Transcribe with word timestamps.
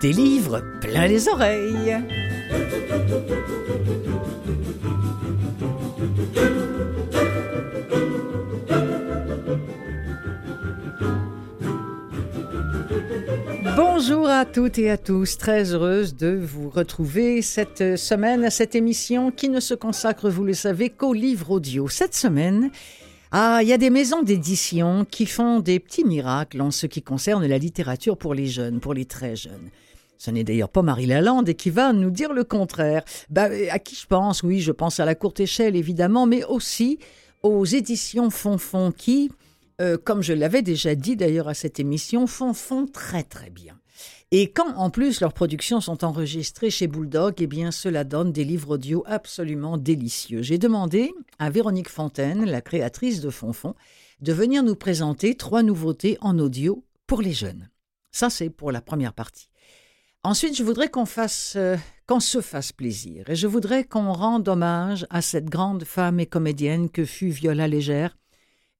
Des 0.00 0.12
livres 0.12 0.62
plein 0.80 1.06
les 1.06 1.28
oreilles. 1.28 1.98
Bonjour 13.76 14.26
à 14.26 14.46
toutes 14.46 14.78
et 14.78 14.90
à 14.90 14.96
tous, 14.96 15.36
très 15.36 15.74
heureuse 15.74 16.16
de 16.16 16.28
vous 16.28 16.70
retrouver 16.70 17.42
cette 17.42 17.98
semaine 17.98 18.42
à 18.44 18.50
cette 18.50 18.74
émission 18.74 19.30
qui 19.30 19.50
ne 19.50 19.60
se 19.60 19.74
consacre, 19.74 20.30
vous 20.30 20.44
le 20.44 20.54
savez, 20.54 20.88
qu'aux 20.88 21.12
livres 21.12 21.50
audio. 21.50 21.88
Cette 21.88 22.14
semaine, 22.14 22.70
ah, 23.32 23.58
il 23.60 23.68
y 23.68 23.72
a 23.74 23.78
des 23.78 23.90
maisons 23.90 24.22
d'édition 24.22 25.04
qui 25.04 25.26
font 25.26 25.60
des 25.60 25.78
petits 25.78 26.04
miracles 26.04 26.62
en 26.62 26.70
ce 26.70 26.86
qui 26.86 27.02
concerne 27.02 27.46
la 27.46 27.58
littérature 27.58 28.16
pour 28.16 28.32
les 28.32 28.46
jeunes, 28.46 28.80
pour 28.80 28.94
les 28.94 29.04
très 29.04 29.36
jeunes. 29.36 29.68
Ce 30.20 30.30
n'est 30.30 30.44
d'ailleurs 30.44 30.68
pas 30.68 30.82
Marie 30.82 31.06
Lalande 31.06 31.54
qui 31.54 31.70
va 31.70 31.94
nous 31.94 32.10
dire 32.10 32.34
le 32.34 32.44
contraire. 32.44 33.06
Bah, 33.30 33.48
à 33.70 33.78
qui 33.78 33.94
je 33.94 34.06
pense? 34.06 34.42
Oui, 34.42 34.60
je 34.60 34.70
pense 34.70 35.00
à 35.00 35.06
la 35.06 35.14
courte 35.14 35.40
échelle 35.40 35.76
évidemment, 35.76 36.26
mais 36.26 36.44
aussi 36.44 36.98
aux 37.42 37.64
éditions 37.64 38.28
Fonfon 38.28 38.92
qui, 38.92 39.32
euh, 39.80 39.96
comme 39.96 40.22
je 40.22 40.34
l'avais 40.34 40.60
déjà 40.60 40.94
dit 40.94 41.16
d'ailleurs 41.16 41.48
à 41.48 41.54
cette 41.54 41.80
émission, 41.80 42.26
font 42.26 42.52
très 42.84 43.22
très 43.22 43.48
bien. 43.48 43.80
Et 44.30 44.50
quand 44.50 44.76
en 44.76 44.90
plus 44.90 45.22
leurs 45.22 45.32
productions 45.32 45.80
sont 45.80 46.04
enregistrées 46.04 46.68
chez 46.68 46.86
Bulldog, 46.86 47.36
eh 47.38 47.46
bien 47.46 47.70
cela 47.70 48.04
donne 48.04 48.30
des 48.30 48.44
livres 48.44 48.74
audio 48.74 49.02
absolument 49.06 49.78
délicieux. 49.78 50.42
J'ai 50.42 50.58
demandé 50.58 51.14
à 51.38 51.48
Véronique 51.48 51.88
Fontaine, 51.88 52.44
la 52.44 52.60
créatrice 52.60 53.22
de 53.22 53.30
Fonfon, 53.30 53.74
de 54.20 54.34
venir 54.34 54.62
nous 54.62 54.76
présenter 54.76 55.34
trois 55.34 55.62
nouveautés 55.62 56.18
en 56.20 56.38
audio 56.38 56.84
pour 57.06 57.22
les 57.22 57.32
jeunes. 57.32 57.70
Ça 58.12 58.28
c'est 58.28 58.50
pour 58.50 58.70
la 58.70 58.82
première 58.82 59.14
partie. 59.14 59.50
Ensuite, 60.22 60.54
je 60.54 60.62
voudrais 60.62 60.90
euh, 61.56 61.76
qu'on 62.06 62.20
se 62.20 62.40
fasse 62.42 62.72
plaisir 62.72 63.30
et 63.30 63.36
je 63.36 63.46
voudrais 63.46 63.84
qu'on 63.84 64.12
rende 64.12 64.48
hommage 64.48 65.06
à 65.08 65.22
cette 65.22 65.46
grande 65.46 65.84
femme 65.84 66.20
et 66.20 66.26
comédienne 66.26 66.90
que 66.90 67.06
fut 67.06 67.30
Viola 67.30 67.66
Légère 67.66 68.18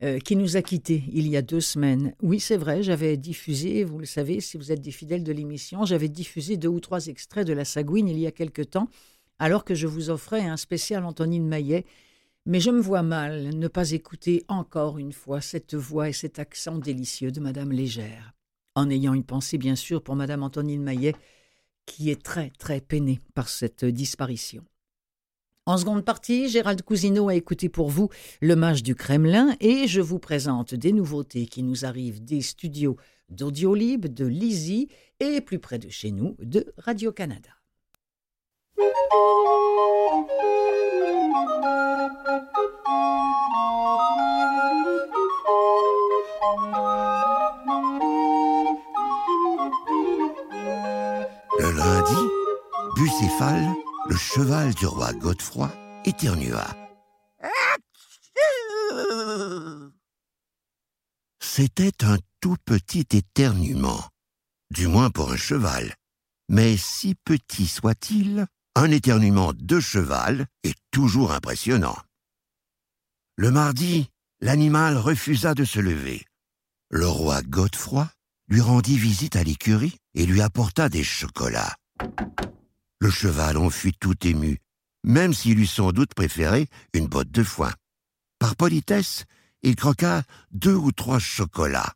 euh, 0.02 0.18
qui 0.18 0.36
nous 0.36 0.58
a 0.58 0.62
quittés 0.62 1.04
il 1.12 1.28
y 1.28 1.38
a 1.38 1.42
deux 1.42 1.60
semaines. 1.60 2.14
Oui, 2.22 2.40
c'est 2.40 2.58
vrai, 2.58 2.82
j'avais 2.82 3.16
diffusé, 3.16 3.84
vous 3.84 3.98
le 3.98 4.06
savez, 4.06 4.40
si 4.40 4.58
vous 4.58 4.72
êtes 4.72 4.82
des 4.82 4.90
fidèles 4.90 5.24
de 5.24 5.32
l'émission, 5.32 5.84
j'avais 5.84 6.08
diffusé 6.08 6.58
deux 6.58 6.68
ou 6.68 6.80
trois 6.80 7.06
extraits 7.06 7.46
de 7.46 7.54
La 7.54 7.64
Sagouine 7.64 8.08
il 8.08 8.18
y 8.18 8.26
a 8.26 8.32
quelque 8.32 8.62
temps, 8.62 8.88
alors 9.38 9.64
que 9.64 9.74
je 9.74 9.86
vous 9.86 10.08
offrais 10.08 10.40
un 10.46 10.56
spécial 10.56 11.04
Antonine 11.04 11.46
Maillet. 11.46 11.84
Mais 12.46 12.60
je 12.60 12.70
me 12.70 12.80
vois 12.80 13.02
mal 13.02 13.50
ne 13.54 13.68
pas 13.68 13.92
écouter 13.92 14.44
encore 14.48 14.98
une 14.98 15.12
fois 15.12 15.42
cette 15.42 15.74
voix 15.74 16.08
et 16.08 16.14
cet 16.14 16.38
accent 16.38 16.78
délicieux 16.78 17.32
de 17.32 17.40
Madame 17.40 17.72
Légère, 17.72 18.32
en 18.80 18.90
ayant 18.90 19.14
une 19.14 19.24
pensée 19.24 19.58
bien 19.58 19.76
sûr 19.76 20.02
pour 20.02 20.16
Madame 20.16 20.42
Antonine 20.42 20.82
Maillet, 20.82 21.14
qui 21.86 22.10
est 22.10 22.22
très 22.22 22.50
très 22.58 22.80
peinée 22.80 23.20
par 23.34 23.48
cette 23.48 23.84
disparition. 23.84 24.64
En 25.66 25.76
seconde 25.76 26.04
partie, 26.04 26.48
Gérald 26.48 26.82
Cousineau 26.82 27.28
a 27.28 27.34
écouté 27.34 27.68
pour 27.68 27.90
vous 27.90 28.08
le 28.40 28.56
mage 28.56 28.82
du 28.82 28.94
Kremlin 28.94 29.54
et 29.60 29.86
je 29.86 30.00
vous 30.00 30.18
présente 30.18 30.74
des 30.74 30.92
nouveautés 30.92 31.46
qui 31.46 31.62
nous 31.62 31.84
arrivent 31.84 32.24
des 32.24 32.40
studios 32.40 32.96
d'Audiolib, 33.28 34.06
de 34.06 34.24
Lizzie 34.24 34.88
et 35.20 35.40
plus 35.40 35.58
près 35.58 35.78
de 35.78 35.90
chez 35.90 36.10
nous, 36.10 36.34
de 36.40 36.72
Radio-Canada. 36.78 37.50
Bucéphale 53.00 53.66
le 54.10 54.14
cheval 54.14 54.74
du 54.74 54.84
roi 54.84 55.14
Godefroy 55.14 55.72
éternua. 56.04 56.68
C'était 61.40 62.04
un 62.04 62.18
tout 62.42 62.56
petit 62.66 63.06
éternuement, 63.12 64.04
du 64.70 64.86
moins 64.86 65.08
pour 65.08 65.32
un 65.32 65.38
cheval. 65.38 65.94
Mais 66.50 66.76
si 66.76 67.14
petit 67.14 67.66
soit-il, 67.66 68.44
un 68.74 68.90
éternuement 68.90 69.54
de 69.54 69.80
cheval 69.80 70.44
est 70.62 70.76
toujours 70.90 71.32
impressionnant. 71.32 71.96
Le 73.36 73.50
mardi, 73.50 74.10
l'animal 74.42 74.98
refusa 74.98 75.54
de 75.54 75.64
se 75.64 75.80
lever. 75.80 76.26
Le 76.90 77.08
roi 77.08 77.40
Godefroy 77.40 78.10
lui 78.48 78.60
rendit 78.60 78.98
visite 78.98 79.36
à 79.36 79.42
l'écurie 79.42 79.96
et 80.12 80.26
lui 80.26 80.42
apporta 80.42 80.90
des 80.90 81.02
chocolats. 81.02 81.74
Le 83.00 83.10
cheval 83.10 83.56
en 83.56 83.70
fut 83.70 83.94
tout 83.94 84.26
ému, 84.26 84.58
même 85.04 85.32
s'il 85.32 85.58
eût 85.58 85.66
sans 85.66 85.92
doute 85.92 86.14
préféré 86.14 86.68
une 86.92 87.06
botte 87.06 87.30
de 87.30 87.42
foin. 87.42 87.72
Par 88.38 88.56
politesse, 88.56 89.24
il 89.62 89.74
croqua 89.74 90.22
deux 90.50 90.74
ou 90.74 90.92
trois 90.92 91.18
chocolats. 91.18 91.94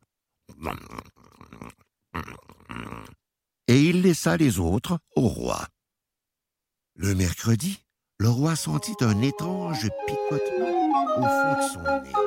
Et 3.67 3.81
il 3.83 4.01
laissa 4.01 4.35
les 4.37 4.59
autres 4.59 4.99
au 5.15 5.27
roi. 5.27 5.67
Le 6.95 7.13
mercredi, 7.13 7.84
le 8.19 8.29
roi 8.29 8.55
sentit 8.55 8.95
un 9.01 9.21
étrange 9.21 9.89
picotement 10.07 11.17
au 11.17 11.21
fond 11.21 11.57
de 11.57 11.73
son 11.73 11.79
nez. 12.03 12.11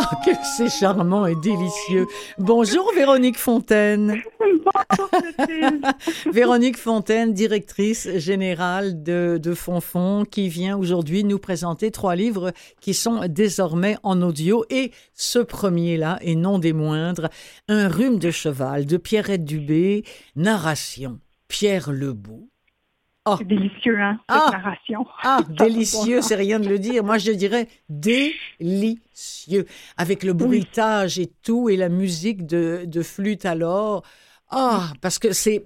Oh, 0.00 0.14
que 0.24 0.30
c'est 0.56 0.70
charmant 0.70 1.26
et 1.26 1.34
délicieux. 1.34 2.06
Bonjour 2.38 2.90
Véronique 2.94 3.36
Fontaine. 3.36 4.22
Véronique 6.32 6.78
Fontaine, 6.78 7.34
directrice 7.34 8.08
générale 8.16 9.02
de, 9.02 9.40
de 9.42 9.54
Fonfon, 9.54 10.24
qui 10.24 10.48
vient 10.48 10.78
aujourd'hui 10.78 11.24
nous 11.24 11.38
présenter 11.38 11.90
trois 11.90 12.14
livres 12.14 12.52
qui 12.80 12.94
sont 12.94 13.26
désormais 13.28 13.96
en 14.04 14.22
audio. 14.22 14.64
Et 14.70 14.92
ce 15.14 15.40
premier-là, 15.40 16.18
et 16.22 16.36
non 16.36 16.58
des 16.60 16.72
moindres, 16.72 17.28
Un 17.66 17.88
rhume 17.88 18.18
de 18.18 18.30
cheval 18.30 18.86
de 18.86 18.96
Pierrette 18.98 19.44
Dubé, 19.44 20.04
narration 20.36 21.18
Pierre 21.48 21.90
Lebeau. 21.90 22.48
Oh. 23.28 23.34
C'est 23.38 23.46
délicieux, 23.46 24.00
hein, 24.00 24.18
cette 24.28 24.42
ah. 24.46 24.50
narration. 24.52 25.06
Ah, 25.22 25.40
délicieux, 25.48 26.22
c'est 26.22 26.34
rien 26.34 26.60
de 26.60 26.68
le 26.68 26.78
dire. 26.78 27.04
Moi, 27.04 27.18
je 27.18 27.32
dirais 27.32 27.68
délicieux. 27.88 29.66
Avec 29.96 30.22
le 30.22 30.32
bruitage 30.32 31.18
et 31.18 31.30
tout, 31.42 31.68
et 31.68 31.76
la 31.76 31.88
musique 31.88 32.46
de, 32.46 32.84
de 32.86 33.02
flûte 33.02 33.44
alors. 33.44 34.02
Ah, 34.50 34.92
parce 35.00 35.18
que 35.18 35.32
c'est, 35.32 35.64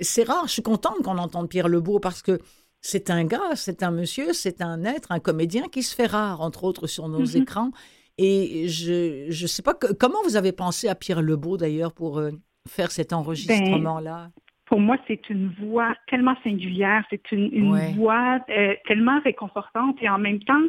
c'est 0.00 0.24
rare. 0.24 0.46
Je 0.46 0.52
suis 0.52 0.62
contente 0.62 1.02
qu'on 1.04 1.18
entende 1.18 1.48
Pierre 1.48 1.68
Lebeau 1.68 2.00
parce 2.00 2.22
que 2.22 2.40
c'est 2.80 3.10
un 3.10 3.24
gars, 3.24 3.54
c'est 3.54 3.82
un 3.82 3.90
monsieur, 3.90 4.32
c'est 4.32 4.60
un 4.60 4.84
être, 4.84 5.12
un 5.12 5.20
comédien 5.20 5.68
qui 5.68 5.82
se 5.82 5.94
fait 5.94 6.06
rare, 6.06 6.40
entre 6.40 6.64
autres, 6.64 6.86
sur 6.86 7.08
nos 7.08 7.24
mm-hmm. 7.24 7.42
écrans. 7.42 7.70
Et 8.18 8.68
je 8.68 9.28
ne 9.28 9.46
sais 9.46 9.62
pas, 9.62 9.74
comment 9.74 10.22
vous 10.24 10.36
avez 10.36 10.52
pensé 10.52 10.88
à 10.88 10.94
Pierre 10.94 11.22
Lebeau 11.22 11.56
d'ailleurs 11.56 11.92
pour 11.92 12.18
euh, 12.18 12.30
faire 12.68 12.92
cet 12.92 13.10
ben, 13.10 13.16
enregistrement-là? 13.18 14.30
Pour 14.66 14.80
moi, 14.80 14.96
c'est 15.06 15.28
une 15.28 15.48
voix 15.60 15.94
tellement 16.08 16.36
singulière, 16.42 17.04
c'est 17.10 17.32
une, 17.32 17.76
voix 17.94 18.38
euh, 18.48 18.74
tellement 18.86 19.20
réconfortante 19.20 19.96
et 20.02 20.08
en 20.08 20.18
même 20.18 20.40
temps, 20.40 20.62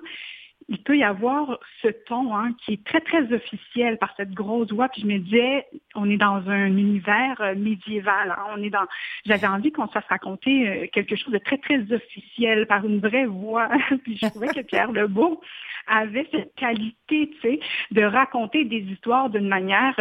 il 0.68 0.82
peut 0.82 0.98
y 0.98 1.04
avoir 1.04 1.60
ce 1.82 1.90
ton 1.90 2.36
hein, 2.36 2.54
qui 2.64 2.74
est 2.74 2.84
très, 2.84 3.00
très 3.00 3.32
officiel 3.32 3.98
par 3.98 4.14
cette 4.18 4.32
grosse 4.32 4.72
voix. 4.72 4.90
Puis 4.90 5.04
je 5.04 5.08
me 5.08 5.20
disais, 5.20 5.68
on 5.94 6.10
est 6.10 6.18
dans 6.18 6.42
un 6.50 6.66
univers 6.66 7.40
euh, 7.40 7.56
médiéval. 7.56 8.32
Hein. 8.32 8.44
on 8.58 8.64
est 8.64 8.72
dans. 8.72 8.86
J'avais 9.26 9.48
envie 9.48 9.72
qu'on 9.72 9.88
se 9.88 9.92
fasse 9.92 10.08
raconter 10.10 10.68
euh, 10.68 10.88
quelque 10.92 11.16
chose 11.16 11.34
de 11.34 11.38
très, 11.38 11.60
très 11.60 11.80
officiel 11.94 12.66
par 12.66 12.84
une 12.84 13.00
vraie 13.00 13.28
voix. 13.28 13.70
puis 14.04 14.18
je 14.18 14.28
trouvais 14.28 14.48
que 14.48 14.62
Pierre 14.62 14.92
Lebeau 14.92 15.40
avait 15.88 16.28
cette 16.32 16.56
qualité, 16.56 17.30
tu 17.30 17.42
sais, 17.42 17.60
de 17.92 18.02
raconter 18.02 18.66
des 18.66 18.80
histoires 18.80 19.30
d'une 19.30 19.48
manière 19.48 19.94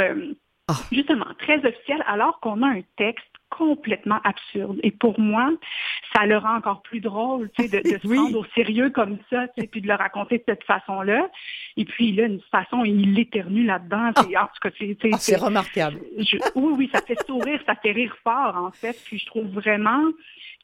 ah. 0.68 0.74
justement 0.90 1.26
très 1.38 1.58
officielle, 1.58 2.02
alors 2.06 2.40
qu'on 2.40 2.62
a 2.62 2.68
un 2.68 2.80
texte 2.96 3.33
complètement 3.56 4.20
absurde. 4.24 4.78
Et 4.82 4.90
pour 4.90 5.18
moi, 5.20 5.50
ça 6.14 6.26
le 6.26 6.36
rend 6.38 6.56
encore 6.56 6.82
plus 6.82 7.00
drôle, 7.00 7.50
tu 7.56 7.68
sais, 7.68 7.82
de, 7.82 7.88
de 7.88 7.98
se 8.02 8.06
prendre 8.06 8.38
au 8.38 8.44
sérieux 8.54 8.90
comme 8.90 9.18
ça, 9.30 9.46
puis 9.70 9.80
de 9.80 9.86
le 9.88 9.94
raconter 9.94 10.38
de 10.38 10.44
cette 10.46 10.64
façon-là. 10.64 11.30
Et 11.76 11.84
puis 11.84 12.12
là, 12.12 12.26
une 12.26 12.40
façon, 12.50 12.84
il 12.84 13.18
éternue 13.18 13.64
là-dedans. 13.64 14.10
Ah. 14.16 14.20
En 14.20 14.46
tout 14.46 14.60
cas, 14.62 14.70
c'est 14.78 15.34
ah, 15.34 15.44
remarquable. 15.44 16.00
oui, 16.54 16.72
oui, 16.76 16.90
ça 16.92 17.00
fait 17.00 17.18
sourire, 17.26 17.60
ça 17.66 17.74
fait 17.76 17.92
rire 17.92 18.16
fort, 18.22 18.56
en 18.56 18.70
fait. 18.70 18.96
Puis 19.04 19.18
je 19.18 19.26
trouve 19.26 19.46
vraiment 19.46 20.02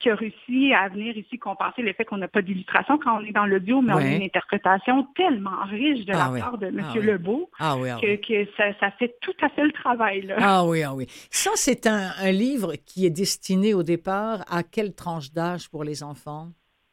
qui 0.01 0.09
a 0.09 0.15
réussi 0.15 0.73
à 0.73 0.89
venir 0.89 1.17
ici 1.17 1.39
compenser 1.39 1.83
le 1.83 1.93
fait 1.93 2.05
qu'on 2.05 2.17
n'a 2.17 2.29
pas 2.29 2.43
d'illustration 2.43 2.99
quand 2.99 3.21
on 3.21 3.25
est 3.25 3.33
dans 3.33 3.47
l'audio, 3.47 3.83
mais 3.83 3.93
on 3.93 3.99
a 3.99 4.07
une 4.07 4.23
interprétation 4.23 5.07
tellement 5.15 5.65
riche 5.69 6.07
de 6.07 6.13
la 6.13 6.33
part 6.41 6.59
de 6.59 6.67
M. 6.67 6.83
Ah 6.83 6.99
Lebeau 6.99 7.51
ah 7.59 7.77
que, 8.01 8.47
ça, 8.57 8.91
fait 8.99 9.15
tout 9.21 9.35
à 9.43 9.49
fait 9.51 9.65
le 9.65 9.73
travail. 9.73 10.23
Là. 10.23 10.37
Ah 10.41 10.65
oui, 10.65 10.83
ah 10.83 10.95
oui. 10.95 11.07
Ça, 11.31 11.51
c'est 11.55 11.87
un, 11.87 12.11
livre 12.33 12.75
qui 12.87 13.07
est 13.07 13.11
destiné 13.11 13.75
au 13.75 13.83
départ 13.83 14.45
à 14.49 14.63
quelle 14.63 14.95
tranche 14.95 15.33
d'âge 15.33 15.69
pour 15.69 15.85
les 15.85 16.03
enfants? 16.03 16.49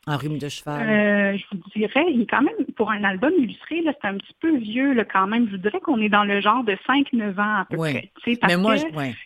Un 0.09 0.15
rhume 0.15 0.38
de 0.38 0.48
cheval. 0.48 0.88
Euh, 0.88 1.38
je 1.38 1.44
vous 1.51 1.62
dirais, 1.75 2.06
il 2.09 2.21
est 2.21 2.25
quand 2.25 2.42
même, 2.42 2.56
pour 2.77 2.92
un 2.92 3.04
album 3.04 3.33
illustré, 3.38 3.83
c'est 3.83 4.07
un 4.07 4.15
petit 4.15 4.33
peu 4.39 4.56
vieux 4.56 4.94
là, 4.94 5.04
quand 5.04 5.27
même. 5.27 5.48
Je 5.48 5.51
vous 5.51 5.62
dirais 5.62 5.81
qu'on 5.81 6.00
est 6.00 6.07
dans 6.07 6.24
le 6.24 6.39
genre 6.39 6.63
de 6.63 6.77
5-9 6.88 7.38
ans 7.38 7.62
à 7.62 7.65
peu 7.69 7.75
près. 7.75 8.09
mais 8.48 8.56
moi, 8.56 8.75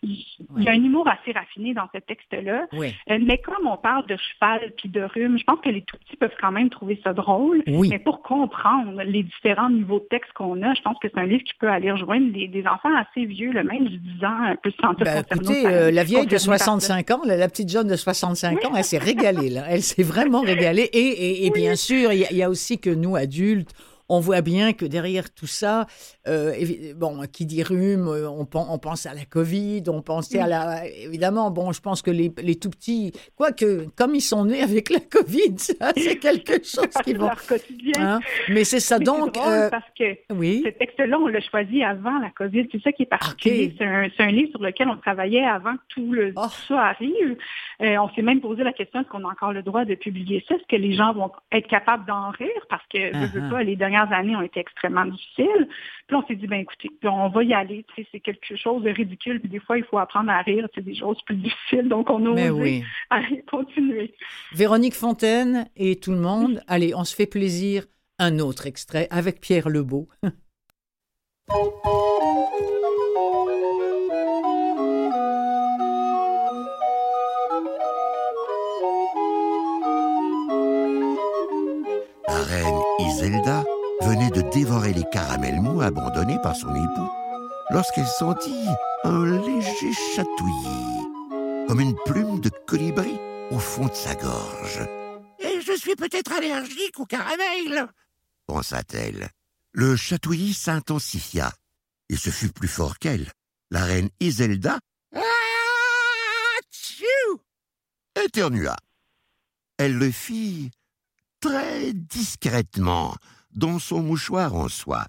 il 0.02 0.64
y 0.64 0.68
a 0.68 0.72
un 0.72 0.84
humour 0.84 1.08
assez 1.08 1.34
raffiné 1.34 1.76
dans 1.76 1.88
ce 1.94 2.00
texte-là. 2.00 2.66
Euh, 2.74 3.20
mais 3.22 3.38
comme 3.38 3.68
on 3.68 3.78
parle 3.78 4.08
de 4.08 4.18
cheval 4.18 4.74
puis 4.76 4.90
de 4.90 5.02
rhume, 5.02 5.38
je 5.38 5.44
pense 5.44 5.60
que 5.62 5.70
les 5.70 5.84
tout 5.84 5.98
petits 5.98 6.18
peuvent 6.18 6.36
quand 6.42 6.52
même 6.52 6.72
trouver 6.72 7.00
ça 7.04 7.14
drôle. 7.14 7.62
Mais 7.68 8.00
pour 8.00 8.24
comprendre 8.24 9.04
les 9.04 9.22
différents 9.22 9.70
niveaux 9.70 10.00
de 10.00 10.08
texte 10.10 10.34
qu'on 10.34 10.64
a, 10.64 10.74
je 10.74 10.82
pense 10.82 10.98
que 11.00 11.08
c'est 11.14 11.20
un 11.20 11.28
livre 11.28 11.44
qui 11.44 11.54
peut 11.60 11.70
aller 11.70 11.92
rejoindre 11.92 12.32
des, 12.34 12.64
enfants 12.66 12.96
assez 12.96 13.26
vieux, 13.26 13.52
le 13.52 13.64
même 13.64 13.86
de 13.86 13.98
10 13.98 14.26
ans, 14.26 14.44
un 14.44 14.56
peu 14.56 14.72
se 14.72 14.78
sentir 14.78 15.06
ben, 15.06 15.24
Écoutez, 15.32 15.68
euh, 15.68 15.92
la 15.92 16.04
vieille 16.04 16.26
de 16.26 16.38
65 16.38 17.12
ans, 17.12 17.22
la, 17.26 17.48
petite 17.48 17.70
jeune 17.70 17.88
de 17.88 17.96
65 17.96 18.66
ans, 18.66 18.72
elle 18.76 18.84
s'est 18.84 18.98
régalée. 18.98 19.50
Là. 19.50 19.66
Elle 19.70 19.84
s'est 19.84 20.04
vraiment 20.04 20.42
régalée. 20.42 20.71
Et, 20.80 21.46
et, 21.46 21.50
bien 21.52 21.76
sûr, 21.76 22.12
il 22.14 22.28
y, 22.32 22.44
a 22.44 22.50
aussi 22.50 22.80
que 22.80 22.90
nous, 22.90 23.16
adultes, 23.16 23.72
on 24.12 24.20
voit 24.20 24.42
bien 24.42 24.74
que 24.74 24.86
derrière 24.86 25.34
tout 25.34 25.48
ça, 25.48 25.88
euh, 26.28 26.54
bon, 26.98 27.22
qui 27.32 27.46
dit 27.46 27.64
rhume, 27.64 28.10
euh, 28.10 28.30
on, 28.30 28.46
on, 28.54 28.78
pense 28.78 29.06
à 29.06 29.14
la 29.14 29.24
Covid, 29.24 29.84
on 29.88 30.02
pensait 30.02 30.40
à 30.40 30.48
la. 30.48 30.86
Évidemment, 30.86 31.50
bon, 31.50 31.72
je 31.72 31.80
pense 31.80 32.02
que 32.02 32.12
les, 32.12 32.30
tout 32.56 32.70
petits, 32.70 33.14
quoique, 33.38 33.88
comme 33.96 34.14
ils 34.14 34.22
sont 34.22 34.44
nés 34.46 34.62
avec 34.62 34.90
la 34.90 35.00
Covid, 35.00 35.56
c'est 35.96 36.18
quelque 36.18 36.54
chose 36.64 36.94
qui 37.06 37.14
vont. 37.14 37.28
leur 37.28 37.46
quotidien. 37.46 37.94
Hein, 38.16 38.20
mais 38.50 38.66
c'est 38.66 38.82
ça 38.82 39.00
donc. 39.00 39.38
Euh, 39.38 39.70
parce 39.70 39.90
que 39.98 40.18
oui. 40.34 40.62
ce 40.66 40.72
texte-là, 40.72 41.18
on 41.18 41.28
l'a 41.28 41.40
choisi 41.40 41.82
avant 41.82 42.20
la 42.20 42.32
Covid. 42.32 42.68
C'est 42.70 42.82
ça 42.82 42.92
qui 42.92 43.04
est 43.04 43.06
particulier. 43.06 43.74
C'est 43.78 44.24
un, 44.24 44.32
livre 44.32 44.52
sur 44.52 44.62
lequel 44.62 44.90
on 44.90 44.98
travaillait 44.98 45.46
avant 45.46 45.76
que 45.76 45.82
tout, 45.88 46.12
le, 46.12 46.34
oh. 46.36 46.48
ça 46.68 46.82
arrive. 46.82 47.38
on 47.80 48.10
s'est 48.10 48.22
même 48.22 48.42
posé 48.42 48.64
la 48.64 48.74
question 48.74 49.00
est-ce 49.00 49.10
qu'on 49.10 49.24
a 49.24 49.32
encore 49.32 49.54
le 49.54 49.64
droit 49.64 49.86
de 49.86 49.96
publier 49.96 50.44
ça? 50.48 50.56
Est-ce 50.56 50.68
que 50.68 50.76
les 50.76 50.94
gens 50.94 51.14
vont 51.14 51.32
être 51.52 51.68
capables 51.68 52.06
d'en 52.06 52.30
rire? 52.32 52.50
Parce 52.70 52.86
que, 52.88 53.00
je 53.00 53.26
veux 53.34 53.42
uh-huh. 53.42 53.50
pas, 53.50 53.64
les 53.64 53.76
dernières 53.76 54.01
années 54.12 54.36
ont 54.36 54.42
été 54.42 54.60
extrêmement 54.60 55.06
difficiles. 55.06 55.68
Puis 56.08 56.16
on 56.16 56.26
s'est 56.28 56.36
dit, 56.36 56.48
ben 56.48 56.60
écoutez, 56.60 56.90
on 57.04 57.30
va 57.30 57.44
y 57.44 57.54
aller. 57.54 57.86
C'est 58.12 58.20
quelque 58.20 58.56
chose 58.56 58.84
de 58.84 58.90
ridicule. 58.90 59.40
Puis 59.40 59.50
des 59.50 59.60
fois, 59.60 59.78
il 59.78 59.84
faut 59.84 59.98
apprendre 59.98 60.32
à 60.32 60.42
rire. 60.42 60.68
C'est 60.76 60.84
des 60.84 60.96
choses 60.96 61.22
plus 61.26 61.36
difficiles. 61.38 61.88
Donc, 61.88 62.10
on 62.10 62.26
a 62.26 62.52
osé 62.52 62.84
continuer. 63.52 64.14
Véronique 64.54 64.96
Fontaine 64.96 65.68
et 65.76 66.00
tout 66.00 66.12
le 66.12 66.20
monde, 66.20 66.62
allez, 66.68 66.94
on 66.96 67.04
se 67.04 67.16
fait 67.16 67.28
plaisir. 67.28 67.86
Un 68.20 68.38
autre 68.38 68.68
extrait 68.68 69.08
avec 69.10 69.42
Pierre 69.42 69.68
Lebeau. 69.68 70.08
La 82.28 82.44
reine 82.44 82.80
Iselda 83.00 83.64
venait 84.04 84.30
de 84.30 84.42
dévorer 84.52 84.94
les 84.94 85.06
caramels 85.12 85.60
mous 85.62 85.82
abandonnés 85.82 86.40
par 86.42 86.56
son 86.56 86.74
époux 86.76 87.10
lorsqu'elle 87.70 88.08
sentit 88.08 88.68
un 89.04 89.26
léger 89.26 89.94
chatouillis, 90.16 91.68
comme 91.68 91.80
une 91.80 91.96
plume 92.06 92.40
de 92.40 92.50
colibri 92.68 93.18
au 93.52 93.60
fond 93.60 93.88
de 93.88 93.94
sa 93.94 94.16
gorge. 94.16 94.82
Et 95.40 95.62
je 95.62 95.78
suis 95.78 95.96
peut-être 95.96 96.32
allergique 96.34 97.00
au 97.00 97.06
caramel, 97.06 97.88
pensa-t-elle. 98.46 99.30
Le 99.74 99.96
chatouillis 99.96 100.54
s'intensifia, 100.54 101.52
et 102.10 102.18
ce 102.18 102.30
fut 102.30 102.52
plus 102.52 102.68
fort 102.68 103.00
qu'elle. 103.00 103.32
La 103.70 103.86
reine 103.86 104.10
Iselda 104.20 104.80
éternua. 108.16 108.76
Elle 109.78 109.98
le 109.98 110.12
fit 110.12 110.72
très 111.40 111.94
discrètement, 111.94 113.16
dans 113.54 113.80
son 113.80 114.02
mouchoir 114.02 114.56
en 114.56 114.68
soie. 114.68 115.08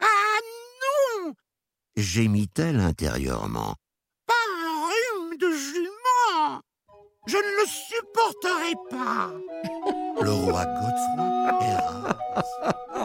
Ah 0.00 0.38
non 1.24 1.34
gémit-elle 1.96 2.80
intérieurement. 2.80 3.74
Pas 4.26 4.34
un 4.64 4.86
rhume 4.86 5.38
de 5.38 5.50
jument 5.50 6.60
Je 7.26 7.36
ne 7.36 7.60
le 7.60 7.66
supporterai 7.66 8.74
pas 8.90 9.32
Le 10.22 10.30
roi 10.30 10.64
Godefroy 10.64 11.58
erra. 11.66 12.18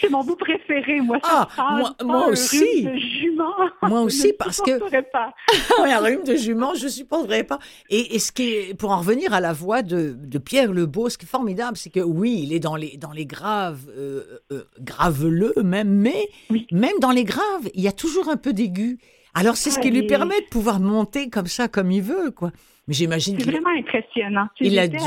C'est 0.00 0.10
mon 0.10 0.24
bout 0.24 0.36
préféré, 0.36 1.00
moi. 1.00 1.18
Ça 1.22 1.48
ah, 1.56 1.76
moi, 1.78 1.94
moi 2.04 2.28
aussi. 2.28 2.84
de 2.84 2.96
jument. 2.96 3.54
Moi 3.82 4.00
aussi, 4.02 4.32
parce 4.32 4.60
que. 4.60 4.78
Pas. 5.10 5.34
un 5.84 5.98
rhume 5.98 6.24
de 6.24 6.34
jument, 6.34 6.74
je 6.74 6.84
ne 6.84 6.90
supporterais 6.90 7.44
pas. 7.44 7.58
Et, 7.90 8.18
ce 8.18 8.32
qui 8.32 8.50
est, 8.50 8.74
pour 8.74 8.90
en 8.90 8.98
revenir 8.98 9.32
à 9.32 9.40
la 9.40 9.52
voix 9.52 9.82
de, 9.82 10.16
de 10.18 10.38
Pierre 10.38 10.72
Lebeau, 10.72 11.08
ce 11.08 11.18
qui 11.18 11.24
est 11.24 11.28
formidable, 11.28 11.76
c'est 11.76 11.90
que 11.90 12.00
oui, 12.00 12.40
il 12.42 12.52
est 12.52 12.60
dans 12.60 12.76
les, 12.76 12.96
dans 12.96 13.12
les 13.12 13.26
graves, 13.26 13.88
euh, 13.96 14.40
euh, 14.52 14.64
graveleux 14.80 15.54
même, 15.62 15.88
mais 15.88 16.28
même 16.70 16.98
dans 17.00 17.10
les 17.10 17.24
graves, 17.24 17.68
il 17.74 17.82
y 17.82 17.88
a 17.88 17.92
toujours 17.92 18.28
un 18.28 18.36
peu 18.36 18.52
d'aigu. 18.52 18.98
Alors, 19.34 19.56
c'est 19.56 19.70
ce 19.70 19.78
qui 19.78 19.90
lui 19.90 20.06
permet 20.06 20.40
de 20.40 20.46
pouvoir 20.46 20.80
monter 20.80 21.28
comme 21.28 21.46
ça, 21.46 21.68
comme 21.68 21.90
il 21.90 22.02
veut, 22.02 22.30
quoi. 22.30 22.52
Mais 22.88 22.94
j'imagine 22.94 23.38
C'est 23.40 23.50
vraiment 23.50 23.76
impressionnant. 23.76 24.48
Il 24.60 24.78
a 24.78 24.86
dû. 24.86 24.98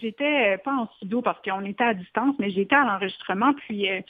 J'étais 0.00 0.58
pas 0.58 0.72
en 0.72 0.88
studio 0.96 1.22
parce 1.22 1.40
qu'on 1.42 1.64
était 1.64 1.84
à 1.84 1.94
distance, 1.94 2.36
mais 2.38 2.50
j'étais 2.50 2.76
à 2.76 2.84
l'enregistrement, 2.84 3.52
puis 3.54 3.90
euh, 3.90 4.00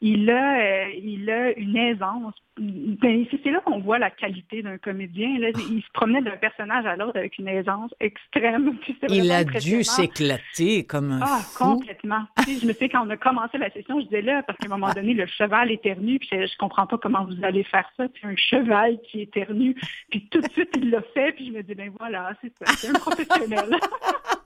il 0.00 0.30
a, 0.30 0.60
euh, 0.60 0.90
il 1.02 1.28
a 1.28 1.52
une 1.58 1.76
aisance. 1.76 2.34
Ben, 2.56 3.24
c'est 3.30 3.50
là 3.50 3.60
qu'on 3.64 3.80
voit 3.80 3.98
la 3.98 4.10
qualité 4.10 4.62
d'un 4.62 4.78
comédien. 4.78 5.38
Là. 5.38 5.48
Il 5.70 5.82
se 5.82 5.90
promenait 5.92 6.22
d'un 6.22 6.36
personnage 6.36 6.86
à 6.86 6.96
l'autre 6.96 7.16
avec 7.18 7.38
une 7.38 7.48
aisance 7.48 7.92
extrême. 8.00 8.76
Il 9.08 9.30
a 9.30 9.44
dû 9.44 9.84
s'éclater 9.84 10.84
comme 10.84 11.12
un 11.12 11.20
Ah, 11.22 11.40
complètement. 11.56 12.24
je 12.46 12.66
me 12.66 12.72
sais 12.72 12.88
quand 12.88 13.06
on 13.06 13.10
a 13.10 13.16
commencé 13.16 13.58
la 13.58 13.70
session, 13.70 14.00
je 14.00 14.04
disais 14.06 14.22
là, 14.22 14.42
parce 14.42 14.58
qu'à 14.58 14.66
un 14.66 14.76
moment 14.76 14.92
donné, 14.92 15.14
le 15.14 15.26
cheval 15.26 15.70
éternue, 15.70 16.18
puis 16.18 16.28
je, 16.32 16.46
je 16.46 16.56
comprends 16.58 16.86
pas 16.86 16.98
comment 16.98 17.24
vous 17.24 17.44
allez 17.44 17.64
faire 17.64 17.88
ça, 17.96 18.08
puis 18.08 18.22
un 18.24 18.36
cheval 18.36 18.98
qui 19.02 19.22
éternue. 19.22 19.74
Puis 20.10 20.26
tout 20.30 20.40
de 20.40 20.50
suite, 20.50 20.70
il 20.76 20.90
l'a 20.90 21.02
fait, 21.14 21.32
puis 21.32 21.46
je 21.48 21.52
me 21.52 21.62
dis, 21.62 21.74
ben 21.74 21.92
voilà, 21.98 22.32
c'est 22.40 22.52
ça, 22.58 22.72
c'est 22.76 22.88
un 22.88 22.92
professionnel. 22.98 23.70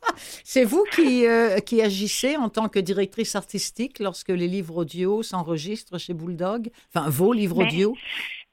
C'est 0.44 0.64
vous 0.64 0.84
qui, 0.94 1.26
euh, 1.26 1.58
qui 1.58 1.82
agissez 1.82 2.36
en 2.36 2.48
tant 2.48 2.68
que 2.68 2.78
directrice 2.78 3.34
artistique 3.34 3.98
lorsque 3.98 4.28
les 4.28 4.48
livres 4.48 4.76
audio 4.78 5.22
s'enregistrent 5.22 5.98
chez 5.98 6.14
Bulldog, 6.14 6.70
enfin 6.94 7.08
vos 7.08 7.32
livres 7.32 7.58
ben, 7.58 7.66
audio? 7.66 7.96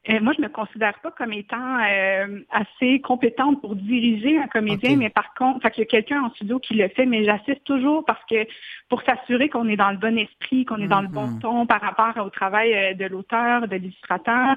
Euh, 0.10 0.20
moi, 0.22 0.34
je 0.36 0.42
ne 0.42 0.48
me 0.48 0.52
considère 0.52 0.98
pas 1.00 1.12
comme 1.12 1.34
étant 1.34 1.78
euh, 1.80 2.40
assez 2.50 3.00
compétente 3.02 3.62
pour 3.62 3.76
diriger 3.76 4.40
un 4.40 4.48
comédien, 4.48 4.96
mais 4.96 5.10
par 5.10 5.34
contre, 5.36 5.68
il 5.76 5.80
y 5.80 5.84
a 5.84 5.86
quelqu'un 5.86 6.24
en 6.24 6.30
studio 6.32 6.60
qui 6.60 6.74
le 6.74 6.88
fait, 6.88 7.06
mais 7.06 7.24
j'assiste 7.24 7.64
toujours 7.64 8.04
parce 8.06 8.24
que 8.26 8.48
pour 8.90 9.04
s'assurer 9.04 9.50
qu'on 9.50 9.68
est 9.68 9.76
dans 9.76 9.92
le 9.92 9.98
bon 9.98 10.18
esprit, 10.18 10.66
qu'on 10.66 10.78
est 10.78 10.88
dans 10.88 11.02
le 11.02 11.08
bon 11.08 11.28
mhm. 11.28 11.40
ton 11.40 11.66
par 11.68 11.82
rapport 11.82 12.26
au 12.26 12.30
travail 12.30 12.74
euh, 12.74 12.94
de 12.96 13.06
l'auteur, 13.06 13.68
de 13.68 13.76
l'illustrateur. 13.76 14.56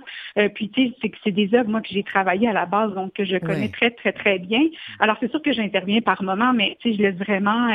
puis 0.54 0.70
tu 0.70 0.88
sais, 0.88 0.94
c'est 1.02 1.10
que 1.10 1.18
c'est 1.22 1.32
des 1.32 1.54
œuvres 1.54 1.68
moi 1.68 1.82
que 1.82 1.88
j'ai 1.88 2.02
travaillé 2.02 2.48
à 2.48 2.52
la 2.52 2.64
base, 2.64 2.94
donc 2.94 3.12
que 3.12 3.24
je 3.24 3.36
connais 3.36 3.68
très 3.68 3.90
très 3.90 4.12
très 4.12 4.38
bien. 4.38 4.62
Alors 5.00 5.16
c'est 5.20 5.30
sûr 5.30 5.42
que 5.42 5.52
j'interviens 5.52 6.00
par 6.00 6.22
moment, 6.22 6.52
mais 6.52 6.76
tu 6.80 6.90
sais, 6.90 6.96
je 6.96 7.02
laisse 7.02 7.16
vraiment 7.16 7.68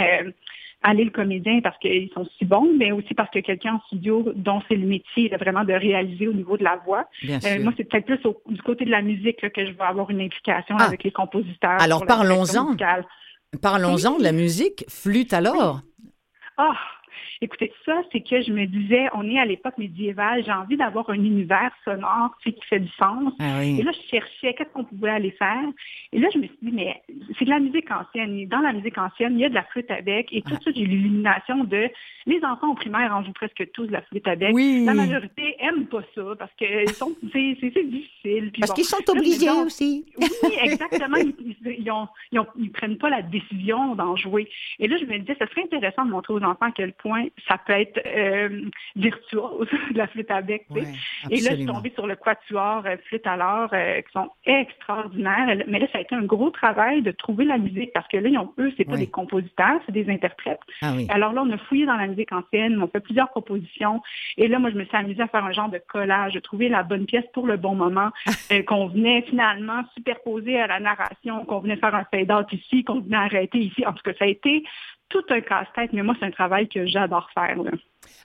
aller 0.84 1.04
le 1.04 1.12
comédien 1.12 1.60
parce 1.62 1.78
qu'ils 1.80 2.10
sont 2.14 2.28
si 2.38 2.46
bons, 2.46 2.74
mais 2.78 2.92
aussi 2.92 3.14
parce 3.14 3.30
que 3.30 3.40
quelqu'un 3.40 3.76
en 3.76 3.82
studio 3.88 4.32
dont 4.36 4.62
c'est 4.68 4.76
le 4.76 4.88
métier 4.88 5.30
vraiment 5.40 5.64
de 5.64 5.74
réaliser 5.74 6.28
au 6.28 6.34
niveau 6.34 6.58
de 6.58 6.64
la 6.64 6.78
voix. 6.86 7.10
Euh, 7.24 7.64
moi, 7.64 7.74
c'est 7.78 7.84
peut-être 7.84 8.06
plus 8.06 8.20
du 8.48 8.62
côté 8.62 8.86
de 8.86 8.92
la 8.92 9.02
musique 9.02 9.38
que 9.52 9.66
je 9.66 9.72
vais 9.72 9.84
avoir 9.84 10.10
une 10.10 10.22
implication 10.22 10.76
ah. 10.80 10.86
avec 10.86 11.04
les 11.04 11.12
compositeurs. 11.12 11.82
Alors 11.82 12.06
parlons-en. 12.06 12.76
Parlons-en 13.62 14.18
de 14.18 14.24
la 14.24 14.32
musique. 14.32 14.86
Flûte 14.90 15.34
alors? 15.34 15.82
Ah, 16.58 16.78
Écoutez, 17.42 17.72
ça, 17.86 18.02
c'est 18.12 18.22
que 18.22 18.42
je 18.42 18.52
me 18.52 18.66
disais, 18.66 19.08
on 19.14 19.28
est 19.30 19.40
à 19.40 19.46
l'époque 19.46 19.78
médiévale, 19.78 20.44
j'ai 20.46 20.52
envie 20.52 20.78
d'avoir 20.78 21.10
un 21.10 21.16
univers 21.16 21.72
sonore 21.86 22.38
qui 22.44 22.56
fait 22.70 22.80
du 22.80 22.92
sens. 23.00 23.34
Ah 23.40 23.64
et 23.64 23.82
là, 23.82 23.92
je 23.92 24.10
cherchais 24.10 24.54
qu'est-ce 24.54 24.70
qu'on 24.74 24.84
pouvait 24.84 25.10
aller 25.10 25.32
faire. 25.32 25.68
Et 26.14 26.20
là, 26.20 26.28
je 26.34 26.40
me 26.40 26.48
suis 26.48 26.58
dit, 26.62 26.72
mais 26.72 27.02
c'est 27.38 27.46
de 27.46 27.50
la 27.50 27.60
musique 27.60 27.90
ancienne. 27.92 28.48
dans 28.48 28.60
la 28.60 28.74
musique 28.74 28.98
ancienne, 28.98 29.34
il 29.34 29.42
y 29.42 29.46
a 29.46 29.50
de 29.50 29.56
la 29.56 29.64
flûte 29.64 29.90
à 29.92 30.02
bec. 30.02 30.28
Et 30.32 30.42
tout 30.42 30.54
ah. 30.56 30.60
ça, 30.64 30.72
j'ai 30.76 30.86
l'illumination 30.86 31.64
de 31.64 31.90
les 32.26 32.44
enfants 32.44 32.72
au 32.72 32.76
primaire 32.76 33.16
en 33.16 33.24
jouent 33.24 33.34
presque 33.34 33.72
tous 33.72 33.88
de 33.88 33.92
la 33.92 34.02
flûte 34.02 34.28
à 34.28 34.36
bec. 34.36 34.54
La 34.86 34.94
majorité 34.94 35.56
aime 35.60 35.88
pas 35.88 36.02
ça 36.14 36.24
parce 36.38 36.52
que 36.60 36.66
c'est 37.32 37.84
difficile. 37.86 38.52
parce 38.60 38.74
qu'ils 38.74 38.84
sont 38.84 39.10
obligés 39.10 39.50
aussi. 39.50 40.06
oui, 40.18 40.52
exactement. 40.64 41.18
ils, 41.18 41.36
ils, 42.58 42.72
prennent 42.72 42.98
pas 42.98 43.10
la 43.10 43.22
décision 43.22 43.96
d'en 43.96 44.16
jouer. 44.16 44.50
Et 44.80 44.88
là, 44.88 44.98
je 44.98 45.06
me 45.06 45.18
disais, 45.20 45.38
ce 45.40 45.46
serait 45.48 45.64
intéressant 45.64 46.06
de 46.06 46.12
montrer 46.12 46.34
aux 46.34 46.44
enfants 46.44 46.68
à 46.68 46.72
quel 46.72 46.94
point 46.94 47.07
ça 47.48 47.58
peut 47.58 47.74
être 47.74 48.00
euh, 48.06 48.62
virtuose, 48.96 49.68
de 49.92 49.98
la 49.98 50.08
flûte 50.08 50.32
à 50.32 50.42
bec. 50.42 50.66
et 51.30 51.42
là, 51.42 51.52
je 51.52 51.56
suis 51.56 51.66
tombée 51.66 51.92
sur 51.94 52.08
le 52.08 52.16
quatuor 52.16 52.84
euh, 52.86 52.98
flûte 53.06 53.26
à 53.26 53.38
l'or, 53.38 53.70
euh, 53.74 54.02
qui 54.02 54.12
sont 54.12 54.30
extraordinaires. 54.46 55.64
Mais 55.68 55.80
là, 55.80 55.88
ça 55.92 56.00
a 56.00 56.02
été 56.02 56.16
un 56.16 56.24
gros 56.24 56.50
travail 56.50 57.02
de 57.02 57.12
trouver 57.12 57.46
la 57.46 57.58
musique, 57.58 57.92
parce 57.94 58.08
que 58.08 58.18
là, 58.18 58.30
ils 58.30 58.38
ont, 58.38 58.54
eux, 58.60 58.72
c'est 58.78 58.86
pas 58.86 58.98
des 58.98 59.08
compositeurs, 59.08 59.80
c'est 59.86 59.92
des 59.92 60.10
interprètes. 60.10 60.60
Ah 60.82 60.94
Alors 61.10 61.34
là, 61.34 61.44
on 61.46 61.52
a 61.52 61.58
fouillé 61.58 61.86
dans 61.86 61.96
la 61.96 62.08
musique 62.08 62.32
ancienne, 62.32 62.82
on 62.82 62.88
fait 62.88 63.00
plusieurs 63.00 63.30
propositions. 63.30 64.02
Et 64.38 64.48
là, 64.48 64.60
moi, 64.60 64.70
je 64.72 64.76
me 64.76 64.86
suis 64.86 64.98
amusée 64.98 65.22
à 65.22 65.28
faire 65.28 65.46
un 65.46 65.52
genre 65.52 65.70
de 65.70 65.82
collage, 65.88 66.34
de 66.34 66.40
trouver 66.40 66.70
la 66.70 66.84
bonne 66.84 67.06
pièce 67.06 67.26
pour 67.34 67.48
le 67.48 67.58
bon 67.58 67.76
moment, 67.76 68.10
qu'on 68.68 68.88
venait 68.88 69.22
finalement 69.24 69.84
superposer 69.96 70.60
à 70.60 70.68
la 70.68 70.80
narration, 70.80 71.46
qu'on 71.46 71.60
venait 71.60 71.78
faire 71.78 71.96
un 71.96 72.06
fade-out 72.06 72.52
ici, 72.54 72.84
qu'on 72.84 73.02
venait 73.02 73.18
arrêter 73.18 73.60
ici. 73.60 73.86
En 73.86 73.94
tout 73.94 74.04
cas, 74.04 74.14
ça 74.18 74.26
a 74.26 74.28
été 74.28 74.64
tout 75.10 75.24
un 75.30 75.42
casse-tête, 75.42 75.92
mais 75.94 76.04
moi, 76.04 76.16
c'est 76.20 76.26
un 76.26 76.32
travail 76.32 76.68
que 76.68 76.86
j'adore 76.86 77.30
faire. 77.34 77.58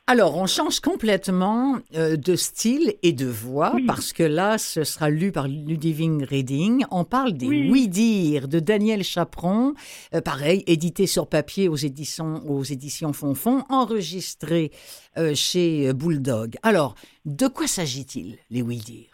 Alors, 0.06 0.36
on 0.36 0.46
change 0.46 0.80
complètement 0.80 1.78
euh, 1.94 2.16
de 2.16 2.34
style 2.34 2.94
et 3.02 3.12
de 3.12 3.26
voix 3.26 3.74
parce 3.86 4.12
que 4.12 4.22
là, 4.22 4.58
ce 4.58 4.84
sera 4.84 5.10
lu 5.10 5.32
par 5.32 5.48
Ludivine 5.48 6.24
Reding. 6.24 6.84
On 6.90 7.04
parle 7.04 7.32
des 7.32 7.46
oui-dire 7.46 8.48
de 8.48 8.58
Daniel 8.58 9.04
Chaperon, 9.04 9.74
euh, 10.14 10.20
pareil, 10.20 10.64
édité 10.66 11.06
sur 11.06 11.28
papier 11.28 11.68
aux 11.68 11.76
éditions, 11.76 12.42
aux 12.48 12.64
éditions 12.64 13.12
Fonfon, 13.12 13.64
enregistré 13.68 14.70
euh, 15.18 15.34
chez 15.34 15.92
Bulldog. 15.92 16.56
Alors, 16.62 16.94
de 17.24 17.46
quoi 17.46 17.66
s'agit-il, 17.66 18.38
les 18.50 18.62
oui-dire 18.62 19.12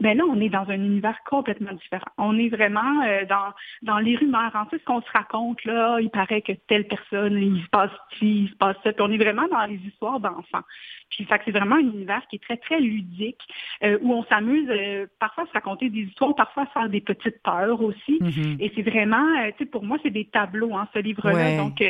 ben 0.00 0.16
là, 0.16 0.24
on 0.28 0.38
est 0.40 0.50
dans 0.50 0.68
un 0.68 0.74
univers 0.74 1.18
complètement 1.24 1.72
différent. 1.72 2.10
On 2.18 2.38
est 2.38 2.48
vraiment 2.48 3.02
euh, 3.04 3.24
dans, 3.24 3.52
dans 3.82 3.98
les 3.98 4.16
rumeurs. 4.16 4.52
En 4.54 4.66
fait, 4.66 4.78
ce 4.78 4.84
qu'on 4.84 5.00
se 5.00 5.10
raconte, 5.12 5.64
là, 5.64 5.98
il 6.00 6.10
paraît 6.10 6.42
que 6.42 6.52
telle 6.52 6.86
personne, 6.86 7.38
il 7.38 7.62
se 7.62 7.68
passe 7.68 7.90
ci, 8.18 8.42
il 8.44 8.48
se 8.50 8.56
passe 8.56 8.76
ça. 8.84 8.92
Puis 8.92 9.02
on 9.02 9.10
est 9.10 9.16
vraiment 9.16 9.48
dans 9.48 9.64
les 9.64 9.76
histoires 9.76 10.20
d'enfants. 10.20 10.64
Puis 11.08 11.24
ça 11.30 11.38
c'est 11.44 11.50
vraiment 11.50 11.76
un 11.76 11.80
univers 11.80 12.22
qui 12.28 12.36
est 12.36 12.42
très, 12.42 12.56
très 12.56 12.80
ludique, 12.80 13.40
euh, 13.84 13.98
où 14.02 14.12
on 14.12 14.24
s'amuse 14.24 14.68
euh, 14.68 15.06
parfois 15.18 15.44
à 15.44 15.46
se 15.46 15.52
raconter 15.52 15.88
des 15.88 16.00
histoires, 16.00 16.34
parfois 16.34 16.64
à 16.64 16.66
faire 16.66 16.88
des 16.90 17.00
petites 17.00 17.40
peurs 17.42 17.80
aussi. 17.80 18.18
Mm-hmm. 18.20 18.56
Et 18.60 18.72
c'est 18.74 18.82
vraiment, 18.82 19.26
tu 19.52 19.58
sais, 19.58 19.66
pour 19.66 19.84
moi, 19.84 19.98
c'est 20.02 20.10
des 20.10 20.26
tableaux, 20.26 20.74
hein, 20.74 20.88
ce 20.92 20.98
livre-là. 20.98 21.56
Donc, 21.56 21.82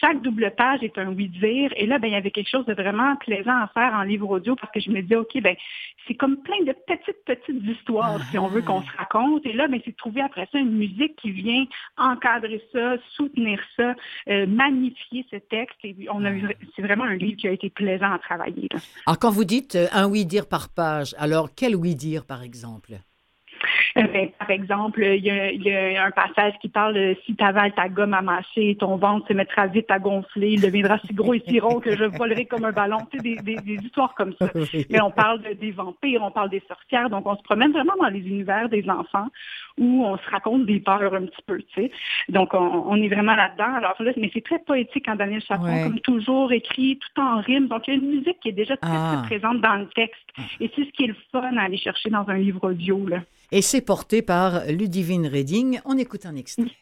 chaque 0.00 0.22
double 0.22 0.52
page 0.56 0.82
est 0.82 0.96
un 0.96 1.08
oui-dire. 1.08 1.72
Et 1.76 1.86
là, 1.86 1.98
ben, 1.98 2.08
il 2.08 2.12
y 2.12 2.16
avait 2.16 2.30
quelque 2.30 2.48
chose 2.48 2.66
de 2.66 2.74
vraiment 2.74 3.16
plaisant 3.16 3.56
à 3.56 3.68
faire 3.74 3.92
en 3.94 4.02
livre 4.02 4.30
audio 4.30 4.56
parce 4.56 4.72
que 4.72 4.80
je 4.80 4.90
me 4.90 5.02
disais, 5.02 5.16
OK, 5.16 5.40
ben, 5.40 5.56
c'est 6.06 6.14
comme 6.14 6.36
plein 6.42 6.60
de 6.64 6.74
petites, 6.86 7.24
petites 7.24 7.64
histoires, 7.64 8.20
si 8.30 8.38
on 8.38 8.48
veut 8.48 8.62
qu'on 8.62 8.82
se 8.82 8.96
raconte. 8.96 9.44
Et 9.46 9.52
là, 9.52 9.68
ben, 9.68 9.80
c'est 9.84 9.92
de 9.92 9.96
trouver 9.96 10.20
après 10.20 10.48
ça 10.52 10.58
une 10.58 10.76
musique 10.76 11.16
qui 11.16 11.30
vient 11.30 11.64
encadrer 11.96 12.62
ça, 12.72 12.96
soutenir 13.14 13.60
ça, 13.76 13.94
euh, 14.28 14.46
magnifier 14.46 15.26
ce 15.30 15.36
texte. 15.36 15.78
Et 15.84 15.94
on 16.12 16.24
a 16.24 16.32
c'est 16.74 16.82
vraiment 16.82 17.04
un 17.04 17.14
livre 17.14 17.36
qui 17.36 17.48
a 17.48 17.52
été 17.52 17.70
plaisant 17.70 18.12
à 18.12 18.18
travailler. 18.18 18.68
Alors, 19.06 19.18
quand 19.18 19.30
vous 19.30 19.44
dites 19.44 19.76
euh, 19.76 19.86
un 19.92 20.08
oui-dire 20.08 20.48
par 20.48 20.68
page, 20.68 21.14
alors 21.18 21.50
quel 21.54 21.76
oui-dire, 21.76 22.24
par 22.24 22.42
exemple? 22.42 22.94
Euh, 23.98 24.02
ben, 24.12 24.28
par 24.38 24.50
exemple, 24.50 25.02
il 25.04 25.24
y, 25.24 25.70
a, 25.98 26.04
un 26.04 26.10
passage 26.10 26.54
qui 26.60 26.68
parle 26.68 26.94
de 26.94 27.16
si 27.24 27.34
tu 27.34 27.44
avales 27.44 27.72
ta 27.72 27.88
gomme 27.88 28.14
à 28.14 28.22
mâcher, 28.22 28.76
ton 28.78 28.96
ventre 28.96 29.28
se 29.28 29.32
mettra 29.34 29.66
vite 29.66 29.90
à 29.90 29.98
gonfler, 29.98 30.52
il 30.52 30.60
deviendra 30.60 30.98
si 31.06 31.12
gros 31.12 31.34
et 31.34 31.42
si 31.46 31.60
rond 31.60 31.80
que 31.80 31.96
je 31.96 32.04
volerai 32.04 32.46
comme 32.46 32.64
un 32.64 32.72
ballon. 32.72 32.98
Tu 33.10 33.18
sais, 33.18 33.42
des, 33.42 33.74
histoires 33.82 34.14
comme 34.14 34.34
ça. 34.38 34.48
Mais 34.90 35.00
on 35.00 35.10
parle 35.10 35.42
des 35.60 35.70
vampires, 35.70 36.22
on 36.22 36.30
parle 36.30 36.50
des 36.50 36.62
sorcières, 36.66 37.10
donc 37.10 37.26
on 37.26 37.36
se 37.36 37.42
promène 37.42 37.72
vraiment 37.72 37.94
dans 38.00 38.08
les 38.08 38.20
univers 38.20 38.68
des 38.68 38.88
enfants 38.88 39.28
où 39.78 40.04
on 40.04 40.16
se 40.18 40.30
raconte 40.30 40.66
des 40.66 40.80
peurs 40.80 41.14
un 41.14 41.26
petit 41.26 41.42
peu, 41.46 41.58
tu 41.58 41.82
sais. 41.82 41.90
Donc 42.28 42.54
on, 42.54 42.96
est 42.96 43.08
vraiment 43.08 43.34
là-dedans. 43.34 43.74
Alors 43.76 43.96
là, 44.00 44.12
mais 44.16 44.30
c'est 44.32 44.44
très 44.44 44.58
poétique 44.58 45.08
en 45.08 45.16
Daniel 45.16 45.42
Chapon, 45.42 45.84
comme 45.84 46.00
toujours 46.00 46.52
écrit 46.52 46.98
tout 46.98 47.20
en 47.20 47.40
rime. 47.40 47.68
Donc 47.68 47.88
il 47.88 47.94
y 47.94 47.96
a 47.96 48.00
une 48.00 48.08
musique 48.08 48.40
qui 48.40 48.50
est 48.50 48.52
déjà 48.52 48.76
très, 48.76 48.90
très 48.90 48.98
ah. 48.98 49.22
présente 49.24 49.60
dans 49.60 49.76
le 49.76 49.86
texte. 49.88 50.22
Et 50.60 50.70
c'est 50.74 50.84
ce 50.84 50.90
qui 50.92 51.04
est 51.04 51.08
le 51.08 51.16
fun 51.30 51.56
à 51.56 51.64
aller 51.64 51.76
chercher 51.76 52.10
dans 52.10 52.28
un 52.28 52.36
livre 52.36 52.68
audio. 52.68 53.06
Là. 53.06 53.18
Et 53.54 53.60
c'est 53.60 53.82
porté 53.82 54.22
par 54.22 54.64
Ludivine 54.64 55.26
Reding. 55.26 55.80
On 55.84 55.98
écoute 55.98 56.24
un 56.24 56.36
extrait. 56.36 56.72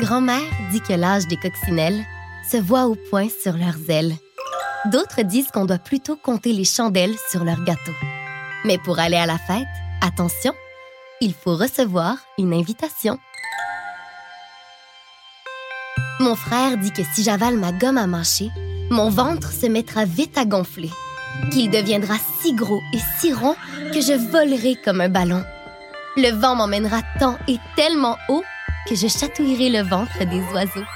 Grand-mère 0.00 0.40
dit 0.70 0.80
que 0.80 0.92
l'âge 0.92 1.26
des 1.26 1.36
coccinelles 1.36 2.04
se 2.48 2.58
voit 2.58 2.86
au 2.86 2.94
point 3.10 3.28
sur 3.28 3.54
leurs 3.54 3.90
ailes. 3.90 4.14
D'autres 4.92 5.22
disent 5.22 5.50
qu'on 5.50 5.64
doit 5.64 5.78
plutôt 5.78 6.14
compter 6.14 6.52
les 6.52 6.64
chandelles 6.64 7.16
sur 7.32 7.42
leur 7.42 7.64
gâteau. 7.64 7.92
Mais 8.64 8.78
pour 8.78 9.00
aller 9.00 9.16
à 9.16 9.26
la 9.26 9.38
fête, 9.38 9.66
attention, 10.00 10.52
il 11.20 11.34
faut 11.34 11.56
recevoir 11.56 12.18
une 12.38 12.54
invitation. 12.54 13.18
Mon 16.18 16.34
frère 16.34 16.78
dit 16.78 16.92
que 16.92 17.02
si 17.14 17.22
j'avale 17.22 17.58
ma 17.58 17.72
gomme 17.72 17.98
à 17.98 18.06
mâcher, 18.06 18.50
mon 18.90 19.10
ventre 19.10 19.52
se 19.52 19.66
mettra 19.66 20.06
vite 20.06 20.38
à 20.38 20.46
gonfler, 20.46 20.90
qu'il 21.52 21.70
deviendra 21.70 22.14
si 22.40 22.54
gros 22.54 22.80
et 22.94 22.98
si 23.18 23.34
rond 23.34 23.54
que 23.92 24.00
je 24.00 24.14
volerai 24.30 24.76
comme 24.82 25.02
un 25.02 25.10
ballon. 25.10 25.44
Le 26.16 26.30
vent 26.30 26.54
m'emmènera 26.54 27.02
tant 27.18 27.36
et 27.48 27.58
tellement 27.76 28.16
haut 28.30 28.42
que 28.88 28.94
je 28.94 29.08
chatouillerai 29.08 29.68
le 29.68 29.82
ventre 29.82 30.18
des 30.20 30.40
oiseaux. 30.54 30.86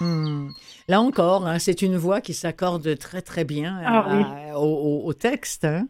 Hmm. 0.00 0.48
Là 0.88 1.02
encore, 1.02 1.46
hein, 1.46 1.58
c'est 1.58 1.82
une 1.82 1.98
voix 1.98 2.22
qui 2.22 2.32
s'accorde 2.32 2.96
très 2.96 3.20
très 3.20 3.44
bien 3.44 3.82
ah 3.84 4.58
au, 4.58 5.12
texte. 5.12 5.66
Hein. 5.66 5.88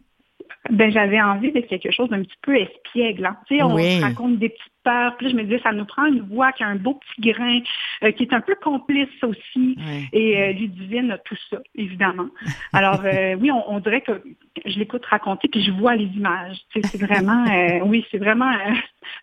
Ben, 0.69 0.91
j'avais 0.91 1.21
envie 1.21 1.51
de 1.51 1.61
quelque 1.61 1.91
chose 1.91 2.09
d'un 2.09 2.21
petit 2.21 2.37
peu 2.41 2.55
espiègle. 2.55 3.25
Hein. 3.25 3.37
Tu 3.47 3.57
sais, 3.57 3.63
on 3.63 3.75
raconte 4.01 4.37
des 4.37 4.49
petites 4.49 4.71
peurs. 4.83 5.17
Puis 5.17 5.29
je 5.29 5.35
me 5.35 5.43
disais, 5.43 5.59
ça 5.63 5.71
nous 5.71 5.85
prend 5.85 6.05
une 6.05 6.21
voix 6.21 6.51
qui 6.51 6.63
a 6.63 6.67
un 6.67 6.75
beau 6.75 6.93
petit 6.93 7.31
grain, 7.31 7.59
euh, 8.03 8.11
qui 8.11 8.23
est 8.23 8.33
un 8.33 8.41
peu 8.41 8.55
complice 8.55 9.09
aussi. 9.23 9.75
Et 10.13 10.41
euh, 10.41 10.51
Ludivine 10.53 11.11
a 11.11 11.17
tout 11.17 11.37
ça, 11.49 11.57
évidemment. 11.75 12.27
Alors, 12.73 13.01
euh, 13.03 13.35
oui, 13.35 13.51
on, 13.51 13.79
dirait 13.79 14.01
que 14.01 14.21
je 14.65 14.77
l'écoute 14.77 15.05
raconter, 15.05 15.47
puis 15.47 15.63
je 15.63 15.71
vois 15.71 15.95
les 15.95 16.05
images. 16.05 16.57
Tu 16.71 16.81
sais, 16.81 16.87
c'est 16.87 17.05
vraiment, 17.05 17.45
euh, 17.45 17.79
oui, 17.85 18.05
c'est 18.11 18.19
vraiment, 18.19 18.51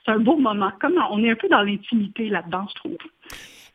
c'est 0.05 0.11
un 0.11 0.19
beau 0.19 0.37
moment. 0.37 0.73
Comme 0.81 0.95
on 1.11 1.23
est 1.23 1.31
un 1.31 1.37
peu 1.37 1.49
dans 1.49 1.63
l'intimité 1.63 2.29
là-dedans, 2.29 2.67
je 2.69 2.75
trouve. 2.75 2.97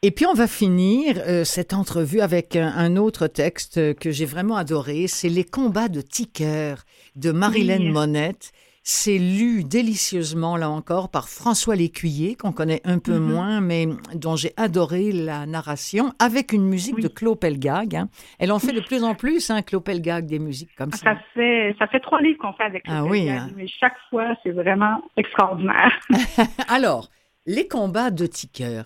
Et 0.04 0.10
puis 0.10 0.26
on 0.26 0.34
va 0.34 0.48
finir 0.48 1.18
euh, 1.28 1.44
cette 1.44 1.74
entrevue 1.74 2.22
avec 2.22 2.56
un, 2.56 2.96
autre 2.96 3.28
texte 3.28 3.94
que 4.00 4.10
j'ai 4.10 4.26
vraiment 4.26 4.56
adoré, 4.56 5.06
c'est 5.06 5.30
Les 5.30 5.44
combats 5.44 5.90
de 5.90 6.02
Ticker 6.02 6.78
de 7.16 7.32
Marilyn 7.32 7.92
Monette. 7.92 8.52
C'est 8.82 9.20
lu 9.20 9.64
délicieusement, 9.64 10.58
là 10.58 10.72
encore, 10.72 11.12
par 11.12 11.30
François 11.30 11.76
Lécuyer, 11.76 12.36
qu'on 12.36 12.52
connaît 12.52 12.82
un 12.84 12.98
peu 12.98 13.12
mm-hmm. 13.12 13.20
moins, 13.20 13.62
mais 13.62 13.86
dont 14.16 14.36
j'ai 14.36 14.54
adoré 14.58 15.12
la 15.12 15.46
narration, 15.46 16.14
avec 16.18 16.52
une 16.52 16.68
musique 16.68 17.00
de 17.00 17.08
Claude 17.08 17.40
Pelgag. 17.40 17.96
Hein. 17.96 18.10
Elle 18.40 18.52
en 18.52 18.58
fait 18.58 18.74
de 18.74 18.82
plus 18.82 19.04
en 19.04 19.14
plus, 19.14 19.52
hein, 19.52 19.62
Claude 19.62 19.84
Pelgag, 19.84 20.26
des 20.26 20.40
musiques 20.40 20.76
comme 20.76 20.92
ça. 20.92 21.14
Ça 21.14 21.18
fait, 21.36 21.76
ça 21.78 21.86
fait 21.86 22.00
trois 22.00 22.20
livres 22.24 22.40
qu'on 22.40 22.54
fait 22.54 22.64
avec 22.64 22.86
Claude 22.86 22.98
ah, 22.98 23.06
oui, 23.06 23.30
hein. 23.30 23.50
mais 23.56 23.68
chaque 23.68 23.98
fois, 24.10 24.36
c'est 24.42 24.50
vraiment 24.50 25.04
extraordinaire. 25.16 26.00
Alors, 26.68 27.12
les 27.46 27.68
combats 27.68 28.10
de 28.10 28.26
Ticker. 28.26 28.86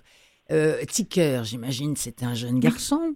Euh, 0.51 0.83
Ticker, 0.87 1.43
j'imagine, 1.43 1.95
c'est 1.95 2.23
un 2.23 2.33
jeune 2.33 2.59
garçon. 2.59 3.15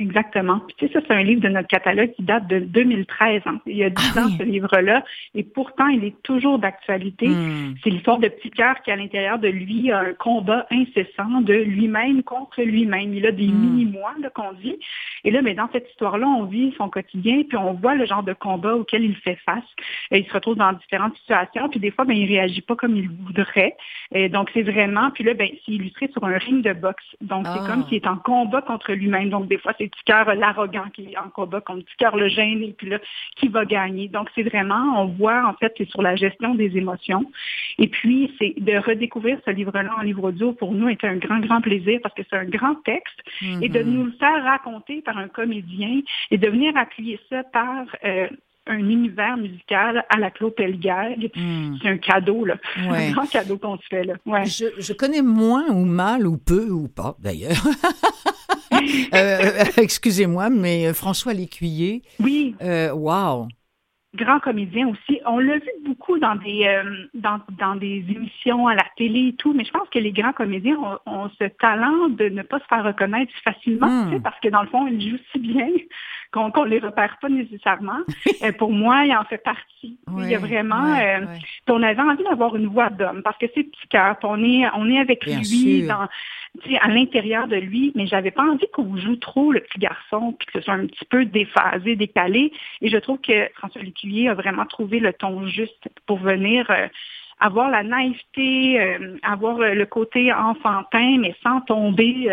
Exactement. 0.00 0.60
Puis, 0.60 0.76
tu 0.78 0.86
sais, 0.86 0.92
ça, 0.92 1.00
c'est 1.06 1.14
un 1.14 1.24
livre 1.24 1.40
de 1.40 1.48
notre 1.48 1.66
catalogue 1.66 2.12
qui 2.12 2.22
date 2.22 2.46
de 2.46 2.60
2013. 2.60 3.42
Hein. 3.46 3.60
Il 3.66 3.76
y 3.76 3.84
a 3.84 3.90
10 3.90 4.12
ah 4.14 4.20
ans, 4.20 4.28
ce 4.38 4.44
livre-là. 4.44 5.04
Et 5.34 5.42
pourtant, 5.42 5.88
il 5.88 6.04
est 6.04 6.22
toujours 6.22 6.60
d'actualité. 6.60 7.26
Hmm. 7.26 7.74
C'est 7.82 7.90
l'histoire 7.90 8.18
de 8.18 8.28
Petit 8.28 8.50
Cœur 8.50 8.80
qui, 8.82 8.92
à 8.92 8.96
l'intérieur 8.96 9.40
de 9.40 9.48
lui, 9.48 9.90
a 9.90 9.98
un 9.98 10.12
combat 10.12 10.66
incessant 10.70 11.40
de 11.40 11.54
lui-même 11.54 12.22
contre 12.22 12.62
lui-même. 12.62 13.12
Il 13.12 13.26
a 13.26 13.32
des 13.32 13.48
hmm. 13.48 13.58
mini-mois 13.58 14.14
qu'on 14.34 14.52
dit. 14.52 14.78
Et 15.24 15.30
là, 15.30 15.42
mais 15.42 15.54
dans 15.54 15.68
cette 15.72 15.88
histoire-là, 15.90 16.26
on 16.26 16.44
vit 16.44 16.74
son 16.76 16.88
quotidien, 16.88 17.42
puis 17.48 17.56
on 17.56 17.74
voit 17.74 17.94
le 17.94 18.06
genre 18.06 18.22
de 18.22 18.32
combat 18.32 18.74
auquel 18.74 19.04
il 19.04 19.16
fait 19.16 19.38
face. 19.44 19.64
Et 20.10 20.18
il 20.18 20.26
se 20.26 20.32
retrouve 20.32 20.56
dans 20.56 20.72
différentes 20.72 21.16
situations, 21.16 21.68
puis 21.68 21.80
des 21.80 21.90
fois, 21.90 22.04
ben, 22.04 22.16
il 22.16 22.26
réagit 22.26 22.62
pas 22.62 22.76
comme 22.76 22.96
il 22.96 23.08
voudrait. 23.08 23.76
Et 24.12 24.28
donc, 24.28 24.50
c'est 24.54 24.62
vraiment... 24.62 25.10
Puis 25.10 25.24
là, 25.24 25.34
ben, 25.34 25.48
c'est 25.64 25.72
illustré 25.72 26.08
sur 26.08 26.24
un 26.24 26.38
ring 26.38 26.64
de 26.64 26.72
boxe. 26.72 27.04
Donc, 27.20 27.46
c'est 27.46 27.66
comme 27.66 27.82
ah. 27.84 27.88
s'il 27.88 27.96
est 27.96 28.06
en 28.06 28.16
combat 28.16 28.62
contre 28.62 28.92
lui-même. 28.92 29.30
Donc, 29.30 29.48
des 29.48 29.58
fois, 29.58 29.72
c'est 29.78 29.88
petit 29.88 30.04
cœur 30.04 30.34
l'arrogant 30.34 30.88
qui 30.92 31.12
est 31.12 31.18
en 31.18 31.28
combat 31.30 31.60
contre 31.60 31.84
petit 31.84 31.96
cœur 31.98 32.16
le 32.16 32.28
gêné, 32.28 32.74
puis 32.76 32.88
là, 32.88 32.98
qui 33.36 33.48
va 33.48 33.64
gagner. 33.64 34.08
Donc, 34.08 34.30
c'est 34.34 34.42
vraiment, 34.42 35.02
on 35.02 35.06
voit 35.06 35.46
en 35.46 35.54
fait, 35.54 35.72
c'est 35.76 35.88
sur 35.88 36.02
la 36.02 36.16
gestion 36.16 36.54
des 36.54 36.76
émotions. 36.76 37.30
Et 37.78 37.88
puis, 37.88 38.32
c'est 38.38 38.54
de 38.58 38.76
redécouvrir 38.78 39.38
ce 39.44 39.50
livre-là 39.50 39.90
en 39.98 40.02
livre 40.02 40.24
audio, 40.24 40.52
pour 40.52 40.72
nous, 40.72 40.88
est 40.88 41.04
un 41.04 41.16
grand, 41.16 41.40
grand 41.40 41.60
plaisir 41.60 42.00
parce 42.02 42.14
que 42.14 42.22
c'est 42.28 42.36
un 42.36 42.44
grand 42.44 42.74
texte 42.84 43.18
et 43.62 43.68
de 43.68 43.78
mm-hmm. 43.78 43.84
nous 43.84 44.04
le 44.06 44.12
faire 44.12 44.42
raconter 44.44 45.02
par 45.08 45.16
un 45.16 45.28
comédien 45.28 46.02
et 46.30 46.36
de 46.36 46.48
venir 46.48 46.76
appuyer 46.76 47.18
ça 47.30 47.42
par 47.44 47.86
euh, 48.04 48.28
un 48.66 48.78
univers 48.78 49.38
musical 49.38 50.04
à 50.10 50.18
la 50.18 50.30
Claude 50.30 50.54
Pelgag. 50.54 51.30
Hmm. 51.34 51.76
C'est 51.80 51.88
un 51.88 51.96
cadeau, 51.96 52.44
là. 52.44 52.56
Un 52.76 53.12
grand 53.12 53.24
cadeau 53.26 53.56
qu'on 53.56 53.78
se 53.78 53.86
fait, 53.88 54.04
là. 54.04 54.14
Ouais. 54.26 54.44
Je, 54.44 54.92
connais 54.92 55.22
moins 55.22 55.66
ou 55.70 55.86
mal 55.86 56.26
ou 56.26 56.36
peu 56.36 56.68
ou 56.68 56.88
pas, 56.88 57.16
d'ailleurs. 57.18 57.56
Euh, 59.12 59.64
excusez-moi, 59.78 60.50
mais 60.50 60.92
François 60.92 61.32
Lécuyer. 61.32 62.02
Oui. 62.20 62.54
Euh, 62.62 62.92
wow. 62.92 63.48
Grands 64.14 64.40
comédiens 64.40 64.88
aussi. 64.88 65.20
On 65.26 65.38
l'a 65.38 65.58
vu 65.58 65.70
beaucoup 65.84 66.18
dans 66.18 66.34
des, 66.36 66.66
euh, 66.66 67.06
dans, 67.14 67.40
dans, 67.58 67.76
des 67.76 68.04
émissions 68.08 68.66
à 68.66 68.74
la 68.74 68.84
télé 68.96 69.28
et 69.28 69.32
tout, 69.34 69.52
mais 69.52 69.64
je 69.64 69.70
pense 69.70 69.88
que 69.90 69.98
les 69.98 70.12
grands 70.12 70.32
comédiens 70.32 70.78
ont, 71.06 71.30
ce 71.38 71.44
talent 71.44 72.08
de 72.08 72.28
ne 72.28 72.42
pas 72.42 72.58
se 72.60 72.64
faire 72.64 72.84
reconnaître 72.84 73.32
facilement, 73.44 74.04
hmm. 74.06 74.22
parce 74.22 74.38
que 74.40 74.48
dans 74.48 74.62
le 74.62 74.68
fond, 74.68 74.86
ils 74.86 75.10
jouent 75.10 75.22
si 75.32 75.38
bien 75.38 75.68
qu'on 76.32 76.64
ne 76.64 76.70
les 76.70 76.78
repère 76.78 77.16
pas 77.20 77.28
nécessairement. 77.28 78.00
Euh, 78.42 78.52
pour 78.52 78.70
moi, 78.70 79.04
il 79.04 79.16
en 79.16 79.24
fait 79.24 79.38
partie. 79.38 79.98
il 80.18 80.30
y 80.30 80.34
a 80.34 80.38
vraiment... 80.38 80.94
Euh, 80.96 81.24
on 81.68 81.82
avait 81.82 82.02
envie 82.02 82.22
d'avoir 82.22 82.54
une 82.54 82.66
voix 82.66 82.90
d'homme, 82.90 83.22
parce 83.22 83.36
que 83.38 83.46
c'est 83.54 83.64
petit 83.64 83.88
cœur, 83.88 84.16
on 84.22 84.42
est, 84.44 84.68
on 84.76 84.88
est 84.88 84.98
avec 84.98 85.24
lui 85.24 85.86
dans, 85.86 86.06
à 86.80 86.88
l'intérieur 86.88 87.48
de 87.48 87.56
lui, 87.56 87.92
mais 87.94 88.06
j'avais 88.06 88.30
pas 88.30 88.44
envie 88.44 88.68
qu'on 88.72 88.96
joue 88.96 89.16
trop 89.16 89.50
le 89.50 89.60
petit 89.60 89.78
garçon, 89.78 90.34
puis 90.38 90.46
que 90.46 90.58
ce 90.58 90.64
soit 90.64 90.74
un 90.74 90.86
petit 90.86 91.04
peu 91.06 91.24
déphasé, 91.24 91.96
décalé. 91.96 92.52
Et 92.80 92.88
je 92.88 92.96
trouve 92.98 93.18
que 93.20 93.48
François 93.54 93.82
Lécuyer 93.82 94.28
a 94.28 94.34
vraiment 94.34 94.66
trouvé 94.66 95.00
le 95.00 95.12
ton 95.12 95.46
juste 95.46 95.88
pour 96.06 96.18
venir... 96.18 96.70
Euh, 96.70 96.86
avoir 97.40 97.70
la 97.70 97.84
naïveté, 97.84 98.80
avoir 99.22 99.58
le 99.58 99.86
côté 99.86 100.32
enfantin, 100.32 101.18
mais 101.20 101.36
sans 101.40 101.60
tomber 101.60 102.28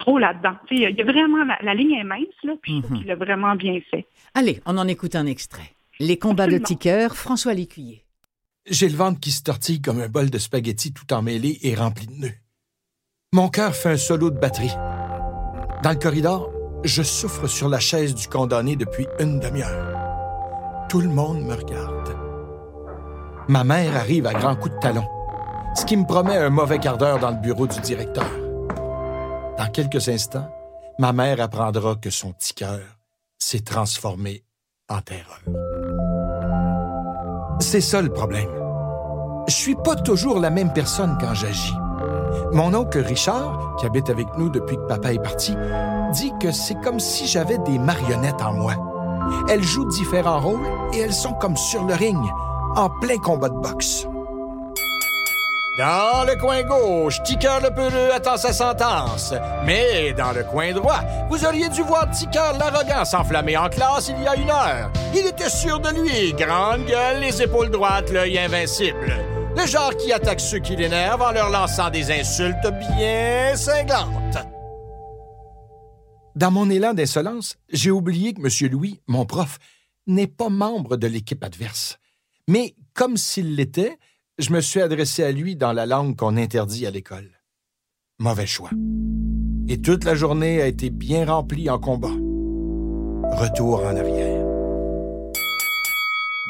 trop 0.00 0.18
là-dedans. 0.18 0.56
Il 0.70 0.80
y 0.80 1.00
a 1.00 1.04
vraiment, 1.04 1.44
la, 1.62 1.74
ligne 1.74 1.92
est 1.92 2.04
mince, 2.04 2.26
là, 2.42 2.54
puis 2.60 2.80
mhm. 2.80 3.02
il 3.04 3.10
a 3.10 3.14
vraiment 3.14 3.54
bien 3.54 3.78
fait. 3.90 4.06
Allez, 4.34 4.60
on 4.66 4.76
en 4.76 4.88
écoute 4.88 5.14
un 5.14 5.26
extrait. 5.26 5.70
Les 6.00 6.18
combats 6.18 6.48
de 6.48 6.58
Ticker, 6.58 7.14
François 7.14 7.54
Lécuyer. 7.54 8.04
J'ai 8.68 8.88
le 8.88 8.96
ventre 8.96 9.20
qui 9.20 9.30
se 9.30 9.42
tortille 9.42 9.80
comme 9.80 10.00
un 10.00 10.08
bol 10.08 10.30
de 10.30 10.38
spaghettis 10.38 10.92
tout 10.92 11.12
emmêlé 11.12 11.58
et 11.62 11.74
rempli 11.74 12.06
de 12.06 12.14
nœuds. 12.14 12.34
Mon 13.32 13.48
cœur 13.48 13.74
fait 13.74 13.90
un 13.90 13.96
solo 13.96 14.30
de 14.30 14.38
batterie. 14.38 14.74
Dans 15.82 15.90
le 15.90 15.96
corridor, 15.96 16.50
je 16.84 17.02
souffre 17.02 17.46
sur 17.46 17.68
la 17.68 17.78
chaise 17.78 18.14
du 18.14 18.26
condamné 18.26 18.76
depuis 18.76 19.06
une 19.18 19.38
demi-heure. 19.40 20.88
Tout 20.88 21.00
le 21.00 21.08
monde 21.08 21.42
me 21.42 21.54
regarde. 21.54 22.16
Ma 23.48 23.64
mère 23.64 23.96
arrive 23.96 24.26
à 24.26 24.34
grands 24.34 24.56
coups 24.56 24.74
de 24.74 24.80
talon, 24.80 25.06
ce 25.74 25.84
qui 25.84 25.96
me 25.96 26.06
promet 26.06 26.36
un 26.36 26.50
mauvais 26.50 26.78
quart 26.78 26.98
d'heure 26.98 27.18
dans 27.18 27.30
le 27.30 27.40
bureau 27.40 27.66
du 27.66 27.80
directeur. 27.80 28.49
Dans 29.60 29.68
quelques 29.68 30.08
instants, 30.08 30.48
ma 30.98 31.12
mère 31.12 31.38
apprendra 31.38 31.94
que 31.94 32.08
son 32.08 32.32
petit 32.32 32.54
cœur 32.54 32.80
s'est 33.38 33.60
transformé 33.60 34.42
en 34.88 35.02
terreur. 35.02 35.42
C'est 37.60 37.82
ça 37.82 38.00
le 38.00 38.08
problème. 38.08 38.48
Je 39.48 39.52
suis 39.52 39.74
pas 39.74 39.96
toujours 39.96 40.40
la 40.40 40.48
même 40.48 40.72
personne 40.72 41.18
quand 41.20 41.34
j'agis. 41.34 41.74
Mon 42.54 42.72
oncle 42.72 43.00
Richard, 43.00 43.76
qui 43.78 43.84
habite 43.84 44.08
avec 44.08 44.28
nous 44.38 44.48
depuis 44.48 44.76
que 44.76 44.86
papa 44.86 45.12
est 45.12 45.22
parti, 45.22 45.54
dit 46.14 46.32
que 46.40 46.52
c'est 46.52 46.80
comme 46.80 46.98
si 46.98 47.26
j'avais 47.26 47.58
des 47.58 47.78
marionnettes 47.78 48.40
en 48.40 48.54
moi. 48.54 48.76
Elles 49.50 49.62
jouent 49.62 49.90
différents 49.90 50.40
rôles 50.40 50.66
et 50.94 51.00
elles 51.00 51.12
sont 51.12 51.34
comme 51.34 51.58
sur 51.58 51.84
le 51.84 51.92
ring, 51.92 52.16
en 52.76 52.88
plein 52.88 53.18
combat 53.18 53.50
de 53.50 53.58
boxe. 53.58 54.06
Dans 55.80 56.26
le 56.26 56.36
coin 56.36 56.62
gauche, 56.62 57.22
Ticker 57.22 57.58
le 57.62 57.70
peureux 57.74 58.10
attend 58.12 58.36
sa 58.36 58.52
sentence. 58.52 59.32
Mais 59.64 60.12
dans 60.12 60.32
le 60.32 60.44
coin 60.44 60.74
droit, 60.74 61.00
vous 61.30 61.42
auriez 61.42 61.70
dû 61.70 61.80
voir 61.80 62.10
Ticker 62.10 62.52
l'arrogant 62.58 63.06
s'enflammer 63.06 63.56
en 63.56 63.70
classe 63.70 64.12
il 64.14 64.22
y 64.22 64.26
a 64.26 64.36
une 64.36 64.50
heure. 64.50 64.92
Il 65.14 65.26
était 65.26 65.48
sûr 65.48 65.80
de 65.80 65.88
lui, 65.88 66.34
grande 66.34 66.84
gueule, 66.84 67.20
les 67.20 67.40
épaules 67.40 67.70
droites, 67.70 68.10
l'œil 68.10 68.38
invincible. 68.38 69.24
Le 69.56 69.66
genre 69.66 69.96
qui 69.96 70.12
attaque 70.12 70.40
ceux 70.40 70.58
qui 70.58 70.76
l'énervent 70.76 71.22
en 71.22 71.32
leur 71.32 71.48
lançant 71.48 71.88
des 71.88 72.12
insultes 72.12 72.68
bien 72.78 73.56
cinglantes. 73.56 74.36
Dans 76.36 76.50
mon 76.50 76.68
élan 76.68 76.92
d'insolence, 76.92 77.56
j'ai 77.72 77.90
oublié 77.90 78.34
que 78.34 78.42
M. 78.42 78.70
Louis, 78.70 79.00
mon 79.06 79.24
prof, 79.24 79.58
n'est 80.06 80.26
pas 80.26 80.50
membre 80.50 80.98
de 80.98 81.06
l'équipe 81.06 81.42
adverse. 81.42 81.96
Mais 82.48 82.74
comme 82.92 83.16
s'il 83.16 83.56
l'était, 83.56 83.96
je 84.40 84.52
me 84.52 84.60
suis 84.60 84.80
adressé 84.80 85.22
à 85.22 85.32
lui 85.32 85.56
dans 85.56 85.72
la 85.72 85.86
langue 85.86 86.16
qu'on 86.16 86.36
interdit 86.36 86.86
à 86.86 86.90
l'école. 86.90 87.30
Mauvais 88.18 88.46
choix. 88.46 88.70
Et 89.68 89.80
toute 89.80 90.04
la 90.04 90.14
journée 90.14 90.60
a 90.60 90.66
été 90.66 90.90
bien 90.90 91.26
remplie 91.26 91.70
en 91.70 91.78
combat. 91.78 92.08
Retour 93.36 93.84
en 93.84 93.96
arrière. 93.96 94.44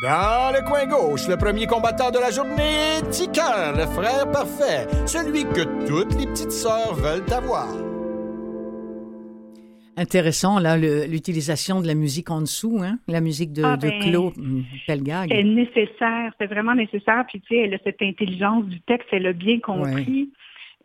Dans 0.02 0.52
le 0.54 0.66
coin 0.66 0.86
gauche, 0.86 1.28
le 1.28 1.36
premier 1.36 1.66
combattant 1.66 2.10
de 2.10 2.18
la 2.18 2.30
journée, 2.30 3.02
Ticker, 3.10 3.72
le 3.76 3.86
frère 3.86 4.30
parfait, 4.30 4.86
celui 5.04 5.44
que 5.44 5.86
toutes 5.86 6.18
les 6.18 6.26
petites 6.26 6.52
sœurs 6.52 6.94
veulent 6.94 7.30
avoir 7.30 7.66
intéressant, 10.00 10.58
là, 10.58 10.76
l'utilisation 10.76 11.80
de 11.82 11.86
la 11.86 11.94
musique 11.94 12.30
en 12.30 12.40
dessous, 12.40 12.80
hein? 12.82 12.98
la 13.06 13.20
musique 13.20 13.52
de, 13.52 13.62
ah, 13.62 13.76
de 13.76 13.88
ben, 13.88 14.00
Claude 14.00 14.34
Pelgag. 14.86 15.28
C'est 15.30 15.44
nécessaire, 15.44 16.32
c'est 16.40 16.46
vraiment 16.46 16.74
nécessaire. 16.74 17.24
Puis, 17.28 17.40
tu 17.40 17.54
sais, 17.54 17.62
elle 17.64 17.74
a 17.74 17.78
cette 17.84 18.00
intelligence 18.00 18.64
du 18.64 18.80
texte, 18.80 19.08
elle 19.12 19.26
a 19.26 19.32
bien 19.32 19.60
compris 19.60 20.30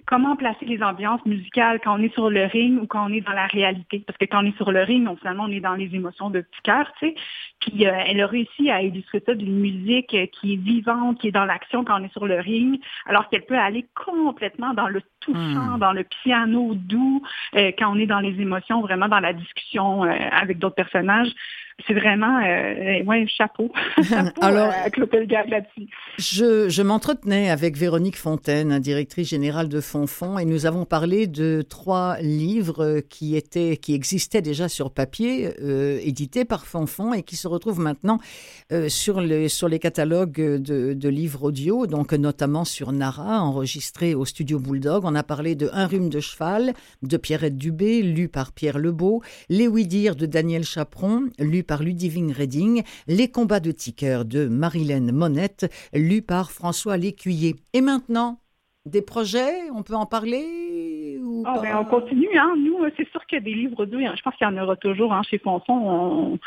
comment 0.06 0.36
placer 0.36 0.66
les 0.66 0.82
ambiances 0.84 1.26
musicales 1.26 1.80
quand 1.84 2.00
on 2.00 2.04
est 2.04 2.14
sur 2.14 2.30
le 2.30 2.46
ring 2.46 2.82
ou 2.82 2.88
quand 2.88 3.10
on 3.10 3.14
est 3.14 3.22
dans 3.22 3.34
la 3.34 3.48
réalité. 3.48 4.04
Parce 4.06 4.18
que 4.18 4.26
quand 4.26 4.44
on 4.44 4.48
est 4.48 4.56
sur 4.58 4.72
le 4.72 4.82
ring, 4.84 5.08
on, 5.08 5.16
finalement, 5.16 5.44
on 5.44 5.52
est 5.52 5.60
dans 5.60 5.74
les 5.74 5.94
émotions 5.94 6.30
de 6.30 6.42
petit 6.42 6.62
cœur, 6.64 6.92
tu 7.00 7.08
sais. 7.08 7.16
Puis 7.60 7.88
euh, 7.88 7.92
elle 8.06 8.22
a 8.22 8.27
réussi 8.27 8.70
à 8.70 8.82
illustrer 8.82 9.24
ça 9.25 9.34
d'une 9.34 9.60
musique 9.60 10.14
euh, 10.14 10.27
qui 10.27 10.53
est 10.53 10.58
vivante, 10.58 11.20
qui 11.20 11.29
est 11.29 11.32
dans 11.32 11.46
l'action 11.46 11.84
quand 11.84 12.00
on 12.00 12.03
est 12.03 12.12
sur 12.12 12.27
le 12.27 12.40
ring, 12.40 12.79
alors 13.06 13.29
qu'elle 13.29 13.46
peut 13.46 13.58
aller 13.58 13.86
complètement 13.96 14.74
dans 14.74 14.88
le 14.88 15.01
touchant, 15.20 15.75
hmm. 15.75 15.79
dans 15.79 15.94
le 15.94 16.03
piano 16.03 16.74
doux, 16.75 17.22
euh, 17.56 17.72
quand 17.77 17.92
on 17.92 18.00
est 18.00 18.06
dans 18.06 18.20
les 18.20 18.40
émotions, 18.40 18.82
vraiment 18.82 19.08
dans 19.08 19.20
la 19.20 19.34
discussion 19.34 20.03
avec 20.03 20.60
d'autres 20.60 20.75
personnages 20.75 21.34
c'est 21.85 21.94
vraiment, 21.94 22.40
euh, 22.40 23.03
ouais, 23.03 23.27
chapeau. 23.27 23.70
chapeau 24.03 24.42
Alors, 24.42 24.72
à 24.72 24.90
là-dessus. 24.90 25.88
Je, 26.18 26.70
je 26.70 26.81
m'entretenais 26.81 27.50
avec 27.50 27.75
Véronique 27.75 28.16
Fontaine, 28.16 28.79
directrice 28.79 29.29
générale 29.29 29.68
de 29.68 29.81
Fonfon, 29.81 30.40
et 30.40 30.46
nous 30.46 30.66
avons 30.66 30.85
parlé 30.85 31.27
de 31.27 31.61
trois 31.68 32.18
livres 32.22 33.01
qui 33.09 33.35
étaient, 33.35 33.75
qui 33.75 33.94
existaient 33.94 34.42
déjà 34.42 34.70
sur 34.70 34.90
papier, 34.90 35.50
euh, 35.61 36.00
édités 36.01 36.46
par 36.46 36.66
Fonfon 36.66 37.14
et 37.14 37.24
qui 37.24 37.35
se 37.35 37.48
retrouvent 37.48 37.81
maintenant 37.81 38.20
euh, 38.72 38.88
sur, 38.88 39.20
les, 39.20 39.50
sur 39.50 39.68
les 39.68 39.79
catalogues 39.79 40.31
de, 40.31 40.94
de, 40.94 41.09
livres 41.09 41.44
audio, 41.44 41.88
donc 41.88 42.14
notamment 42.14 42.64
sur 42.64 42.94
Nara, 42.94 43.42
enregistré 43.42 44.16
au 44.16 44.24
studio 44.24 44.59
Bulldog. 44.59 45.03
On 45.03 45.14
a 45.14 45.24
parlé 45.24 45.55
de 45.55 45.70
Un 45.74 45.88
rhume 45.88 46.07
de 46.07 46.22
cheval 46.22 46.74
de 47.03 47.18
Pierrette 47.18 47.57
Dubé, 47.57 48.01
lu 48.01 48.29
par 48.29 48.53
Pierre 48.53 48.79
Lebeau, 48.79 49.22
Les 49.50 49.68
oui-dire 49.68 50.16
de 50.16 50.25
Daniel 50.25 50.64
Chaperon, 50.64 51.25
lu 51.38 51.65
par 51.66 51.84
Ludivine 51.84 52.32
Redding, 52.32 52.84
Les 53.08 53.30
combats 53.30 53.60
de 53.60 53.72
Ticker 53.72 54.25
de 54.25 54.48
Marilène 54.48 55.12
Monette, 55.12 55.72
lu 55.94 56.22
par 56.22 56.51
François 56.51 56.98
Lécuyer. 56.98 57.56
Et 57.74 57.82
maintenant, 57.82 58.40
des 58.86 59.01
projets, 59.01 59.72
on 59.74 59.82
peut 59.82 59.96
en 59.96 60.06
parler 60.06 61.18
ou 61.20 61.44
ah, 61.46 61.60
ben, 61.60 61.78
On 61.78 61.86
continue, 61.86 62.38
hein. 62.38 62.54
Nous, 62.56 62.78
c'est 62.96 63.10
sûr 63.10 63.25
qu'il 63.25 63.40
y 63.40 63.42
a 63.42 63.44
des 63.44 63.54
livres 63.54 63.82
audio. 63.82 64.00
Je 64.00 64.22
pense 64.22 64.36
qu'il 64.36 64.48
y 64.48 64.50
en 64.50 64.58
aura 64.62 64.75
toujours 64.75 65.12
hein, 65.12 65.24
chez 65.24 65.40
Fonfon. 65.40 66.38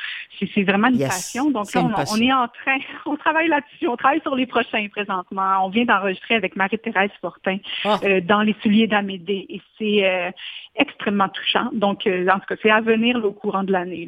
C'est 0.55 0.63
vraiment 0.63 0.87
une 0.89 0.99
passion. 0.99 1.51
Donc 1.51 1.75
là, 1.75 1.83
on, 1.83 2.21
est 2.21 2.33
en 2.33 2.47
train, 2.47 2.79
on 3.07 3.17
travaille 3.17 3.49
là-dessus. 3.49 3.89
On 3.89 3.97
travaille 3.97 4.21
sur 4.21 4.37
les 4.37 4.47
prochains 4.47 4.87
présentement. 4.89 5.65
On 5.65 5.69
vient 5.69 5.85
d'enregistrer 5.85 6.37
avec 6.37 6.55
Marie-Thérèse 6.55 7.11
Fortin 7.21 7.59
ah. 7.85 7.99
euh, 8.05 8.21
dans 8.21 8.43
Les 8.43 8.55
souliers 8.63 8.87
d'Amédée. 8.87 9.47
Et 9.49 9.61
c'est 9.77 10.07
euh, 10.07 10.31
extrêmement 10.77 11.29
touchant. 11.29 11.71
Donc, 11.73 12.07
euh, 12.07 12.29
en 12.29 12.39
tout 12.39 12.47
cas, 12.49 12.57
c'est 12.63 12.71
à 12.71 12.81
venir 12.81 13.17
au 13.25 13.33
courant 13.33 13.65
de 13.65 13.73
l'année. 13.73 14.07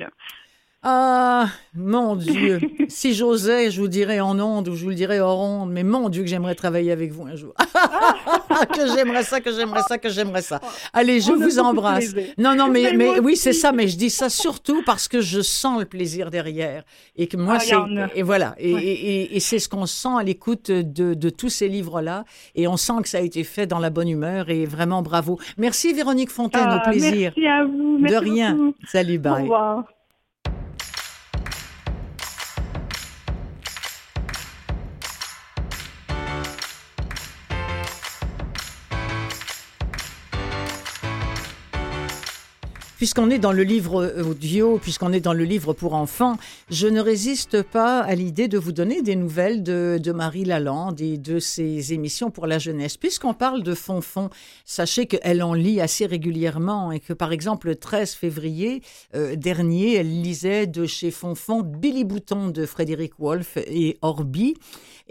Ah, 0.82 1.48
mon 1.74 2.16
Dieu. 2.16 2.58
si 2.88 3.12
j'osais, 3.12 3.70
je 3.70 3.80
vous 3.80 3.88
dirais 3.88 4.20
en 4.20 4.40
ondes 4.40 4.68
ou 4.68 4.76
je 4.76 4.84
vous 4.84 4.88
le 4.88 4.94
dirais 4.94 5.20
hors 5.20 5.38
ondes, 5.38 5.70
mais 5.70 5.82
mon 5.82 6.08
Dieu, 6.08 6.22
que 6.22 6.28
j'aimerais 6.28 6.54
travailler 6.54 6.90
avec 6.90 7.12
vous 7.12 7.26
un 7.26 7.36
jour. 7.36 7.52
que 8.74 8.86
j'aimerais 8.94 9.22
ça, 9.22 9.42
que 9.42 9.52
j'aimerais 9.52 9.82
ça, 9.82 9.98
que 9.98 10.08
j'aimerais 10.08 10.40
ça. 10.40 10.58
Allez, 10.94 11.20
je 11.20 11.32
vous 11.32 11.58
embrasse. 11.58 12.14
Non, 12.38 12.54
non, 12.54 12.68
mais, 12.68 12.94
mais, 12.94 13.20
oui, 13.20 13.36
c'est 13.36 13.52
ça, 13.52 13.72
mais 13.72 13.88
je 13.88 13.98
dis 13.98 14.08
ça 14.08 14.30
surtout 14.30 14.82
parce 14.86 15.06
que 15.06 15.20
je 15.20 15.42
sens 15.42 15.78
le 15.80 15.84
plaisir 15.84 16.30
derrière. 16.30 16.84
Et 17.14 17.26
que 17.26 17.36
moi, 17.36 17.58
ah, 17.58 17.60
c'est. 17.60 17.76
Et 18.18 18.22
voilà. 18.22 18.54
Et, 18.58 19.36
et, 19.36 19.40
c'est 19.40 19.58
ce 19.58 19.68
qu'on 19.68 19.86
sent 19.86 20.08
à 20.18 20.22
l'écoute 20.22 20.70
de, 20.70 21.12
de 21.12 21.30
tous 21.30 21.50
ces 21.50 21.68
livres-là. 21.68 22.24
Et 22.54 22.66
on 22.66 22.78
sent 22.78 23.02
que 23.02 23.08
ça 23.08 23.18
a 23.18 23.22
été 23.22 23.44
fait 23.44 23.66
dans 23.66 23.80
la 23.80 23.90
bonne 23.90 24.08
humeur 24.08 24.48
et 24.48 24.64
vraiment 24.64 25.02
bravo. 25.02 25.38
Merci, 25.58 25.92
Véronique 25.92 26.30
Fontaine, 26.30 26.68
au 26.68 26.80
ah, 26.82 26.90
plaisir. 26.90 27.32
Merci 27.36 27.46
à 27.46 27.64
vous. 27.64 27.98
de 27.98 28.14
rien. 28.14 28.72
Salut, 28.86 29.18
bye. 29.18 29.32
Au 29.32 29.42
revoir. 29.42 29.84
Puisqu'on 43.00 43.30
est 43.30 43.38
dans 43.38 43.52
le 43.52 43.62
livre 43.62 44.12
audio, 44.20 44.76
puisqu'on 44.76 45.14
est 45.14 45.20
dans 45.20 45.32
le 45.32 45.44
livre 45.44 45.72
pour 45.72 45.94
enfants, 45.94 46.36
je 46.68 46.86
ne 46.86 47.00
résiste 47.00 47.62
pas 47.62 48.00
à 48.00 48.14
l'idée 48.14 48.46
de 48.46 48.58
vous 48.58 48.72
donner 48.72 49.00
des 49.00 49.16
nouvelles 49.16 49.62
de, 49.62 50.12
Marie 50.12 50.44
Lalande 50.44 51.00
et 51.00 51.16
de 51.16 51.38
ses 51.38 51.94
émissions 51.94 52.30
pour 52.30 52.46
la 52.46 52.58
jeunesse. 52.58 52.98
Puisqu'on 52.98 53.32
parle 53.32 53.62
de 53.62 53.74
Fonfon, 53.74 54.28
sachez 54.66 55.06
qu'elle 55.06 55.42
en 55.42 55.54
lit 55.54 55.80
assez 55.80 56.04
régulièrement 56.04 56.92
et 56.92 57.00
que, 57.00 57.14
par 57.14 57.32
exemple, 57.32 57.68
le 57.68 57.76
13 57.76 58.12
février 58.12 58.82
euh, 59.14 59.34
dernier, 59.34 59.94
elle 59.94 60.20
lisait 60.20 60.66
de 60.66 60.84
chez 60.84 61.10
Fonfon 61.10 61.62
Billy 61.62 62.04
Bouton 62.04 62.48
de 62.48 62.66
Frédéric 62.66 63.12
Wolff 63.18 63.56
et 63.56 63.96
Orbi. 64.02 64.56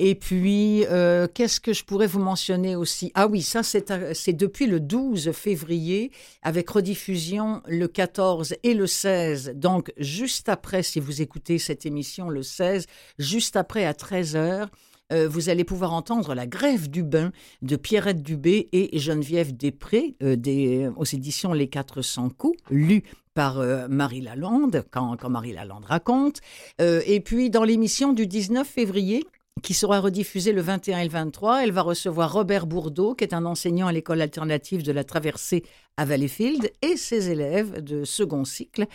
Et 0.02 0.16
puis, 0.16 0.86
euh, 0.86 1.28
qu'est-ce 1.32 1.60
que 1.60 1.74
je 1.74 1.84
pourrais 1.84 2.08
vous 2.08 2.22
mentionner 2.22 2.78
aussi? 2.78 3.12
Ah 3.16 3.28
oui, 3.28 3.42
ça, 3.42 3.64
c'est 3.64 4.32
depuis 4.32 4.66
le 4.66 4.80
12 4.80 5.34
février, 5.34 6.12
avec 6.42 6.70
rediffusion 6.70 7.62
le 7.80 7.88
14 7.88 8.56
et 8.62 8.74
le 8.74 8.86
16. 8.86 9.54
Donc, 9.56 9.92
juste 9.98 10.50
après, 10.50 10.84
si 10.84 11.00
vous 11.00 11.22
écoutez 11.22 11.58
cette 11.58 11.86
émission 11.86 12.30
le 12.30 12.44
16, 12.44 12.86
juste 13.18 13.56
après 13.56 13.86
à 13.86 13.94
13h, 13.94 14.68
euh, 15.12 15.28
vous 15.28 15.50
allez 15.50 15.64
pouvoir 15.64 15.94
entendre 15.94 16.36
La 16.36 16.46
Grève 16.46 16.90
du 16.90 17.02
Bain 17.02 17.32
de 17.64 17.76
Pierrette 17.76 18.22
Dubé 18.22 18.70
et 18.74 19.00
Geneviève 19.00 19.58
Després 19.58 20.16
euh, 20.22 20.36
des, 20.36 20.88
aux 20.98 21.06
éditions 21.06 21.54
Les 21.54 21.68
400 21.68 22.30
coups, 22.38 22.60
lu 22.70 23.04
par 23.34 23.64
Marie 23.88 24.20
Lalande, 24.20 24.84
quand, 24.92 25.16
quand 25.16 25.30
Marie 25.30 25.54
Lalande 25.54 25.86
raconte. 25.86 26.42
et 26.80 27.22
puis, 27.22 27.50
dans 27.50 27.64
l'émission 27.64 28.12
du 28.12 28.28
19 28.28 28.68
février, 28.68 29.24
qui 29.62 29.74
sera 29.74 30.00
rediffusée 30.00 30.52
le 30.52 30.62
21 30.62 31.00
et 31.00 31.04
le 31.04 31.10
23. 31.10 31.64
Elle 31.64 31.72
va 31.72 31.82
recevoir 31.82 32.34
Robert 32.34 32.68
Bourdeau, 32.68 33.16
qui 33.16 33.24
est 33.24 33.34
un 33.34 33.46
enseignant 33.46 33.88
à 33.88 33.92
l'école 33.92 34.22
alternative 34.22 34.84
de 34.84 34.92
la 34.92 35.04
traversée 35.04 35.64
à 35.98 36.06
Valleyfield, 36.06 36.72
et 36.82 36.98
ses 36.98 37.30
élèves 37.30 37.84
de 37.84 38.04
second 38.04 38.46
cycle, 38.46 38.88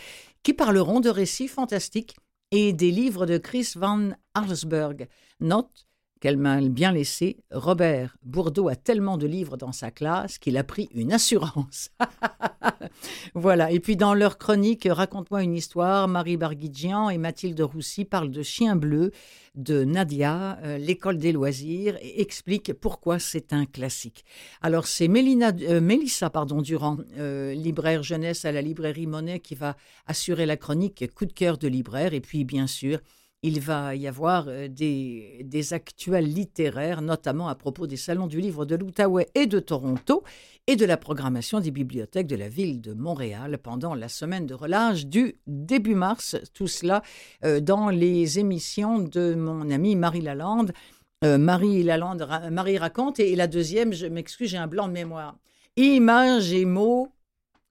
qui 0.43 0.53
parleront 0.53 0.99
de 0.99 1.09
récits 1.09 1.47
fantastiques 1.47 2.15
et 2.51 2.73
des 2.73 2.91
livres 2.91 3.25
de 3.25 3.37
Chris 3.37 3.73
Van 3.75 4.11
Arsberg. 4.33 5.07
Note 5.39 5.87
qu'elle 6.19 6.37
m'a 6.37 6.61
bien 6.61 6.91
laissé, 6.91 7.37
Robert 7.51 8.17
Bourdeau 8.23 8.69
a 8.69 8.75
tellement 8.75 9.17
de 9.17 9.27
livres 9.27 9.57
dans 9.57 9.71
sa 9.71 9.91
classe 9.91 10.37
qu'il 10.37 10.57
a 10.57 10.63
pris 10.63 10.89
une 10.93 11.11
assurance. 11.11 11.89
voilà. 13.35 13.71
Et 13.71 13.79
puis 13.79 13.95
dans 13.95 14.13
leur 14.13 14.37
chronique 14.37 14.87
Raconte-moi 14.89 15.43
une 15.43 15.55
histoire, 15.55 16.07
Marie 16.07 16.37
Barguidjian 16.37 17.09
et 17.09 17.17
Mathilde 17.17 17.59
Roussy 17.61 18.05
parlent 18.05 18.31
de 18.31 18.43
Chien 18.43 18.75
bleu 18.75 19.11
de 19.55 19.83
Nadia, 19.83 20.59
euh, 20.63 20.77
l'école 20.77 21.17
des 21.17 21.31
loisirs, 21.31 21.97
et 22.01 22.21
expliquent 22.21 22.73
pourquoi 22.73 23.19
c'est 23.19 23.53
un 23.53 23.65
classique. 23.65 24.25
Alors 24.61 24.85
c'est 24.85 25.07
euh, 25.07 25.81
Mélissa 25.81 26.29
pardon, 26.29 26.61
Durand, 26.61 26.97
euh, 27.17 27.53
libraire 27.53 28.03
jeunesse 28.03 28.45
à 28.45 28.51
la 28.51 28.61
librairie 28.61 29.07
Monet, 29.07 29.39
qui 29.39 29.55
va 29.55 29.77
assurer 30.07 30.45
la 30.45 30.57
chronique 30.57 31.13
Coup 31.13 31.25
de 31.25 31.33
cœur 31.33 31.57
de 31.57 31.67
libraire. 31.67 32.13
Et 32.13 32.21
puis 32.21 32.43
bien 32.43 32.67
sûr, 32.67 32.99
il 33.43 33.59
va 33.59 33.95
y 33.95 34.07
avoir 34.07 34.45
euh, 34.47 34.67
des, 34.67 35.73
actuels 35.73 36.25
littéraires, 36.25 37.01
notamment 37.01 37.47
à 37.47 37.55
propos 37.55 37.85
des 37.85 37.97
salons 37.97 38.27
du 38.27 38.41
livre 38.41 38.65
de 38.65 38.75
l'Outaouais 38.75 39.29
et 39.35 39.45
de 39.45 39.59
Toronto, 39.59 40.23
et 40.67 40.75
de 40.75 40.85
la 40.85 40.97
programmation 40.97 41.59
des 41.59 41.69
bibliothèques 41.69 42.25
de 42.25 42.35
la 42.35 42.49
ville 42.49 42.81
de 42.81 42.93
Montréal 42.93 43.59
pendant 43.59 43.93
la 43.93 44.09
semaine 44.09 44.47
de 44.47 44.55
relâche 44.55 45.05
du 45.05 45.35
début 45.45 45.93
mars. 45.93 46.35
Tout 46.53 46.67
cela 46.67 47.03
euh, 47.43 47.59
dans 47.59 47.89
les 47.89 48.39
émissions 48.39 48.99
de 48.99 49.35
mon 49.35 49.69
amie 49.69 49.95
Marie 49.95 50.21
Lalande. 50.21 50.73
Euh, 51.23 51.37
Marie 51.37 51.83
Lalande, 51.83 52.27
Marie 52.51 52.77
raconte, 52.77 53.19
et, 53.19 53.35
la 53.35 53.47
deuxième, 53.47 53.93
je 53.93 54.07
m'excuse, 54.07 54.49
j'ai 54.49 54.57
un 54.57 54.67
blanc 54.67 54.87
de 54.87 54.93
mémoire. 54.93 55.37
Images 55.77 56.51
et 56.51 56.65
mots 56.65 57.09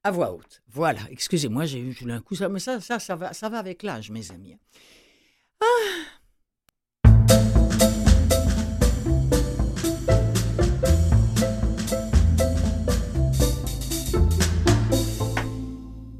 à 0.04 0.10
voix 0.10 0.32
haute. 0.32 0.62
Voilà, 0.68 1.00
excusez-moi, 1.10 1.64
j'ai 1.64 1.80
eu 1.80 1.96
un 2.10 2.20
coup, 2.20 2.36
mais 2.50 2.60
ça, 2.60 2.80
ça, 2.80 2.98
ça 2.98 3.16
va, 3.16 3.32
ça 3.32 3.48
va 3.48 3.58
avec 3.58 3.82
l'âge, 3.82 4.10
mes 4.10 4.30
amis. 4.30 4.56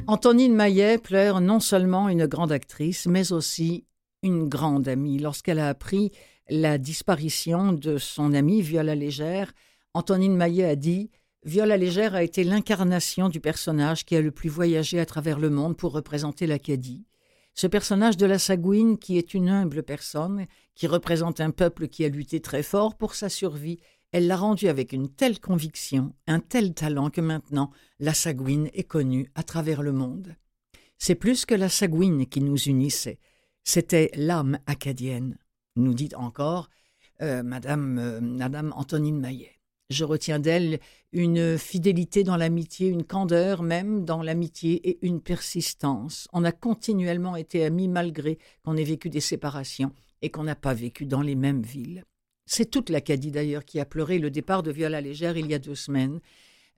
Antonine 0.07 0.55
Maillet 0.55 0.99
pleure 0.99 1.41
non 1.41 1.59
seulement 1.61 2.09
une 2.09 2.27
grande 2.27 2.53
actrice, 2.53 3.07
mais 3.07 3.33
aussi 3.33 3.85
une 4.23 4.49
grande 4.49 4.87
amie. 4.87 5.19
Lorsqu'elle 5.19 5.59
a 5.59 5.69
appris 5.69 6.13
la 6.49 6.79
disparition 6.79 7.73
de 7.73 7.99
son 7.99 8.33
amie 8.33 8.63
Viola 8.63 8.95
Légère, 8.95 9.53
Antonine 9.93 10.37
Maillet 10.37 10.65
a 10.65 10.77
dit 10.77 11.11
Viola 11.45 11.77
Légère 11.77 12.15
a 12.15 12.23
été 12.23 12.45
l'incarnation 12.45 13.29
du 13.29 13.41
personnage 13.41 14.05
qui 14.05 14.15
a 14.15 14.21
le 14.21 14.31
plus 14.31 14.49
voyagé 14.49 15.01
à 15.01 15.05
travers 15.05 15.39
le 15.39 15.51
monde 15.51 15.77
pour 15.77 15.93
représenter 15.93 16.47
l'Acadie. 16.47 17.05
Ce 17.55 17.69
personnage 17.69 18.17
de 18.17 18.27
la 18.27 18.41
Sagouine, 18.41 18.99
qui 18.99 19.17
est 19.17 19.33
une 19.33 19.49
humble 19.49 19.85
personne, 19.85 20.47
qui 20.75 20.89
représente 20.89 21.41
un 21.41 21.53
peuple 21.53 21.87
qui 21.87 22.05
a 22.05 22.09
lutté 22.09 22.41
très 22.41 22.65
fort 22.65 22.97
pour 22.97 23.15
sa 23.15 23.29
survie, 23.29 23.79
elle 24.11 24.27
l'a 24.27 24.37
rendu 24.37 24.69
avec 24.69 24.93
une 24.93 25.09
telle 25.09 25.41
conviction, 25.41 26.15
un 26.27 26.41
tel 26.41 26.75
talent 26.75 27.11
que 27.11 27.21
maintenant 27.21 27.71
la 28.01 28.13
Sagouine 28.13 28.71
est 28.75 28.85
connue 28.85 29.31
à 29.35 29.45
travers 29.45 29.83
le 29.83 29.93
monde. 29.93 30.35
C'est 30.99 31.15
plus 31.15 31.47
que 31.47 31.55
la 31.55 31.69
Sagouine 31.69 32.27
qui 32.27 32.41
nous 32.41 32.59
unissait, 32.59 33.19
c'était 33.63 34.11
l'âme 34.15 34.59
acadienne, 34.67 35.39
nous 35.77 35.95
dit 35.95 36.11
encore 36.17 36.71
euh, 37.23 37.43
Madame, 37.43 37.99
euh, 37.99 38.21
Madame 38.21 38.73
Antonine 38.77 39.21
Maillet. 39.21 39.54
Je 39.91 40.05
retiens 40.05 40.39
d'elle 40.39 40.79
une 41.13 41.59
fidélité 41.59 42.25
dans 42.25 42.37
l'amitié, 42.37 42.89
une 42.89 43.05
candeur 43.05 43.63
même 43.63 44.05
dans 44.05 44.23
l'amitié 44.23 44.89
et 44.89 44.99
une 45.03 45.21
persistance. 45.21 46.27
On 46.33 46.45
a 46.45 46.53
continuellement 46.53 47.37
été 47.37 47.65
amis 47.65 47.89
malgré 47.89 48.39
qu'on 48.65 48.77
ait 48.77 48.85
vécu 48.85 49.11
des 49.11 49.21
séparations 49.21 49.93
et 50.23 50.31
qu'on 50.31 50.45
n'a 50.45 50.57
pas 50.57 50.75
vécu 50.75 51.05
dans 51.05 51.21
les 51.21 51.35
mêmes 51.35 51.63
villes. 51.63 52.05
C'est 52.47 52.71
toute 52.71 52.91
l'Acadie 52.91 53.31
d'ailleurs 53.31 53.65
qui 53.65 53.79
a 53.79 53.85
pleuré 53.85 54.19
le 54.19 54.31
départ 54.31 54.63
de 54.63 54.71
Viola 54.71 55.01
Légère 55.01 55.37
il 55.37 55.47
y 55.47 55.55
a 55.55 55.59
deux 55.59 55.75
semaines. 55.75 56.21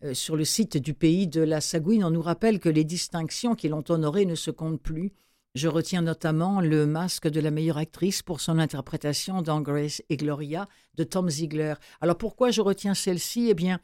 Euh, 0.05 0.13
sur 0.13 0.37
le 0.37 0.45
site 0.45 0.77
du 0.77 0.93
pays 0.93 1.27
de 1.27 1.41
la 1.41 1.61
Sagouine, 1.61 2.05
on 2.05 2.11
nous 2.11 2.23
rappelle 2.23 2.59
que 2.59 2.69
les 2.69 2.85
distinctions 2.85 3.55
qui 3.55 3.69
l'ont 3.69 3.85
honorée 3.89 4.27
ne 4.27 4.35
se 4.35 4.51
comptent 4.51 4.83
plus 4.83 5.13
je 5.57 5.69
retiens 5.69 6.03
notamment 6.03 6.61
le 6.61 6.87
masque 6.87 7.29
de 7.29 7.41
la 7.41 7.51
meilleure 7.51 7.79
actrice 7.79 8.23
pour 8.23 8.43
son 8.43 8.59
interprétation 8.59 9.41
dans 9.41 9.63
Grace 9.63 10.03
et 10.11 10.19
Gloria 10.19 10.69
de 10.97 11.03
Tom 11.03 11.31
Ziegler. 11.31 11.73
Alors 12.03 12.19
pourquoi 12.19 12.51
je 12.51 12.61
retiens 12.61 12.93
celle-ci? 12.93 13.49
Eh 13.49 13.55
bien, 13.55 13.81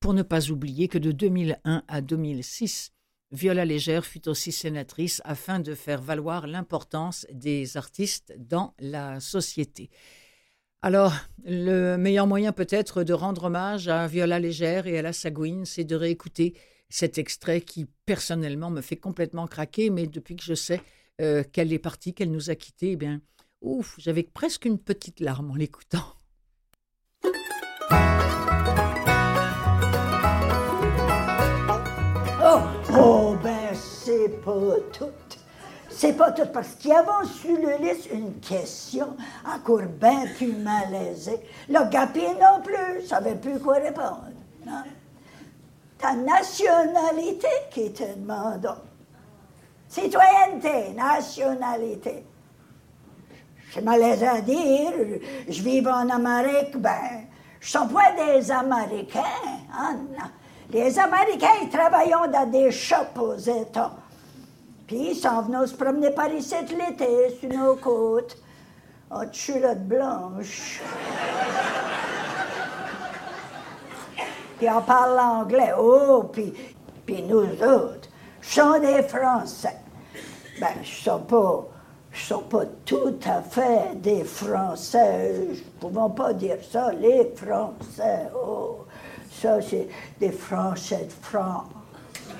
pour 0.00 0.14
ne 0.14 0.24
pas 0.24 0.50
oublier 0.50 0.88
que 0.88 0.98
de 0.98 1.12
2001 1.12 1.84
à 1.86 2.00
2006, 2.00 2.90
Viola 3.30 3.64
Légère 3.64 4.04
fut 4.04 4.28
aussi 4.28 4.50
sénatrice 4.50 5.22
afin 5.24 5.60
de 5.60 5.76
faire 5.76 6.02
valoir 6.02 6.48
l'importance 6.48 7.24
des 7.32 7.76
artistes 7.76 8.34
dans 8.36 8.74
la 8.80 9.20
société. 9.20 9.90
Alors, 10.82 11.14
le 11.44 11.94
meilleur 11.98 12.26
moyen 12.26 12.50
peut-être 12.50 13.04
de 13.04 13.12
rendre 13.12 13.44
hommage 13.44 13.86
à 13.86 14.08
Viola 14.08 14.40
Légère 14.40 14.88
et 14.88 14.98
à 14.98 15.02
la 15.02 15.12
Sagouine, 15.12 15.66
c'est 15.66 15.84
de 15.84 15.94
réécouter 15.94 16.54
cet 16.88 17.16
extrait 17.16 17.60
qui 17.60 17.86
personnellement 18.06 18.70
me 18.70 18.80
fait 18.80 18.96
complètement 18.96 19.46
craquer, 19.46 19.88
mais 19.88 20.08
depuis 20.08 20.34
que 20.34 20.42
je 20.42 20.54
sais 20.54 20.82
euh, 21.20 21.44
qu'elle 21.44 21.72
est 21.72 21.78
partie, 21.78 22.14
qu'elle 22.14 22.30
nous 22.30 22.50
a 22.50 22.54
quittés, 22.54 22.92
eh 22.92 22.96
bien, 22.96 23.20
ouf, 23.60 23.94
j'avais 23.98 24.22
presque 24.22 24.64
une 24.64 24.78
petite 24.78 25.20
larme 25.20 25.50
en 25.50 25.54
l'écoutant. 25.54 26.16
Oh, 32.44 32.60
oh 32.96 33.36
ben, 33.42 33.74
c'est 33.74 34.40
pas 34.44 34.76
tout. 34.92 35.06
C'est 35.88 36.14
pas 36.14 36.32
tout, 36.32 36.46
parce 36.52 36.74
qu'il 36.74 36.90
y 36.90 36.94
avait 36.94 37.26
sur 37.26 37.56
le 37.56 37.76
liste 37.86 38.08
une 38.12 38.40
question 38.40 39.16
encore 39.46 39.82
bien 39.82 40.26
plus 40.36 40.52
malaisée. 40.54 41.38
Le 41.68 41.88
Gapi 41.90 42.22
non 42.40 42.62
plus, 42.64 43.06
savait 43.06 43.36
plus 43.36 43.60
quoi 43.60 43.74
répondre. 43.74 44.32
Ta 45.98 46.14
nationalité 46.14 47.46
qui 47.70 47.92
te 47.92 48.02
demande 48.02 48.66
Citoyenneté, 49.92 50.94
nationalité. 50.94 52.24
C'est 53.70 53.82
malaisant 53.82 54.36
à 54.36 54.40
dire. 54.40 54.90
Je 55.46 55.62
vis 55.62 55.86
en 55.86 56.08
Amérique, 56.08 56.78
ben, 56.78 57.26
je 57.60 57.78
ne 57.78 57.84
suis 57.84 57.94
pas 57.94 58.12
des 58.12 58.50
Américains. 58.50 59.20
Les 60.70 60.98
Américains, 60.98 61.58
ils 61.60 61.68
travaillent 61.68 62.14
dans 62.32 62.50
des 62.50 62.70
shops 62.70 63.18
aux 63.20 63.36
États. 63.36 63.92
Puis 64.86 65.10
ils 65.10 65.14
s'en 65.14 65.42
venaient 65.42 65.66
se 65.66 65.74
promener 65.74 66.10
par 66.10 66.32
ici 66.32 66.54
l'été, 66.70 67.36
sur 67.38 67.50
nos 67.50 67.76
côtes. 67.76 68.38
En 69.10 69.26
culotte 69.26 69.86
blanche. 69.86 70.80
puis 74.56 74.70
on 74.70 74.80
parle 74.80 75.20
anglais. 75.20 75.74
Oh, 75.78 76.30
puis, 76.32 76.50
puis 77.04 77.22
nous 77.24 77.62
autres, 77.62 78.08
sont 78.40 78.80
des 78.80 79.02
Français 79.02 79.81
ben, 80.60 80.68
je 80.82 81.10
ne 81.10 81.18
pas, 81.18 81.64
sont 82.12 82.42
pas 82.42 82.64
tout 82.84 83.18
à 83.24 83.42
fait 83.42 83.96
des 83.96 84.24
Français. 84.24 85.34
Je 85.52 85.60
ne 85.60 85.80
pouvons 85.80 86.10
pas 86.10 86.32
dire 86.32 86.58
ça, 86.70 86.92
les 86.92 87.32
Français. 87.36 88.28
Oh, 88.36 88.84
ça, 89.30 89.60
c'est 89.60 89.88
des 90.20 90.32
Français 90.32 91.06
de 91.06 91.12
France. 91.26 91.66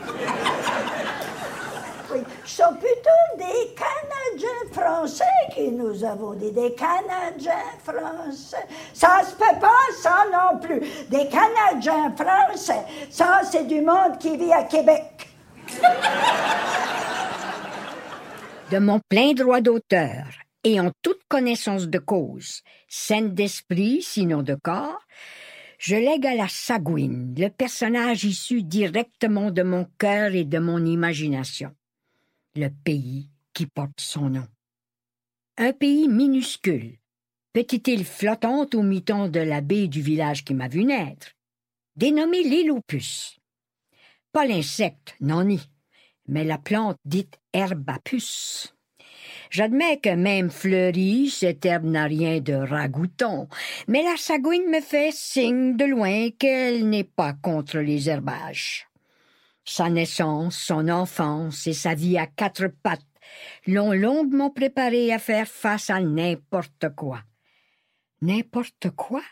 Ce 2.44 2.62
sont 2.62 2.74
plutôt 2.74 3.38
des 3.38 3.74
Canadiens 3.74 4.70
français 4.72 5.24
qui 5.54 5.70
nous 5.70 6.04
avons 6.04 6.32
dit. 6.34 6.52
Des 6.52 6.74
Canadiens 6.74 7.52
français. 7.82 8.66
Ça 8.92 9.22
se 9.24 9.34
peut 9.34 9.58
pas, 9.60 9.68
ça 10.00 10.24
non 10.30 10.58
plus. 10.58 10.80
Des 11.08 11.28
Canadiens 11.28 12.12
français. 12.14 12.84
Ça, 13.10 13.40
c'est 13.50 13.64
du 13.66 13.80
monde 13.80 14.18
qui 14.18 14.36
vit 14.36 14.52
à 14.52 14.64
Québec. 14.64 15.28
De 18.72 18.78
mon 18.78 19.00
plein 19.00 19.34
droit 19.34 19.60
d'auteur 19.60 20.24
et 20.64 20.80
en 20.80 20.92
toute 21.02 21.22
connaissance 21.28 21.88
de 21.88 21.98
cause, 21.98 22.62
saine 22.88 23.34
d'esprit, 23.34 24.00
sinon 24.00 24.42
de 24.42 24.54
corps, 24.54 25.06
je 25.76 25.94
lègue 25.94 26.26
à 26.26 26.34
la 26.34 26.48
Sagouine, 26.48 27.34
le 27.36 27.50
personnage 27.50 28.24
issu 28.24 28.62
directement 28.62 29.50
de 29.50 29.62
mon 29.62 29.86
cœur 29.98 30.34
et 30.34 30.44
de 30.44 30.58
mon 30.58 30.86
imagination, 30.86 31.76
le 32.56 32.70
pays 32.82 33.28
qui 33.52 33.66
porte 33.66 34.00
son 34.00 34.30
nom. 34.30 34.48
Un 35.58 35.74
pays 35.74 36.08
minuscule, 36.08 36.96
petite 37.52 37.88
île 37.88 38.06
flottante 38.06 38.74
au 38.74 38.82
mi-temps 38.82 39.28
de 39.28 39.40
la 39.40 39.60
baie 39.60 39.86
du 39.86 40.00
village 40.00 40.46
qui 40.46 40.54
m'a 40.54 40.68
vu 40.68 40.84
naître, 40.86 41.32
dénommé 41.96 42.42
l'île 42.42 42.70
aux 42.70 42.80
puces. 42.80 43.36
Pas 44.32 44.46
l'insecte, 44.46 45.14
non 45.20 45.44
ni, 45.44 45.60
mais 46.32 46.44
la 46.44 46.58
plante 46.58 46.96
dite 47.04 47.38
herbe 47.52 47.92
puce. 48.02 48.74
J'admets 49.50 49.98
que 49.98 50.14
même 50.14 50.50
fleurie, 50.50 51.28
cette 51.28 51.66
herbe 51.66 51.84
n'a 51.84 52.04
rien 52.04 52.40
de 52.40 52.54
ragoûtant, 52.54 53.48
mais 53.86 54.02
la 54.02 54.16
sagouine 54.16 54.70
me 54.70 54.80
fait 54.80 55.12
signe 55.12 55.76
de 55.76 55.84
loin 55.84 56.30
qu'elle 56.30 56.88
n'est 56.88 57.04
pas 57.04 57.34
contre 57.34 57.78
les 57.78 58.08
herbages. 58.08 58.88
Sa 59.64 59.90
naissance, 59.90 60.56
son 60.56 60.88
enfance 60.88 61.66
et 61.66 61.74
sa 61.74 61.94
vie 61.94 62.16
à 62.16 62.26
quatre 62.26 62.68
pattes 62.82 63.02
l'ont 63.66 63.92
longuement 63.92 64.50
préparée 64.50 65.12
à 65.12 65.18
faire 65.18 65.46
face 65.46 65.90
à 65.90 66.00
n'importe 66.00 66.88
quoi. 66.96 67.20
N'importe 68.22 68.90
quoi? 68.96 69.22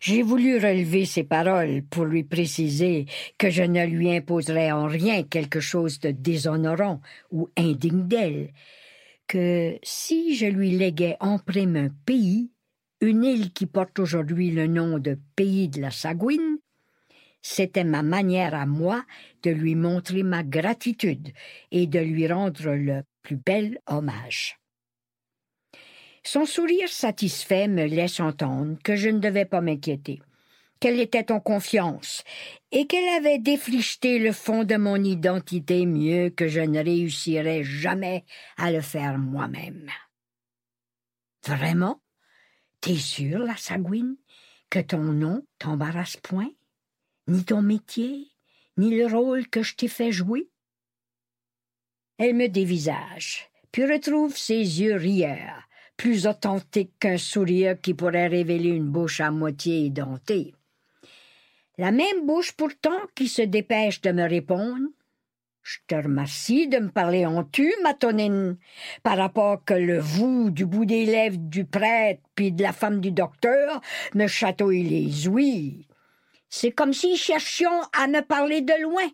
J'ai 0.00 0.22
voulu 0.22 0.56
relever 0.56 1.04
ses 1.04 1.24
paroles 1.24 1.82
pour 1.82 2.04
lui 2.04 2.24
préciser 2.24 3.06
que 3.38 3.50
je 3.50 3.62
ne 3.62 3.84
lui 3.86 4.14
imposerais 4.14 4.72
en 4.72 4.86
rien 4.86 5.22
quelque 5.22 5.60
chose 5.60 6.00
de 6.00 6.10
déshonorant 6.10 7.00
ou 7.30 7.48
indigne 7.56 8.06
d'elle, 8.06 8.52
que 9.26 9.78
si 9.82 10.36
je 10.36 10.46
lui 10.46 10.70
léguais 10.70 11.16
en 11.20 11.38
prime 11.38 11.76
un 11.76 11.90
pays, 12.04 12.50
une 13.00 13.24
île 13.24 13.52
qui 13.52 13.66
porte 13.66 13.98
aujourd'hui 13.98 14.50
le 14.50 14.66
nom 14.66 14.98
de 14.98 15.18
pays 15.36 15.68
de 15.68 15.80
la 15.80 15.90
Sagouine, 15.90 16.58
c'était 17.42 17.84
ma 17.84 18.02
manière 18.02 18.54
à 18.54 18.66
moi 18.66 19.04
de 19.42 19.50
lui 19.50 19.74
montrer 19.74 20.22
ma 20.22 20.42
gratitude 20.42 21.30
et 21.70 21.86
de 21.86 21.98
lui 21.98 22.30
rendre 22.30 22.74
le 22.74 23.02
plus 23.22 23.36
bel 23.36 23.78
hommage. 23.86 24.59
Son 26.22 26.44
sourire 26.44 26.88
satisfait 26.88 27.66
me 27.66 27.84
laisse 27.84 28.20
entendre 28.20 28.76
que 28.84 28.96
je 28.96 29.08
ne 29.08 29.18
devais 29.18 29.46
pas 29.46 29.60
m'inquiéter, 29.60 30.20
qu'elle 30.78 31.00
était 31.00 31.32
en 31.32 31.40
confiance 31.40 32.22
et 32.72 32.86
qu'elle 32.86 33.08
avait 33.08 33.38
défricheté 33.38 34.18
le 34.18 34.32
fond 34.32 34.64
de 34.64 34.76
mon 34.76 35.02
identité 35.02 35.86
mieux 35.86 36.30
que 36.30 36.46
je 36.46 36.60
ne 36.60 36.82
réussirais 36.82 37.64
jamais 37.64 38.24
à 38.56 38.70
le 38.70 38.80
faire 38.82 39.18
moi-même. 39.18 39.90
Vraiment? 41.46 42.02
T'es 42.80 42.96
sûre, 42.96 43.40
la 43.40 43.56
Sagouine, 43.56 44.16
que 44.68 44.78
ton 44.78 45.02
nom 45.02 45.44
t'embarrasse 45.58 46.16
point? 46.16 46.50
Ni 47.28 47.44
ton 47.44 47.62
métier, 47.62 48.30
ni 48.76 48.96
le 48.96 49.06
rôle 49.06 49.48
que 49.48 49.62
je 49.62 49.74
t'ai 49.74 49.88
fait 49.88 50.12
jouer? 50.12 50.48
Elle 52.18 52.34
me 52.34 52.48
dévisage, 52.48 53.50
puis 53.72 53.90
retrouve 53.90 54.36
ses 54.36 54.80
yeux 54.80 54.96
rieurs, 54.96 55.62
plus 56.00 56.26
authentique 56.26 56.92
qu'un 56.98 57.18
sourire 57.18 57.78
qui 57.78 57.92
pourrait 57.92 58.28
révéler 58.28 58.70
une 58.70 58.88
bouche 58.88 59.20
à 59.20 59.30
moitié 59.30 59.84
édentée. 59.84 60.54
La 61.76 61.90
même 61.90 62.24
bouche 62.24 62.52
pourtant 62.52 62.98
qui 63.14 63.28
se 63.28 63.42
dépêche 63.42 64.00
de 64.00 64.10
me 64.10 64.26
répondre. 64.26 64.88
Je 65.62 65.76
te 65.86 65.94
remercie 65.94 66.68
de 66.68 66.78
me 66.78 66.88
parler 66.88 67.26
en 67.26 67.44
tu, 67.44 67.70
ma 67.82 67.92
tonine, 67.92 68.56
par 69.02 69.18
rapport 69.18 69.62
que 69.62 69.74
le 69.74 69.98
vous 69.98 70.48
du 70.48 70.64
bout 70.64 70.86
des 70.86 71.04
lèvres 71.04 71.36
du 71.36 71.66
prêtre 71.66 72.22
puis 72.34 72.50
de 72.50 72.62
la 72.62 72.72
femme 72.72 73.02
du 73.02 73.12
docteur 73.12 73.82
me 74.14 74.26
chatouille 74.26 74.84
les 74.84 75.28
ouïes. 75.28 75.86
C'est 76.48 76.72
comme 76.72 76.94
si 76.94 77.18
cherchions 77.18 77.82
à 77.92 78.06
me 78.06 78.22
parler 78.22 78.62
de 78.62 78.82
loin. 78.82 79.10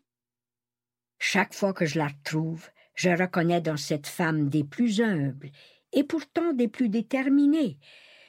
Chaque 1.18 1.52
fois 1.52 1.72
que 1.72 1.84
je 1.84 1.98
la 1.98 2.06
retrouve, 2.06 2.70
je 2.94 3.10
reconnais 3.10 3.60
dans 3.60 3.76
cette 3.76 4.06
femme 4.06 4.48
des 4.48 4.62
plus 4.62 5.00
humbles 5.00 5.50
et 5.96 6.04
pourtant 6.04 6.52
des 6.52 6.68
plus 6.68 6.88
déterminés, 6.88 7.78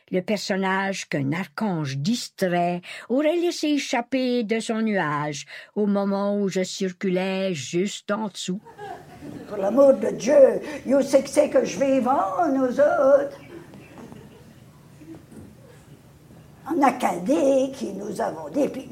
le 0.10 0.22
personnage 0.22 1.08
qu'un 1.10 1.32
archange 1.34 1.98
distrait 1.98 2.82
aurait 3.10 3.36
laissé 3.36 3.68
échapper 3.68 4.44
de 4.44 4.60
son 4.62 4.82
nuage 4.82 5.46
au 5.76 5.86
moment 5.86 6.40
où 6.40 6.48
je 6.48 6.64
circulais 6.64 7.54
juste 7.54 8.10
en 8.10 8.30
dessous. 8.30 8.62
Pour 9.50 9.58
l'amour 9.58 9.94
de 9.96 10.12
Dieu, 10.12 10.62
you 10.86 11.02
sais 11.02 11.22
que 11.22 11.30
c'est 11.30 11.50
que 11.50 11.66
je 11.66 11.78
vivons, 11.78 12.54
nous 12.54 12.80
autres. 12.80 13.38
En 16.70 16.82
Acadie, 16.82 17.72
qui 17.74 17.94
nous 17.94 18.20
avons 18.22 18.50
des 18.50 18.68
puis 18.70 18.90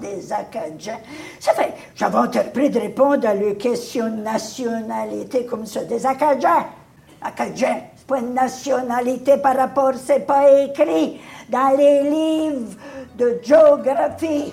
des 0.00 0.32
Acadiens. 0.32 1.00
Ça 1.40 1.52
fait, 1.52 1.74
j'avais 1.94 2.18
entrepris 2.18 2.70
de 2.70 2.78
répondre 2.78 3.26
à 3.28 3.34
leurs 3.34 3.58
questions 3.58 4.08
de 4.08 4.22
nationalité 4.22 5.44
comme 5.46 5.66
ça, 5.66 5.84
des 5.84 6.04
Acadiens. 6.06 6.66
Acadiens, 7.20 7.82
point 8.08 8.22
nationalité 8.22 9.36
par 9.36 9.56
rapport, 9.56 9.92
c'est 9.94 10.26
pas 10.26 10.62
écrit 10.62 11.20
dans 11.50 11.76
les 11.76 12.02
livres 12.02 12.74
de 13.18 13.38
géographie. 13.42 14.52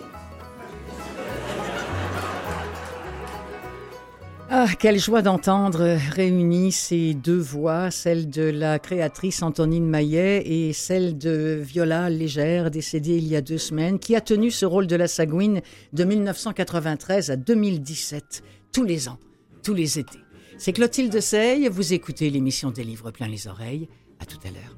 Ah, 4.50 4.68
quelle 4.78 5.00
joie 5.00 5.24
d'entendre 5.24 5.98
réunies 6.12 6.72
ces 6.72 7.14
deux 7.14 7.40
voix, 7.40 7.90
celle 7.92 8.30
de 8.30 8.44
la 8.44 8.78
créatrice 8.78 9.42
Antonine 9.42 9.88
Maillet 9.88 10.44
et 10.46 10.74
celle 10.74 11.18
de 11.18 11.60
Viola 11.64 12.10
Légère, 12.10 12.70
décédée 12.70 13.18
il 13.18 13.28
y 13.28 13.36
a 13.36 13.42
deux 13.42 13.58
semaines, 13.58 14.00
qui 14.00 14.16
a 14.16 14.22
tenu 14.22 14.52
ce 14.52 14.66
rôle 14.66 14.86
de 14.86 14.96
la 14.96 15.08
Sagouine 15.08 15.62
de 15.94 16.04
1993 16.04 17.32
à 17.32 17.38
2017, 17.38 18.44
tous 18.72 18.84
les 18.84 19.08
ans, 19.08 19.18
tous 19.64 19.74
les 19.74 19.98
étés. 19.98 20.25
C'est 20.58 20.74
Clotilde 20.74 21.20
Sey, 21.20 21.68
vous 21.68 21.94
écoutez 21.94 22.30
l'émission 22.30 22.72
des 22.72 22.84
livres 22.84 23.12
plein 23.12 23.28
les 23.28 23.48
oreilles. 23.48 23.90
À 24.20 24.26
tout 24.26 24.40
à 24.46 24.50
l'heure. 24.52 24.78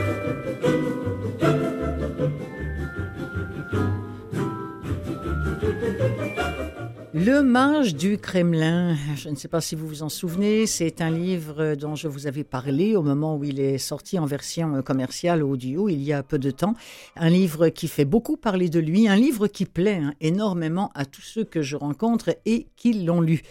Le 7.23 7.43
mage 7.43 7.93
du 7.95 8.17
Kremlin, 8.17 8.97
je 9.15 9.29
ne 9.29 9.35
sais 9.35 9.47
pas 9.47 9.61
si 9.61 9.75
vous 9.75 9.87
vous 9.87 10.01
en 10.01 10.09
souvenez, 10.09 10.65
c'est 10.65 11.01
un 11.01 11.11
livre 11.11 11.75
dont 11.75 11.93
je 11.93 12.07
vous 12.07 12.25
avais 12.25 12.43
parlé 12.43 12.95
au 12.95 13.03
moment 13.03 13.37
où 13.37 13.43
il 13.43 13.59
est 13.59 13.77
sorti 13.77 14.17
en 14.17 14.25
version 14.25 14.81
commerciale 14.81 15.43
audio 15.43 15.87
il 15.87 16.01
y 16.01 16.13
a 16.13 16.23
peu 16.23 16.39
de 16.39 16.49
temps. 16.49 16.73
Un 17.15 17.29
livre 17.29 17.69
qui 17.69 17.87
fait 17.87 18.05
beaucoup 18.05 18.37
parler 18.37 18.69
de 18.69 18.79
lui, 18.79 19.07
un 19.07 19.17
livre 19.17 19.45
qui 19.45 19.65
plaît 19.65 20.01
hein, 20.01 20.15
énormément 20.19 20.89
à 20.95 21.05
tous 21.05 21.21
ceux 21.21 21.43
que 21.43 21.61
je 21.61 21.75
rencontre 21.75 22.35
et 22.47 22.65
qui 22.75 22.93
l'ont 22.93 23.21
lu. 23.21 23.43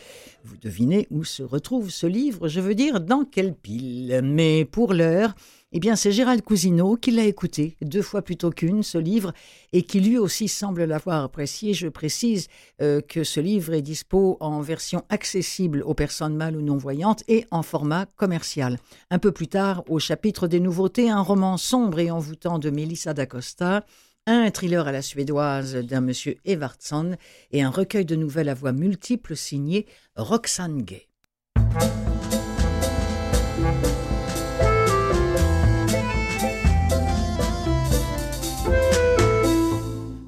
Vous 0.43 0.57
devinez 0.57 1.07
où 1.13 1.23
se 1.23 1.45
retrouve 1.45 1.91
ce 1.91 2.09
livre, 2.09 2.49
je 2.49 2.61
veux 2.61 2.75
dire 2.75 3.01
dans 3.01 3.25
quelle 3.25 3.55
pile. 3.55 4.21
Mais 4.25 4.65
pour 4.65 4.95
l'heure, 4.95 5.37
eh 5.73 5.79
bien, 5.79 5.95
c'est 5.95 6.11
Gérald 6.11 6.43
Cousineau 6.43 6.97
qui 6.97 7.13
l'a 7.13 7.25
écouté 7.25 7.77
deux 7.81 8.03
fois 8.03 8.23
plutôt 8.23 8.51
qu'une, 8.51 8.83
ce 8.83 8.99
livre, 8.99 9.33
et 9.73 9.83
qui 9.83 10.01
lui 10.01 10.19
aussi 10.19 10.49
semble 10.49 10.85
l'avoir 10.85 11.23
apprécié. 11.23 11.75
Je 11.75 11.87
précise 11.87 12.49
euh, 12.83 13.01
que 13.01 13.23
ce 13.23 13.39
livre 13.39 13.73
est 13.73 13.83
dispo 13.83 14.37
en 14.41 14.61
version 14.63 15.05
accessible 15.11 15.83
aux 15.83 15.95
personnes 15.95 16.35
mâles 16.35 16.57
ou 16.57 16.63
non-voyantes 16.63 17.23
et 17.29 17.47
en 17.53 17.63
format 17.63 18.07
commercial. 18.17 18.79
Un 19.11 19.21
peu 19.21 19.31
plus 19.31 19.47
tard, 19.47 19.85
au 19.89 20.01
chapitre 20.01 20.49
des 20.49 20.59
nouveautés, 20.59 21.09
un 21.09 21.23
roman 21.23 21.57
sombre 21.57 22.01
et 22.01 22.11
envoûtant 22.11 22.59
de 22.59 22.71
Melissa 22.71 23.15
d'Acosta, 23.15 23.85
un 24.27 24.51
thriller 24.51 24.89
à 24.89 24.93
la 24.93 25.03
suédoise 25.03 25.77
d'un 25.77 26.01
monsieur 26.01 26.37
Evartson 26.45 27.17
et 27.53 27.63
un 27.63 27.71
recueil 27.71 28.05
de 28.05 28.17
nouvelles 28.17 28.49
à 28.49 28.55
voix 28.55 28.73
multiples 28.73 29.37
signé 29.37 29.87
Roxane 30.17 30.83
Gay. 30.83 31.07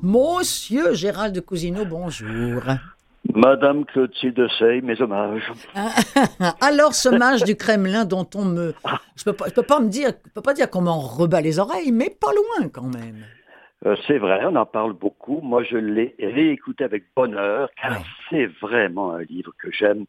Monsieur 0.03 0.95
Gérald 0.95 1.33
de 1.33 1.39
Cousineau, 1.39 1.85
bonjour. 1.85 2.61
Madame 3.33 3.85
Clotilde 3.85 4.49
Sey, 4.59 4.81
mes 4.81 5.01
hommages. 5.01 5.53
Alors, 6.61 6.93
ce 6.93 7.09
mage 7.09 7.45
du 7.45 7.55
Kremlin 7.55 8.05
dont 8.05 8.29
on 8.35 8.45
me... 8.45 8.75
Je 9.15 9.23
peux 9.23 9.33
pas, 9.33 9.49
peux 9.51 9.63
pas 9.63 9.79
me 9.79 9.89
dire, 9.89 10.09
je 10.27 10.31
peux 10.33 10.43
pas 10.43 10.55
dire 10.55 10.69
qu'on 10.69 10.81
m'en 10.81 10.99
rebat 10.99 11.41
les 11.41 11.61
oreilles, 11.61 11.93
mais 11.93 12.11
pas 12.11 12.33
loin 12.33 12.69
quand 12.69 12.93
même. 12.93 13.25
Euh, 13.87 13.95
c'est 14.09 14.19
vrai, 14.19 14.45
on 14.45 14.57
en 14.57 14.67
parle 14.67 14.93
beaucoup. 14.93 15.41
Moi, 15.41 15.63
je 15.63 15.77
l'ai 15.77 16.17
réécouté 16.19 16.83
avec 16.83 17.05
bonheur, 17.15 17.69
car 17.81 18.03
c'est 18.29 18.47
vraiment 18.61 19.13
un 19.13 19.23
livre 19.23 19.53
que 19.57 19.71
j'aime. 19.71 20.07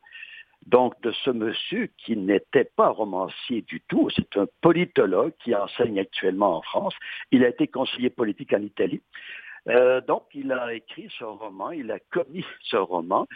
Donc, 0.66 1.00
de 1.04 1.12
ce 1.24 1.30
monsieur 1.30 1.90
qui 1.98 2.18
n'était 2.18 2.70
pas 2.76 2.90
romancier 2.90 3.62
du 3.62 3.82
tout, 3.88 4.10
c'est 4.16 4.38
un 4.38 4.48
politologue 4.62 5.34
qui 5.44 5.54
enseigne 5.54 6.00
actuellement 6.00 6.58
en 6.58 6.62
France. 6.64 6.96
Il 7.32 7.44
a 7.44 7.50
été 7.50 7.68
conseiller 7.68 8.10
politique 8.10 8.54
en 8.54 8.62
Italie. 8.62 9.02
Euh, 9.70 10.02
donc, 10.02 10.24
il 10.34 10.52
a 10.52 10.74
écrit 10.74 11.10
ce 11.18 11.24
roman, 11.24 11.72
il 11.72 11.92
a 11.92 12.00
commis 12.12 12.46
ce 12.64 12.78
roman 12.78 13.28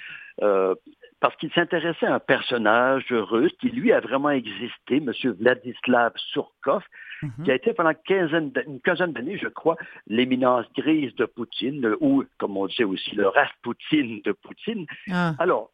euh, 0.42 0.76
parce 1.20 1.36
qu'il 1.38 1.52
s'intéressait 1.54 2.06
à 2.06 2.16
un 2.16 2.20
personnage 2.20 3.06
russe 3.12 3.54
qui, 3.60 3.70
lui, 3.70 3.92
a 3.92 4.00
vraiment 4.00 4.30
existé, 4.30 4.98
M. 4.98 5.12
Vladislav 5.40 6.13
Surkov, 6.16 6.84
mhm. 7.24 7.32
qui 7.44 7.52
a 7.52 7.56
été 7.56 7.74
pendant 7.74 7.92
une 7.92 8.80
quinzaine 8.82 9.13
d'années, 9.13 9.38
je 9.38 9.48
crois, 9.48 9.78
l'éminence 10.08 10.66
grise 10.76 11.16
de 11.16 11.26
Poutine, 11.26 11.96
ou, 12.02 12.24
comme 12.38 12.58
on 12.58 12.68
dit 12.68 12.84
aussi, 12.84 13.16
le 13.16 13.28
Rasputin 13.28 14.20
de 14.24 14.32
Poutine. 14.32 14.86
Ah. 15.10 15.34
Alors, 15.40 15.72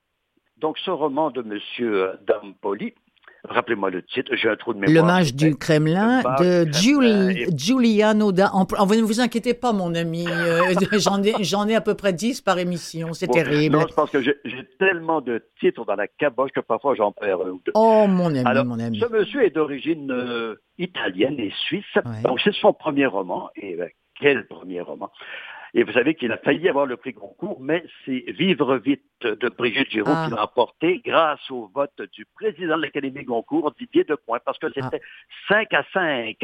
donc, 0.57 0.77
ce 0.77 0.91
roman 0.91 1.31
de 1.31 1.41
M. 1.41 2.17
Dampoli, 2.25 2.93
Rappelez-moi 3.49 3.89
le 3.89 4.01
titre, 4.03 4.35
j'ai 4.35 4.47
un 4.47 4.55
trou 4.55 4.73
de 4.73 4.79
mémoire. 4.79 5.05
Le 5.05 5.11
mage 5.11 5.35
du 5.35 5.55
Kremlin 5.57 6.21
de 6.39 6.65
Giuliano 6.71 8.31
da... 8.31 8.49
Ne 8.53 9.01
vous 9.01 9.19
inquiétez 9.19 9.53
pas, 9.53 9.73
mon 9.73 9.93
ami. 9.95 10.25
Euh, 10.29 10.73
j'en 10.97 11.21
ai, 11.21 11.71
ai 11.71 11.75
à 11.75 11.81
peu 11.81 11.93
près 11.93 12.13
10 12.13 12.39
par 12.39 12.57
émission. 12.57 13.13
C'est 13.13 13.27
terrible. 13.27 13.75
Non, 13.75 13.85
je 13.89 13.93
pense 13.93 14.11
que 14.11 14.21
j'ai, 14.21 14.39
tellement 14.79 15.19
de 15.19 15.43
titres 15.59 15.83
dans 15.83 15.95
la 15.95 16.07
caboche 16.07 16.51
que 16.51 16.61
parfois 16.61 16.95
j'en 16.95 17.11
perds 17.11 17.41
un 17.41 17.49
ou 17.49 17.61
deux. 17.65 17.73
Oh, 17.75 18.05
mon 18.07 18.33
ami, 18.33 18.65
mon 18.65 18.79
ami. 18.79 18.99
Ce 18.99 19.11
monsieur 19.11 19.43
est 19.43 19.49
d'origine 19.49 20.09
euh, 20.11 20.55
italienne 20.77 21.37
et 21.37 21.51
suisse. 21.67 21.83
Donc, 22.23 22.39
c'est 22.41 22.53
son 22.53 22.71
premier 22.71 23.07
roman. 23.07 23.49
Et 23.57 23.75
ben, 23.75 23.89
quel 24.19 24.47
premier 24.47 24.79
roman? 24.79 25.11
Et 25.75 25.83
vous 25.83 25.91
savez 25.93 26.13
qu'il 26.13 26.31
a 26.31 26.37
failli 26.37 26.69
avoir 26.69 26.85
le 26.85 26.97
prix 26.97 27.13
Goncourt, 27.13 27.59
mais 27.59 27.83
c'est 28.05 28.23
Vivre 28.31 28.77
vite 28.77 29.03
de 29.21 29.49
Brigitte 29.49 29.89
Giraud 29.89 30.11
qui 30.11 30.11
ah. 30.11 30.35
l'a 30.35 30.43
emporté 30.43 31.01
grâce 31.03 31.49
au 31.49 31.69
vote 31.73 31.99
du 32.13 32.25
président 32.35 32.77
de 32.77 32.83
l'Académie 32.83 33.23
Goncourt, 33.23 33.73
Didier 33.79 34.03
Decoing, 34.03 34.39
parce 34.45 34.59
que 34.59 34.67
c'était 34.73 35.01
5 35.47 35.67
ah. 35.71 35.79
à 35.79 35.83
5. 35.93 36.37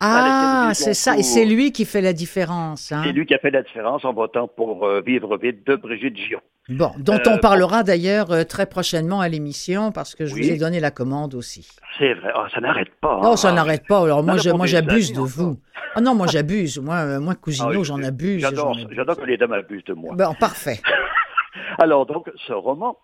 Ah, 0.00 0.70
c'est 0.74 0.94
ça. 0.94 1.16
Et 1.16 1.22
c'est 1.22 1.44
lui 1.44 1.72
qui 1.72 1.84
fait 1.84 2.00
la 2.00 2.12
différence. 2.12 2.92
Hein. 2.92 3.02
C'est 3.04 3.12
lui 3.12 3.26
qui 3.26 3.34
a 3.34 3.38
fait 3.38 3.50
la 3.50 3.62
différence 3.62 4.04
en 4.04 4.12
votant 4.12 4.48
pour 4.48 4.86
euh, 4.86 5.00
Vivre 5.00 5.36
vite 5.38 5.66
de 5.66 5.76
Brigitte 5.76 6.16
Giraud. 6.16 6.42
Bon, 6.68 6.92
dont 6.98 7.18
on 7.26 7.32
euh, 7.32 7.38
parlera 7.38 7.82
d'ailleurs 7.82 8.30
euh, 8.30 8.44
très 8.44 8.66
prochainement 8.66 9.20
à 9.20 9.28
l'émission 9.28 9.90
parce 9.90 10.14
que 10.14 10.26
je 10.26 10.34
vous 10.34 10.50
ai 10.50 10.56
donné 10.56 10.78
la 10.78 10.92
commande 10.92 11.34
aussi. 11.34 11.68
C'est 11.98 12.14
vrai, 12.14 12.30
oh, 12.36 12.44
ça 12.54 12.60
n'arrête 12.60 12.92
pas. 13.00 13.20
Non, 13.20 13.36
ça 13.36 13.52
n'arrête 13.52 13.86
pas. 13.86 14.02
Alors 14.02 14.22
moi, 14.22 14.36
moi 14.54 14.66
j'abuse 14.66 15.12
de 15.12 15.20
vous. 15.20 15.58
Ah 15.94 16.00
non, 16.00 16.14
moi 16.14 16.28
j'abuse. 16.28 16.78
Moi, 16.78 17.18
moi 17.18 17.34
Cousino, 17.34 17.80
ah 17.80 17.82
j'en 17.82 18.02
abuse. 18.02 18.40
J'adore 18.40 19.16
que 19.16 19.26
les 19.26 19.36
dames 19.36 19.52
abusent 19.52 19.84
de 19.84 19.94
moi. 19.94 20.14
Bon, 20.14 20.34
parfait. 20.34 20.80
Alors 21.78 22.06
donc, 22.06 22.30
ce 22.46 22.52
roman, 22.52 22.96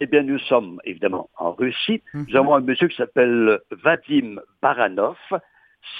eh 0.00 0.06
bien, 0.06 0.22
nous 0.22 0.38
sommes 0.40 0.78
évidemment 0.84 1.30
en 1.38 1.52
Russie. 1.52 2.02
Nous 2.12 2.26
mhm. 2.28 2.36
avons 2.36 2.54
un 2.54 2.60
monsieur 2.60 2.88
qui 2.88 2.96
s'appelle 2.96 3.60
Vadim 3.70 4.36
Baranov. 4.60 5.16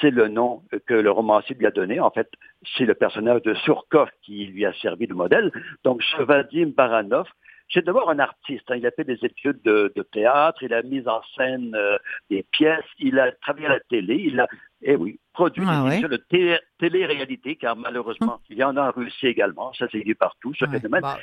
C'est 0.00 0.10
le 0.10 0.28
nom 0.28 0.62
que 0.86 0.94
le 0.94 1.10
romancier 1.10 1.54
lui 1.56 1.66
a 1.66 1.70
donné. 1.70 2.00
En 2.00 2.10
fait, 2.10 2.28
c'est 2.76 2.84
le 2.84 2.94
personnage 2.94 3.42
de 3.42 3.54
Surkov 3.54 4.08
qui 4.22 4.46
lui 4.46 4.66
a 4.66 4.72
servi 4.74 5.06
de 5.06 5.14
modèle. 5.14 5.52
Donc, 5.84 6.02
ce 6.02 6.22
Vadim 6.22 6.72
Baranov, 6.76 7.26
c'est 7.72 7.84
d'abord 7.84 8.10
un 8.10 8.18
artiste. 8.18 8.70
Hein. 8.70 8.76
Il 8.76 8.86
a 8.86 8.90
fait 8.90 9.04
des 9.04 9.18
études 9.22 9.60
de, 9.62 9.90
théâtre, 10.12 10.62
il 10.62 10.72
a 10.72 10.82
mis 10.82 11.06
en 11.08 11.20
scène 11.36 11.74
euh, 11.74 11.98
des 12.30 12.44
pièces, 12.52 12.84
il 12.98 13.18
a 13.18 13.32
travaillé 13.32 13.66
à 13.66 13.70
la 13.70 13.80
télé, 13.80 14.16
il 14.16 14.40
a, 14.40 14.46
eh 14.82 14.96
oui, 14.96 15.18
produit 15.32 15.64
ah 15.66 15.82
des 15.82 15.92
émissions 15.94 16.08
de 16.08 16.22
télé-réalité, 16.78 17.56
car 17.56 17.76
malheureusement, 17.76 18.34
hum. 18.34 18.40
il 18.50 18.58
y 18.58 18.64
en 18.64 18.76
a 18.76 18.88
en 18.88 18.92
Russie 18.92 19.26
également, 19.26 19.72
ça 19.72 19.86
c'est 19.90 20.00
vu 20.00 20.14
partout, 20.14 20.54
ce 20.54 20.66
phénomène. 20.66 21.02
Bah. 21.02 21.18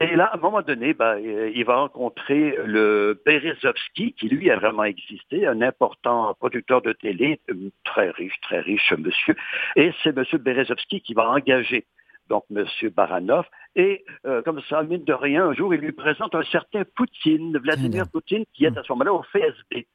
Et 0.00 0.14
là, 0.14 0.26
à 0.26 0.36
un 0.36 0.40
moment 0.40 0.60
donné, 0.60 0.92
bah, 0.92 1.14
euh, 1.14 1.50
il 1.54 1.64
va 1.64 1.76
rencontrer 1.76 2.56
le 2.64 3.20
Berezovski, 3.24 4.12
qui 4.12 4.28
lui 4.28 4.50
a 4.50 4.56
vraiment 4.56 4.84
existé, 4.84 5.46
un 5.46 5.62
important 5.62 6.34
producteur 6.34 6.82
de 6.82 6.92
télé, 6.92 7.40
euh, 7.50 7.70
très 7.84 8.10
riche, 8.10 8.38
très 8.42 8.60
riche 8.60 8.92
monsieur. 8.98 9.34
Et 9.74 9.92
c'est 10.02 10.14
monsieur 10.14 10.38
Berezovski 10.38 11.00
qui 11.00 11.14
va 11.14 11.30
engager 11.30 11.86
donc 12.28 12.44
M. 12.50 12.66
Baranov, 12.94 13.46
et 13.76 14.04
euh, 14.26 14.42
comme 14.42 14.60
ça, 14.68 14.82
mine 14.82 15.04
de 15.04 15.12
rien, 15.12 15.46
un 15.46 15.54
jour, 15.54 15.74
il 15.74 15.80
lui 15.80 15.92
présente 15.92 16.34
un 16.34 16.42
certain 16.44 16.82
Poutine, 16.96 17.56
Vladimir 17.58 18.08
Poutine, 18.10 18.44
qui 18.52 18.64
est 18.64 18.76
à 18.76 18.82
ce 18.82 18.92
moment-là 18.92 19.12
au 19.12 19.22
FSB, 19.22 19.86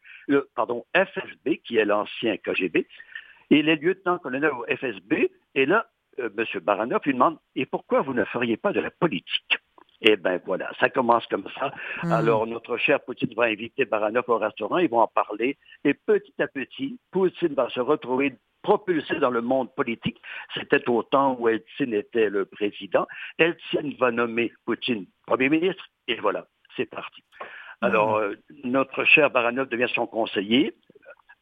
pardon, 0.56 0.86
FSB, 0.96 1.58
qui 1.64 1.78
est 1.78 1.86
l'ancien 1.86 2.38
KGB, 2.38 2.88
il 3.50 3.68
est 3.68 3.76
lieutenant-colonel 3.76 4.52
au 4.52 4.66
FSB, 4.66 5.30
et 5.56 5.66
là, 5.66 5.88
euh, 6.20 6.30
M. 6.38 6.46
Baranov 6.62 7.02
lui 7.06 7.14
demande, 7.14 7.38
et 7.56 7.66
pourquoi 7.66 8.02
vous 8.02 8.14
ne 8.14 8.24
feriez 8.26 8.58
pas 8.58 8.72
de 8.72 8.80
la 8.80 8.92
politique? 8.92 9.58
Eh 10.02 10.18
bien 10.18 10.40
voilà, 10.46 10.72
ça 10.80 10.90
commence 10.90 11.26
comme 11.28 11.48
ça. 11.60 11.72
Hmm. 12.04 12.12
Alors 12.12 12.48
notre 12.48 12.78
cher 12.78 13.00
Poutine 13.02 13.34
va 13.36 13.46
inviter 13.46 13.86
Baranov 13.86 14.26
au 14.28 14.38
restaurant, 14.38 14.78
ils 14.78 14.90
vont 14.90 15.02
en 15.02 15.08
parler, 15.08 15.58
et 15.84 15.94
petit 15.94 16.34
à 16.40 16.48
petit, 16.48 17.00
Poutine 17.12 17.54
va 17.54 17.70
se 17.70 17.80
retrouver 17.80 18.36
propulsé 18.62 19.16
dans 19.16 19.32
le 19.32 19.42
monde 19.42 19.74
politique. 19.74 20.22
C'était 20.54 20.88
au 20.88 21.02
temps 21.04 21.36
où 21.40 21.50
Eltsine 21.50 21.96
était 21.96 22.30
le 22.30 22.46
président. 22.46 23.08
Eltsine 23.40 23.96
va 24.00 24.12
nommer 24.12 24.54
Poutine 24.66 25.06
Premier 25.26 25.50
ministre, 25.50 25.84
et 26.08 26.16
voilà, 26.16 26.46
c'est 26.76 26.86
parti. 26.86 27.24
Alors, 27.82 28.20
hmm. 28.20 28.22
euh, 28.22 28.36
notre 28.64 29.04
cher 29.06 29.32
Baranov 29.32 29.70
devient 29.70 29.90
son 29.94 30.06
conseiller 30.06 30.76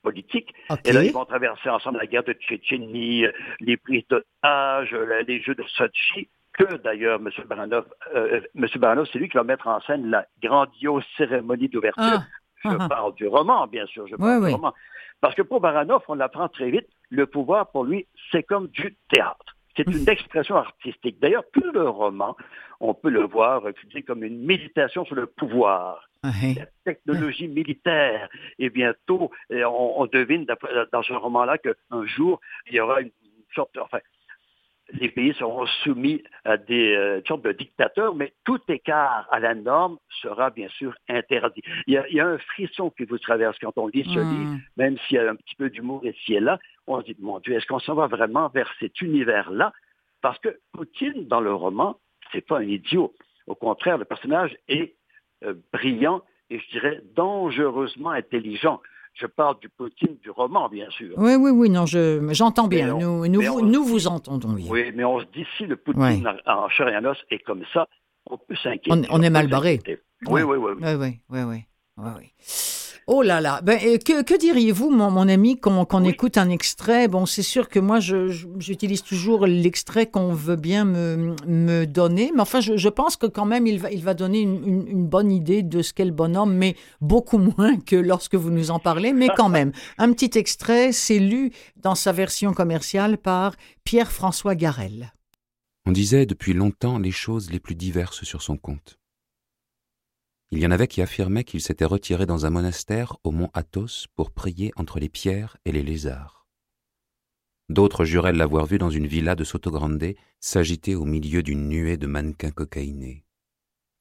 politique. 0.01 0.53
Et 0.85 0.93
là, 0.93 1.03
ils 1.03 1.11
vont 1.11 1.25
traverser 1.25 1.69
ensemble 1.69 1.97
la 1.97 2.07
guerre 2.07 2.23
de 2.23 2.33
Tchétchénie, 2.33 3.25
les 3.59 3.77
prises 3.77 4.07
d'otages, 4.07 4.95
les 5.27 5.41
jeux 5.41 5.55
de 5.55 5.63
Sochi, 5.63 6.29
que 6.59 6.75
d'ailleurs, 6.77 7.19
M. 7.19 7.29
Baranov, 7.47 7.85
euh, 8.15 8.41
M. 8.55 8.67
Baranov, 8.75 9.07
c'est 9.11 9.19
lui 9.19 9.29
qui 9.29 9.37
va 9.37 9.43
mettre 9.43 9.67
en 9.67 9.79
scène 9.81 10.09
la 10.09 10.25
grandiose 10.41 11.03
cérémonie 11.17 11.69
d'ouverture. 11.69 12.03
Ah. 12.03 12.23
Je 12.63 12.69
ah, 12.69 12.77
ah. 12.79 12.89
parle 12.89 13.15
du 13.15 13.27
roman, 13.27 13.67
bien 13.67 13.85
sûr, 13.85 14.05
je 14.07 14.15
parle 14.15 14.45
du 14.45 14.51
roman. 14.51 14.73
Parce 15.21 15.35
que 15.35 15.41
pour 15.41 15.61
Baranov, 15.61 16.03
on 16.07 16.15
l'apprend 16.15 16.49
très 16.49 16.69
vite, 16.69 16.87
le 17.09 17.25
pouvoir, 17.25 17.71
pour 17.71 17.83
lui, 17.83 18.07
c'est 18.31 18.43
comme 18.43 18.67
du 18.67 18.97
théâtre. 19.09 19.55
C'est 19.75 19.87
une 19.87 20.09
expression 20.09 20.57
artistique. 20.57 21.19
D'ailleurs, 21.21 21.43
tout 21.53 21.71
le 21.73 21.87
roman, 21.87 22.35
on 22.81 22.93
peut 22.93 23.09
le 23.09 23.23
voir 23.23 23.63
comme 24.05 24.23
une 24.23 24.45
méditation 24.45 25.05
sur 25.05 25.15
le 25.15 25.25
pouvoir, 25.25 26.09
la 26.23 26.65
technologie 26.83 27.47
militaire. 27.47 28.27
Et 28.57 28.69
bientôt, 28.69 29.31
on, 29.49 29.93
on 29.97 30.05
devine 30.07 30.45
dans 30.91 31.03
ce 31.03 31.13
roman-là 31.13 31.57
qu'un 31.59 32.05
jour, 32.05 32.41
il 32.67 32.75
y 32.75 32.79
aura 32.81 32.99
une 32.99 33.11
sorte, 33.55 33.77
enfin, 33.77 33.99
les 34.93 35.09
pays 35.09 35.33
seront 35.33 35.65
soumis 35.83 36.23
à 36.45 36.57
des 36.57 36.95
euh, 36.95 37.21
sortes 37.27 37.43
de 37.43 37.51
dictateurs, 37.51 38.15
mais 38.15 38.33
tout 38.43 38.59
écart 38.67 39.27
à 39.31 39.39
la 39.39 39.55
norme 39.55 39.97
sera 40.21 40.49
bien 40.49 40.69
sûr 40.69 40.93
interdit. 41.07 41.61
Il 41.87 41.93
y 41.93 42.19
a, 42.19 42.27
un 42.27 42.37
frisson 42.37 42.89
qui 42.89 43.05
vous 43.05 43.17
traverse 43.17 43.57
quand 43.59 43.77
on 43.77 43.87
lit 43.87 44.03
ce 44.03 44.19
hmm. 44.19 44.31
livre, 44.31 44.57
même 44.77 44.97
s'il 44.99 45.17
y 45.17 45.19
a 45.19 45.29
un 45.29 45.35
petit 45.35 45.55
peu 45.55 45.69
d'humour 45.69 46.05
ici 46.05 46.35
et 46.35 46.39
là. 46.39 46.59
On 46.87 46.99
se 47.01 47.05
dit, 47.05 47.15
mon 47.19 47.39
Dieu, 47.39 47.55
est-ce 47.55 47.67
qu'on 47.67 47.79
s'en 47.79 47.93
va 47.93 48.07
vraiment 48.07 48.49
vers 48.49 48.71
cet 48.79 49.01
univers-là? 49.01 49.73
Parce 50.21 50.39
que 50.39 50.59
Poutine, 50.73 51.27
dans 51.27 51.41
le 51.41 51.53
roman, 51.53 51.99
c'est 52.31 52.45
pas 52.45 52.59
un 52.59 52.63
idiot. 52.67 53.13
Au 53.47 53.55
contraire, 53.55 53.97
le 53.97 54.05
personnage 54.05 54.55
est 54.67 54.95
euh, 55.43 55.53
brillant 55.71 56.21
et 56.49 56.59
je 56.59 56.69
dirais 56.71 57.01
dangereusement 57.15 58.09
intelligent. 58.09 58.81
Je 59.19 59.25
parle 59.25 59.59
du 59.59 59.67
Poutine 59.67 60.15
du 60.23 60.29
roman, 60.29 60.69
bien 60.69 60.89
sûr. 60.91 61.13
Oui, 61.17 61.35
oui, 61.35 61.51
oui, 61.51 61.69
non, 61.69 61.85
j'entends 61.85 62.67
bien. 62.67 62.97
nous, 62.97 63.27
nous, 63.27 63.61
nous 63.61 63.83
vous 63.83 64.07
entendons 64.07 64.53
bien. 64.53 64.71
Oui, 64.71 64.91
mais 64.95 65.03
on 65.03 65.19
se 65.19 65.25
dit 65.33 65.45
si 65.57 65.65
le 65.65 65.75
Poutine 65.75 66.25
en 66.45 66.69
chair 66.69 66.87
et 66.87 66.95
en 66.95 67.03
os 67.03 67.17
est 67.29 67.39
comme 67.39 67.63
ça, 67.73 67.87
on 68.25 68.37
peut 68.37 68.55
s'inquiéter. 68.55 69.07
On, 69.09 69.21
est 69.21 69.29
mal 69.29 69.47
barré. 69.47 69.81
Oui, 70.27 70.41
oui, 70.43 70.57
oui. 70.57 70.71
Oui, 70.79 70.93
oui, 70.93 71.19
oui, 71.29 71.41
oui. 71.41 71.65
oui, 71.97 72.33
Oh 73.11 73.23
là 73.23 73.41
là. 73.41 73.59
Ben, 73.63 73.79
que, 73.97 74.21
que 74.21 74.37
diriez-vous, 74.37 74.91
mon, 74.91 75.09
mon 75.09 75.27
ami, 75.27 75.59
qu'on 75.59 76.03
écoute 76.03 76.37
un 76.37 76.47
extrait? 76.47 77.07
Bon, 77.07 77.25
c'est 77.25 77.41
sûr 77.41 77.67
que 77.67 77.79
moi, 77.79 77.99
j'utilise 77.99 79.01
toujours 79.01 79.47
l'extrait 79.47 80.05
qu'on 80.05 80.31
veut 80.31 80.55
bien 80.55 80.85
me, 80.85 81.35
me, 81.47 81.85
donner, 81.85 82.31
mais 82.35 82.41
enfin, 82.41 82.59
je, 82.59 82.77
je, 82.77 82.87
pense 82.87 83.15
que 83.15 83.25
quand 83.25 83.45
même, 83.45 83.65
il 83.65 83.79
va, 83.79 83.91
il 83.91 84.03
va 84.03 84.13
donner 84.13 84.41
une, 84.41 84.87
une, 84.87 85.07
bonne 85.07 85.31
idée 85.31 85.63
de 85.63 85.81
ce 85.81 85.91
qu'est 85.91 86.05
le 86.05 86.11
bonhomme, 86.11 86.53
mais 86.53 86.75
beaucoup 87.01 87.39
moins 87.39 87.79
que 87.79 87.95
lorsque 87.95 88.35
vous 88.35 88.51
nous 88.51 88.69
en 88.69 88.77
parlez. 88.77 89.11
Mais 89.11 89.29
quand 89.35 89.49
même, 89.49 89.71
un 89.97 90.13
petit 90.13 90.37
extrait, 90.37 90.91
c'est 90.91 91.17
lu 91.17 91.49
dans 91.77 91.95
sa 91.95 92.11
version 92.11 92.53
commerciale 92.53 93.17
par 93.17 93.55
Pierre-François 93.85 94.53
Garel. 94.53 95.13
On 95.87 95.91
disait 95.91 96.27
depuis 96.27 96.53
longtemps 96.53 96.99
les 96.99 97.09
choses 97.09 97.49
les 97.49 97.59
plus 97.59 97.73
diverses 97.73 98.23
sur 98.23 98.43
son 98.43 98.55
compte. 98.55 98.98
Il 100.51 100.59
y 100.59 100.65
en 100.65 100.71
avait 100.71 100.87
qui 100.87 101.01
affirmaient 101.01 101.43
qu'il 101.43 101.61
s'était 101.61 101.85
retiré 101.85 102.25
dans 102.25 102.45
un 102.45 102.49
monastère 102.49 103.17
au 103.23 103.31
mont 103.31 103.51
Athos 103.53 104.07
pour 104.15 104.31
prier 104.31 104.71
entre 104.75 104.99
les 104.99 105.09
pierres 105.09 105.57
et 105.65 105.71
les 105.71 105.83
lézards. 105.83 106.47
D'autres 107.69 108.03
juraient 108.03 108.33
l'avoir 108.33 108.65
vu 108.65 108.79
dans 108.79 108.89
une 108.89 109.05
villa 109.05 109.35
de 109.35 109.43
Sotogrande 109.43 110.15
s'agiter 110.39 110.95
au 110.95 111.05
milieu 111.05 111.43
d'une 111.43 111.69
nuée 111.69 111.97
de 111.97 112.07
mannequins 112.07 112.49
cocaïnés. 112.49 113.25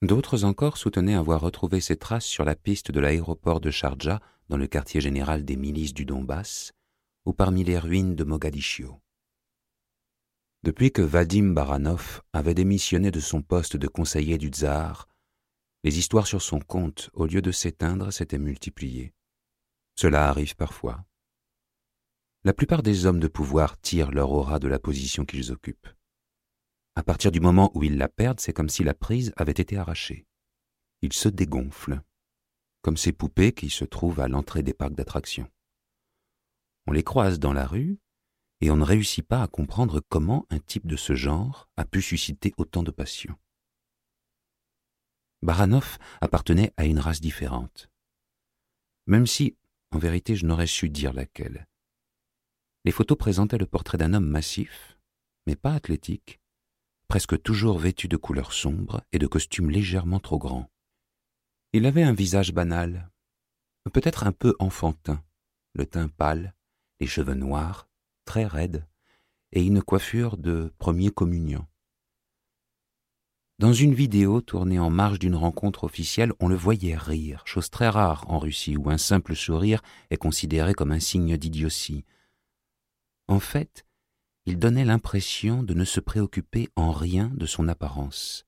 D'autres 0.01 0.45
encore 0.45 0.79
soutenaient 0.79 1.17
avoir 1.17 1.43
retrouvé 1.43 1.81
ses 1.81 1.97
traces 1.97 2.25
sur 2.25 2.47
la 2.47 2.55
piste 2.55 2.91
de 2.91 3.01
l'aéroport 3.01 3.61
de 3.61 3.71
Sharjah 3.71 4.21
dans 4.49 4.57
le 4.57 4.67
quartier 4.67 5.03
général 5.03 5.45
des 5.45 5.57
milices 5.57 5.93
du 5.93 6.07
Donbass 6.07 6.73
ou 7.27 7.35
parmi 7.35 7.63
les 7.63 7.79
ruines 7.79 8.15
de 8.15 8.25
Mogadiscio. 8.25 9.03
Depuis 10.63 10.91
que 10.91 11.03
Vadim 11.03 11.53
Baranov 11.53 12.23
avait 12.33 12.55
démissionné 12.55 13.11
de 13.11 13.21
son 13.21 13.43
poste 13.43 13.77
de 13.77 13.87
conseiller 13.87 14.39
du 14.39 14.49
tsar, 14.49 15.09
les 15.89 15.99
histoires 15.99 16.27
sur 16.27 16.43
son 16.43 16.61
compte, 16.61 17.09
au 17.15 17.25
lieu 17.25 17.41
de 17.41 17.51
s'éteindre, 17.51 18.13
s'étaient 18.13 18.37
multipliées. 18.37 19.15
Cela 19.97 20.29
arrive 20.29 20.55
parfois. 20.55 21.07
La 22.45 22.53
plupart 22.53 22.83
des 22.83 23.07
hommes 23.07 23.21
de 23.21 23.27
pouvoir 23.27 23.81
tirent 23.81 24.11
leur 24.11 24.31
aura 24.31 24.59
de 24.59 24.69
la 24.69 24.79
position 24.79 25.25
qu'ils 25.25 25.51
occupent. 25.51 25.89
À 26.95 27.03
partir 27.03 27.33
du 27.33 27.41
moment 27.41 27.71
où 27.75 27.85
ils 27.85 27.97
la 27.97 28.11
perdent, 28.11 28.39
c'est 28.39 28.53
comme 28.53 28.69
si 28.69 28.85
la 28.85 28.93
prise 28.93 29.33
avait 29.39 29.53
été 29.53 29.79
arrachée. 29.79 30.27
Ils 31.01 31.15
se 31.15 31.31
dégonflent, 31.31 32.03
comme 32.83 32.99
ces 32.99 33.13
poupées 33.13 33.53
qui 33.53 33.71
se 33.71 33.87
trouvent 33.87 34.21
à 34.21 34.29
l'entrée 34.29 34.63
des 34.63 34.75
parcs 34.75 34.95
d'attractions. 34.95 35.51
On 36.87 36.93
les 36.93 37.03
croise 37.03 37.39
dans 37.39 37.55
la 37.55 37.67
rue, 37.67 37.99
et 38.61 38.71
on 38.71 38.77
ne 38.77 38.85
réussit 38.85 39.27
pas 39.27 39.43
à 39.43 39.49
comprendre 39.49 40.03
comment 40.11 40.45
un 40.51 40.59
type 40.59 40.87
de 40.87 40.97
ce 40.97 41.15
genre 41.15 41.67
a 41.79 41.87
pu 41.87 42.03
susciter 42.03 42.53
autant 42.59 42.83
de 42.83 42.91
passion. 42.91 43.39
Baranov 45.43 45.99
appartenait 46.21 46.73
à 46.77 46.85
une 46.85 46.99
race 46.99 47.21
différente. 47.21 47.91
Même 49.07 49.27
si, 49.27 49.57
en 49.93 49.99
vérité, 49.99 50.37
je 50.37 50.47
n'aurais 50.47 50.67
su 50.67 50.91
dire 50.91 51.13
laquelle. 51.13 51.67
Les 52.85 52.93
photos 52.93 53.17
présentaient 53.17 53.59
le 53.59 53.67
portrait 53.67 53.99
d'un 53.99 54.15
homme 54.15 54.29
massif, 54.29 54.99
mais 55.47 55.57
pas 55.57 55.75
athlétique, 55.75 56.41
presque 57.09 57.41
toujours 57.43 57.79
vêtu 57.79 58.09
de 58.09 58.17
couleurs 58.17 58.53
sombres 58.53 59.03
et 59.13 59.19
de 59.19 59.27
costumes 59.27 59.71
légèrement 59.71 60.21
trop 60.21 60.39
grands. 60.39 60.71
Il 61.73 61.87
avait 61.87 62.03
un 62.03 62.15
visage 62.15 62.53
banal, 62.53 63.11
peut-être 63.93 64.27
un 64.27 64.33
peu 64.33 64.55
enfantin, 64.59 65.23
le 65.75 65.87
teint 65.87 66.09
pâle, 66.09 66.55
les 67.01 67.07
cheveux 67.07 67.35
noirs, 67.35 67.89
très 68.25 68.45
raides, 68.45 68.87
et 69.53 69.65
une 69.65 69.83
coiffure 69.83 70.37
de 70.37 70.73
premier 70.79 71.11
communion. 71.11 71.67
Dans 73.59 73.73
une 73.73 73.93
vidéo 73.93 74.41
tournée 74.41 74.79
en 74.79 74.89
marge 74.89 75.19
d'une 75.19 75.35
rencontre 75.35 75.83
officielle, 75.83 76.33
on 76.39 76.47
le 76.47 76.55
voyait 76.55 76.97
rire, 76.97 77.43
chose 77.45 77.71
très 77.71 77.89
rare 77.89 78.25
en 78.31 78.39
Russie 78.39 78.77
où 78.77 78.89
un 78.89 78.99
simple 78.99 79.35
sourire 79.35 79.83
est 80.11 80.17
considéré 80.17 80.75
comme 80.75 80.93
un 80.93 81.01
signe 81.01 81.37
d'idiotie. 81.37 82.05
En 83.27 83.41
fait, 83.41 83.85
il 84.47 84.61
donnait 84.61 84.85
l'impression 84.85 85.65
de 85.65 85.75
ne 85.75 85.85
se 85.85 85.99
préoccuper 85.99 86.69
en 86.77 86.93
rien 86.93 87.33
de 87.35 87.47
son 87.47 87.67
apparence. 87.67 88.47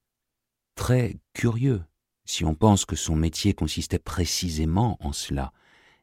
Très 0.77 1.17
curieux, 1.33 1.83
si 2.25 2.45
on 2.45 2.55
pense 2.55 2.85
que 2.85 2.95
son 2.95 3.17
métier 3.17 3.53
consistait 3.53 3.99
précisément 3.99 4.97
en 5.01 5.11
cela, 5.11 5.53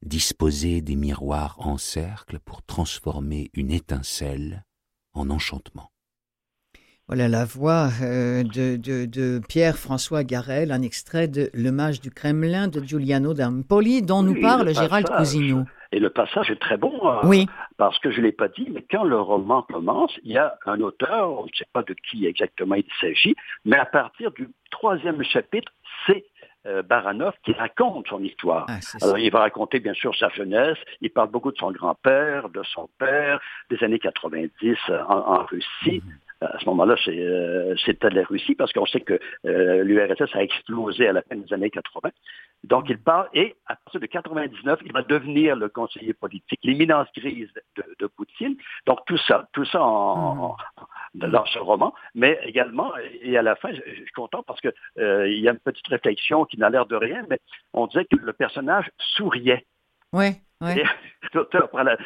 disposer 0.01 0.81
des 0.81 0.97
miroirs 0.97 1.55
en 1.59 1.77
cercle 1.77 2.39
pour 2.39 2.61
transformer 2.61 3.51
une 3.53 3.71
étincelle 3.71 4.65
en 5.13 5.29
enchantement. 5.29 5.93
Voilà 7.09 7.29
la 7.29 7.45
voix 7.45 7.87
euh, 8.03 8.43
de, 8.43 8.75
de, 8.75 9.39
Pierre-François 9.47 10.25
Garel, 10.25 10.73
un 10.73 10.81
extrait 10.81 11.29
de 11.29 11.49
Le 11.53 11.71
Mage 11.71 12.01
du 12.01 12.11
Kremlin 12.11 12.67
de 12.67 12.81
Giuliano 12.83 13.33
d'Ampoli, 13.33 14.01
dont 14.01 14.23
nous 14.23 14.41
parle 14.41 14.73
Gérald 14.75 15.07
Cousineau. 15.07 15.63
Et 15.93 15.99
le 15.99 16.09
passage 16.09 16.51
est 16.51 16.59
très 16.59 16.75
bon, 16.75 16.99
hein, 17.07 17.21
oui. 17.23 17.47
parce 17.77 17.97
que 17.99 18.11
je 18.11 18.19
ne 18.19 18.25
l'ai 18.25 18.33
pas 18.33 18.49
dit, 18.49 18.67
mais 18.73 18.85
quand 18.91 19.05
le 19.05 19.17
roman 19.17 19.61
commence, 19.61 20.11
il 20.23 20.33
y 20.33 20.37
a 20.37 20.57
un 20.65 20.81
auteur, 20.81 21.31
on 21.39 21.45
ne 21.45 21.49
sait 21.57 21.67
pas 21.71 21.81
de 21.81 21.93
qui 21.93 22.25
exactement 22.25 22.75
il 22.75 22.83
s'agit, 22.99 23.35
mais 23.63 23.77
à 23.77 23.85
partir 23.85 24.31
du 24.31 24.49
troisième 24.69 25.23
chapitre, 25.23 25.71
c'est 26.05 26.25
euh, 26.65 26.81
Baranov 26.83 27.35
qui 27.45 27.53
raconte 27.53 28.09
son 28.09 28.21
histoire. 28.21 28.65
Ah, 28.67 28.79
Alors, 29.01 29.17
il 29.17 29.31
va 29.31 29.39
raconter 29.39 29.79
bien 29.79 29.93
sûr 29.93 30.13
sa 30.13 30.27
jeunesse, 30.27 30.77
il 30.99 31.09
parle 31.09 31.29
beaucoup 31.29 31.53
de 31.53 31.57
son 31.57 31.71
grand-père, 31.71 32.49
de 32.49 32.63
son 32.63 32.89
père, 32.99 33.39
des 33.69 33.81
années 33.81 33.99
90 33.99 34.75
en, 35.07 35.45
Russie. 35.45 36.03
Mhm 36.05 36.13
à 36.41 36.59
ce 36.59 36.65
moment-là, 36.65 36.95
euh, 37.07 37.75
c'était 37.83 38.09
la 38.09 38.23
Russie, 38.23 38.55
parce 38.55 38.71
qu'on 38.71 38.85
sait 38.85 39.01
que 39.01 39.19
euh, 39.45 39.83
l'URSS 39.83 40.35
a 40.35 40.43
explosé 40.43 41.07
à 41.07 41.13
la 41.13 41.21
fin 41.23 41.35
des 41.35 41.51
années 41.53 41.69
80. 41.69 42.09
Donc, 42.63 42.85
il 42.89 42.99
part, 42.99 43.27
et 43.33 43.55
à 43.65 43.75
partir 43.75 43.99
de 43.99 44.05
99, 44.05 44.79
il 44.85 44.93
va 44.93 45.01
devenir 45.03 45.55
le 45.55 45.69
conseiller 45.69 46.13
politique, 46.13 46.59
l'imminence 46.63 47.07
grise 47.15 47.49
de, 47.75 48.07
Poutine. 48.07 48.55
Donc, 48.85 48.99
tout 49.05 49.17
ça, 49.17 49.47
tout 49.53 49.65
ça 49.65 49.81
en, 49.81 50.55
hmm. 51.15 51.29
dans 51.29 51.45
ce 51.45 51.59
roman, 51.59 51.93
mais 52.15 52.39
également, 52.43 52.91
et 53.21 53.37
à 53.37 53.41
la 53.41 53.55
fin, 53.55 53.71
je, 53.73 53.81
suis 53.81 54.11
content 54.15 54.43
parce 54.43 54.61
que 54.61 54.69
euh, 54.97 55.29
il 55.29 55.39
y 55.39 55.47
a 55.47 55.51
une 55.51 55.59
petite 55.59 55.87
réflexion 55.87 56.45
qui 56.45 56.57
n'a 56.57 56.69
l'air 56.69 56.85
de 56.85 56.95
rien, 56.95 57.23
mais 57.29 57.39
on 57.73 57.87
disait 57.87 58.05
que 58.05 58.15
le 58.15 58.33
personnage 58.33 58.89
souriait. 58.97 59.65
Oui. 60.13 60.37
Ouais. 60.61 60.83
on, 61.35 61.67
prend 61.67 61.83
la, 61.83 61.97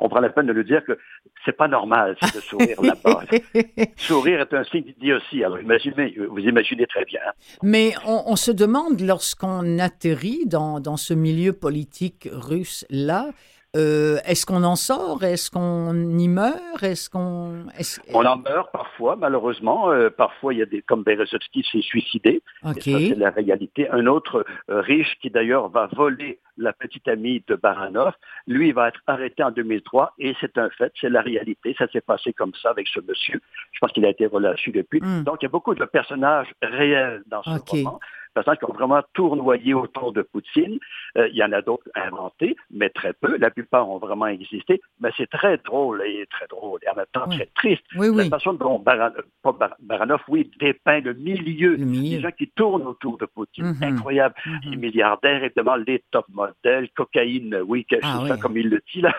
on 0.00 0.08
prend 0.08 0.20
la 0.20 0.30
peine 0.30 0.46
de 0.46 0.52
lui 0.52 0.64
dire 0.64 0.82
que 0.84 0.98
c'est 1.44 1.56
pas 1.56 1.68
normal 1.68 2.16
de 2.22 2.40
sourire 2.40 2.80
là-bas. 2.82 3.22
sourire 3.96 4.40
est 4.40 4.54
un 4.54 4.64
signe 4.64 4.84
d'idiotie. 4.84 5.44
Alors 5.44 5.60
imaginez, 5.60 6.14
vous 6.28 6.38
imaginez 6.38 6.86
très 6.86 7.04
bien. 7.04 7.20
Mais 7.62 7.92
on, 8.06 8.36
se 8.36 8.50
demande 8.50 9.00
lorsqu'on 9.00 9.78
atterrit 9.78 10.46
dans, 10.46 10.80
dans 10.80 10.96
ce 10.96 11.12
milieu 11.12 11.52
politique 11.52 12.28
russe 12.32 12.86
là, 12.88 13.30
euh, 13.76 14.18
est-ce 14.24 14.46
qu'on 14.46 14.62
en 14.62 14.76
sort? 14.76 15.22
Est-ce 15.24 15.50
qu'on 15.50 15.94
y 15.94 16.28
meurt? 16.28 16.82
Est-ce 16.82 17.10
qu'on 17.10 17.66
On 18.12 18.24
en 18.24 18.36
meurt 18.36 18.70
parfois, 18.72 19.16
malheureusement. 19.16 19.90
Euh, 19.90 20.10
parfois, 20.10 20.54
il 20.54 20.60
y 20.60 20.62
a 20.62 20.66
des 20.66 20.82
comme 20.82 21.02
Berezovsky 21.02 21.64
s'est 21.70 21.82
suicidé. 21.82 22.42
c'est 22.80 23.14
la 23.16 23.30
réalité. 23.30 23.88
Un 23.90 24.06
autre 24.06 24.44
euh, 24.70 24.80
riche 24.80 25.18
qui 25.20 25.30
d'ailleurs 25.30 25.68
va 25.68 25.88
voler 25.92 26.38
la 26.56 26.72
petite 26.72 27.08
amie 27.08 27.42
de 27.48 27.56
Baranov, 27.56 28.12
lui 28.46 28.68
il 28.68 28.74
va 28.74 28.88
être 28.88 29.00
arrêté 29.06 29.42
en 29.42 29.50
2003 29.50 30.14
et 30.18 30.34
c'est 30.40 30.56
un 30.58 30.70
fait, 30.70 30.92
c'est 31.00 31.10
la 31.10 31.20
réalité. 31.20 31.74
Ça 31.76 31.88
s'est 31.88 32.00
passé 32.00 32.32
comme 32.32 32.52
ça 32.62 32.70
avec 32.70 32.86
ce 32.88 33.00
monsieur. 33.00 33.40
Je 33.72 33.78
pense 33.80 33.92
qu'il 33.92 34.04
a 34.06 34.10
été 34.10 34.26
relâché 34.26 34.70
depuis. 34.70 35.00
Hmm. 35.00 35.24
Donc 35.24 35.38
il 35.40 35.44
y 35.44 35.46
a 35.46 35.50
beaucoup 35.50 35.74
de 35.74 35.84
personnages 35.84 36.52
réels 36.62 37.22
dans 37.26 37.42
ce 37.42 37.58
roman 37.70 37.98
personnes 38.34 38.56
qui 38.56 38.64
ont 38.64 38.74
vraiment 38.74 39.02
tournoyé 39.14 39.74
autour 39.74 40.12
de 40.12 40.22
Poutine. 40.22 40.78
Euh, 41.16 41.28
il 41.28 41.36
y 41.36 41.44
en 41.44 41.52
a 41.52 41.62
d'autres 41.62 41.88
inventés, 41.94 42.56
mais 42.70 42.90
très 42.90 43.12
peu. 43.12 43.36
La 43.38 43.50
plupart 43.50 43.88
ont 43.88 43.98
vraiment 43.98 44.26
existé. 44.26 44.80
Mais 45.00 45.10
c'est 45.16 45.30
très 45.30 45.56
drôle 45.58 46.02
et 46.06 46.26
très 46.30 46.46
drôle 46.48 46.80
et 46.82 46.90
en 46.90 46.96
même 46.96 47.06
temps 47.12 47.28
très 47.28 47.48
triste. 47.54 47.84
La 47.94 48.28
façon 48.28 48.54
dont 48.54 48.78
Baranov, 48.78 50.20
oui, 50.28 50.50
dépeint 50.58 51.00
le 51.00 51.14
milieu, 51.14 51.76
des 51.76 52.20
gens 52.20 52.32
qui 52.36 52.48
tournent 52.48 52.86
autour 52.86 53.18
de 53.18 53.26
Poutine. 53.26 53.72
Mm-hmm. 53.72 53.84
Incroyable. 53.84 54.34
Mm-hmm. 54.44 54.70
Les 54.70 54.76
milliardaires, 54.76 55.44
évidemment, 55.44 55.76
les 55.76 56.02
top 56.10 56.26
modèles, 56.28 56.88
cocaïne, 56.90 57.58
oui, 57.66 57.84
quelque 57.84 58.04
ah 58.04 58.26
chose 58.26 58.38
comme 58.40 58.56
il 58.56 58.68
le 58.68 58.82
dit 58.92 59.00
là. 59.00 59.14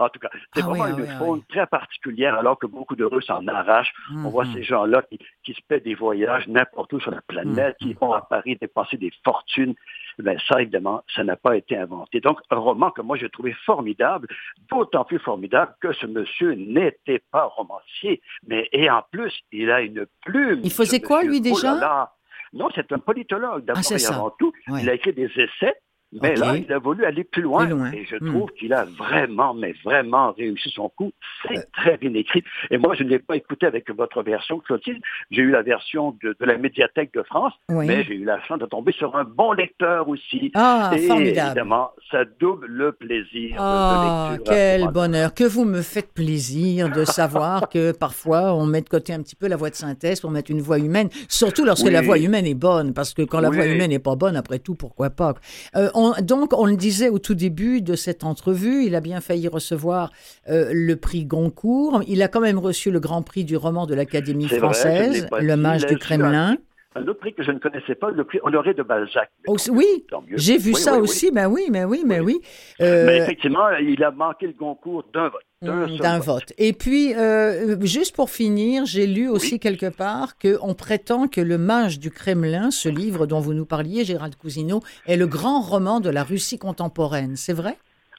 En 0.00 0.08
tout 0.08 0.18
cas, 0.18 0.30
c'est 0.54 0.62
ah 0.62 0.66
vraiment 0.66 0.86
une 0.86 1.06
ah 1.08 1.18
faune 1.18 1.42
très 1.44 1.66
particulière, 1.66 2.34
alors 2.34 2.58
que 2.58 2.66
beaucoup 2.66 2.96
de 2.96 3.04
Russes 3.04 3.30
en 3.30 3.46
arrachent. 3.46 3.92
On 4.12 4.30
voit 4.30 4.44
mm-hmm. 4.44 4.54
ces 4.54 4.62
gens-là 4.62 5.02
qui, 5.44 5.52
se 5.52 5.60
paient 5.68 5.80
des 5.80 5.94
voyages 5.94 6.48
n'importe 6.48 6.92
où 6.92 7.00
sur 7.00 7.10
la 7.10 7.20
planète, 7.22 7.76
qui 7.80 7.92
vont 7.94 8.12
à 8.12 8.22
Paris 8.22 8.56
dépenser 8.60 8.96
des 8.96 9.12
fortunes. 9.24 9.74
Ben, 10.18 10.38
ça, 10.48 10.62
évidemment, 10.62 11.02
ça 11.14 11.24
n'a 11.24 11.36
pas 11.36 11.56
été 11.56 11.76
inventé. 11.76 12.20
Donc, 12.20 12.38
un 12.50 12.56
roman 12.56 12.90
que 12.90 13.02
moi, 13.02 13.16
j'ai 13.16 13.28
trouvé 13.28 13.54
formidable, 13.64 14.28
d'autant 14.70 15.04
plus 15.04 15.18
formidable 15.18 15.74
que 15.80 15.92
ce 15.92 16.06
monsieur 16.06 16.54
n'était 16.54 17.22
pas 17.30 17.44
romancier, 17.44 18.20
mais 18.46 18.68
et 18.72 18.88
en 18.90 19.02
plus, 19.10 19.32
il 19.52 19.70
a 19.70 19.82
une 19.82 20.06
plume. 20.24 20.60
Il 20.64 20.72
faisait 20.72 21.00
quoi, 21.00 21.22
lui, 21.22 21.40
déjà? 21.40 22.10
Non, 22.52 22.68
c'est 22.74 22.90
un 22.92 22.98
politologue, 22.98 23.64
d'abord 23.64 23.82
ah, 23.88 23.94
et 23.94 24.06
avant 24.06 24.30
tout. 24.38 24.52
Il 24.68 24.88
a 24.88 24.94
écrit 24.94 25.12
des 25.12 25.30
essais 25.36 25.74
Mais 26.12 26.34
là, 26.34 26.56
il 26.56 26.72
a 26.72 26.78
voulu 26.78 27.04
aller 27.04 27.22
plus 27.22 27.42
loin. 27.42 27.68
Et 27.92 28.04
je 28.04 28.16
hmm. 28.16 28.30
trouve 28.30 28.50
qu'il 28.58 28.72
a 28.72 28.84
vraiment, 28.84 29.54
mais 29.54 29.74
vraiment 29.84 30.32
réussi 30.32 30.70
son 30.70 30.88
coup. 30.88 31.12
C'est 31.46 31.58
euh. 31.58 31.62
très 31.72 31.96
bien 31.98 32.12
écrit. 32.14 32.42
Et 32.70 32.78
moi, 32.78 32.94
je 32.96 33.04
ne 33.04 33.10
l'ai 33.10 33.20
pas 33.20 33.36
écouté 33.36 33.66
avec 33.66 33.88
votre 33.90 34.22
version, 34.22 34.58
Clotilde. 34.58 35.00
J'ai 35.30 35.42
eu 35.42 35.50
la 35.50 35.62
version 35.62 36.16
de, 36.22 36.34
la 36.40 36.58
médiathèque 36.58 37.14
de 37.14 37.22
France, 37.22 37.52
mais 37.68 38.02
j'ai 38.04 38.14
eu 38.14 38.24
la 38.24 38.40
chance 38.42 38.58
de 38.58 38.66
tomber 38.66 38.92
sur 38.92 39.14
un 39.16 39.24
bon 39.24 39.52
lecteur 39.52 40.08
aussi. 40.08 40.50
Ah, 40.54 40.90
et 40.94 41.06
formidable. 41.06 41.48
évidemment, 41.48 41.90
ça 42.10 42.24
double 42.40 42.66
le 42.66 42.92
plaisir 42.92 43.56
ah, 43.58 44.30
de, 44.32 44.38
lecture. 44.38 44.52
Quel 44.52 44.88
bonheur. 44.88 45.32
Que 45.32 45.44
vous 45.44 45.64
me 45.64 45.82
faites 45.82 46.12
plaisir 46.12 46.90
de 46.90 47.04
savoir 47.04 47.68
que 47.68 47.92
parfois, 47.92 48.52
on 48.54 48.66
met 48.66 48.80
de 48.80 48.88
côté 48.88 49.12
un 49.12 49.22
petit 49.22 49.36
peu 49.36 49.46
la 49.46 49.56
voix 49.56 49.70
de 49.70 49.76
synthèse 49.76 50.20
pour 50.20 50.30
mettre 50.30 50.50
une 50.50 50.60
voix 50.60 50.78
humaine, 50.78 51.08
surtout 51.28 51.64
lorsque 51.64 51.88
la 51.88 52.02
voix 52.02 52.18
humaine 52.18 52.46
est 52.46 52.54
bonne, 52.54 52.94
parce 52.94 53.14
que 53.14 53.22
quand 53.22 53.40
la 53.40 53.50
voix 53.50 53.66
humaine 53.66 53.90
n'est 53.90 54.00
pas 54.00 54.16
bonne, 54.16 54.36
après 54.36 54.58
tout, 54.58 54.74
pourquoi 54.74 55.10
pas. 55.10 55.34
Euh, 55.76 55.88
donc, 56.20 56.52
on 56.52 56.66
le 56.66 56.76
disait 56.76 57.08
au 57.08 57.18
tout 57.18 57.34
début 57.34 57.82
de 57.82 57.94
cette 57.94 58.24
entrevue, 58.24 58.84
il 58.84 58.94
a 58.94 59.00
bien 59.00 59.20
failli 59.20 59.48
recevoir 59.48 60.10
euh, 60.48 60.70
le 60.72 60.96
prix 60.96 61.24
Goncourt. 61.24 62.02
Il 62.06 62.22
a 62.22 62.28
quand 62.28 62.40
même 62.40 62.58
reçu 62.58 62.90
le 62.90 63.00
grand 63.00 63.22
prix 63.22 63.44
du 63.44 63.56
roman 63.56 63.86
de 63.86 63.94
l'Académie 63.94 64.48
française, 64.48 65.26
Le 65.40 65.56
Mage 65.56 65.86
du 65.86 65.96
Kremlin. 65.96 66.56
Un 66.96 67.06
autre 67.06 67.20
prix 67.20 67.32
que 67.32 67.44
je 67.44 67.52
ne 67.52 67.58
connaissais 67.60 67.94
pas, 67.94 68.10
le 68.10 68.24
prix 68.24 68.40
Honoré 68.42 68.74
de 68.74 68.82
Balzac. 68.82 69.30
Oh, 69.46 69.56
oui, 69.70 70.04
j'ai 70.32 70.58
vu 70.58 70.74
ça 70.74 70.98
aussi, 70.98 71.30
ben 71.30 71.46
oui, 71.46 71.68
mais 71.70 71.84
oui, 71.84 72.02
mais 72.04 72.18
oui. 72.18 72.40
Euh, 72.80 73.06
mais 73.06 73.18
effectivement, 73.18 73.70
il 73.80 74.02
a 74.02 74.10
manqué 74.10 74.48
le 74.48 74.54
concours 74.54 75.04
d'un 75.14 75.28
vote. 75.28 75.44
D'un 75.62 76.18
hmm, 76.18 76.22
vote. 76.22 76.54
Et 76.56 76.72
puis, 76.72 77.14
euh, 77.14 77.76
juste 77.84 78.16
pour 78.16 78.30
finir, 78.30 78.86
j'ai 78.86 79.06
lu 79.06 79.28
aussi 79.28 79.58
quelque 79.60 79.90
part 79.90 80.38
qu'on 80.38 80.72
prétend 80.72 81.28
que 81.28 81.42
Le 81.42 81.58
Mage 81.58 81.98
du 81.98 82.10
Kremlin, 82.10 82.70
ce 82.70 82.88
livre 82.88 83.26
dont 83.26 83.40
vous 83.40 83.52
nous 83.52 83.66
parliez, 83.66 84.06
Gérald 84.06 84.34
Cousineau, 84.36 84.80
est 85.06 85.16
le 85.16 85.26
grand 85.26 85.60
roman 85.60 86.00
de 86.00 86.08
la 86.08 86.24
Russie 86.24 86.58
contemporaine. 86.58 87.36
C'est 87.36 87.52
vrai? 87.52 87.76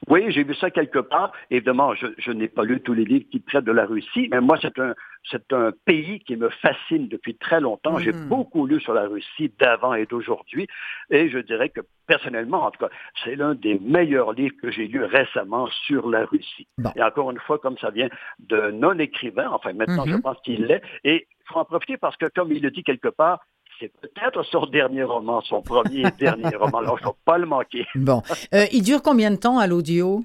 Oui, 0.08 0.30
j'ai 0.30 0.42
vu 0.42 0.54
ça 0.54 0.70
quelque 0.70 0.98
part. 0.98 1.32
Évidemment, 1.50 1.94
je, 1.94 2.06
je 2.18 2.32
n'ai 2.32 2.48
pas 2.48 2.64
lu 2.64 2.80
tous 2.80 2.94
les 2.94 3.04
livres 3.04 3.26
qui 3.30 3.40
traitent 3.40 3.64
de 3.64 3.72
la 3.72 3.86
Russie, 3.86 4.28
mais 4.30 4.40
moi, 4.40 4.58
c'est 4.60 4.78
un, 4.78 4.94
c'est 5.30 5.52
un 5.52 5.72
pays 5.84 6.20
qui 6.20 6.36
me 6.36 6.48
fascine 6.48 7.08
depuis 7.08 7.36
très 7.36 7.60
longtemps. 7.60 7.98
J'ai 7.98 8.12
mm-hmm. 8.12 8.28
beaucoup 8.28 8.66
lu 8.66 8.80
sur 8.80 8.94
la 8.94 9.06
Russie 9.06 9.52
d'avant 9.58 9.94
et 9.94 10.06
d'aujourd'hui, 10.06 10.66
et 11.10 11.28
je 11.28 11.38
dirais 11.38 11.68
que 11.68 11.80
personnellement, 12.06 12.64
en 12.64 12.70
tout 12.72 12.80
cas, 12.80 12.90
c'est 13.22 13.36
l'un 13.36 13.54
des 13.54 13.78
meilleurs 13.78 14.32
livres 14.32 14.56
que 14.60 14.70
j'ai 14.70 14.88
lus 14.88 15.04
récemment 15.04 15.68
sur 15.86 16.10
la 16.10 16.24
Russie. 16.24 16.66
Et 16.96 17.02
encore 17.02 17.30
une 17.30 17.38
fois, 17.38 17.58
comme 17.58 17.78
ça 17.78 17.90
vient 17.90 18.08
de 18.40 18.70
non-écrivain, 18.72 19.48
enfin 19.50 19.72
maintenant 19.72 20.04
je 20.06 20.14
mm-hmm. 20.14 20.22
pense 20.22 20.40
qu'il 20.44 20.64
l'est, 20.66 20.82
et 21.04 21.28
il 21.30 21.44
faut 21.46 21.60
en 21.60 21.64
profiter 21.64 21.96
parce 21.96 22.16
que, 22.16 22.26
comme 22.26 22.50
il 22.52 22.62
le 22.62 22.70
dit 22.70 22.82
quelque 22.82 23.08
part, 23.08 23.40
c'est 23.82 23.92
peut-être 24.00 24.42
son 24.44 24.66
dernier 24.66 25.02
roman, 25.02 25.40
son 25.40 25.62
premier 25.62 26.06
et 26.06 26.10
dernier 26.12 26.54
roman. 26.56 26.78
Alors, 26.78 26.98
je 26.98 27.06
ne 27.06 27.12
pas 27.24 27.38
le 27.38 27.46
manquer. 27.46 27.86
Bon. 27.94 28.22
Euh, 28.54 28.64
il 28.72 28.82
dure 28.82 29.02
combien 29.02 29.30
de 29.30 29.36
temps 29.36 29.58
à 29.58 29.66
l'audio? 29.66 30.24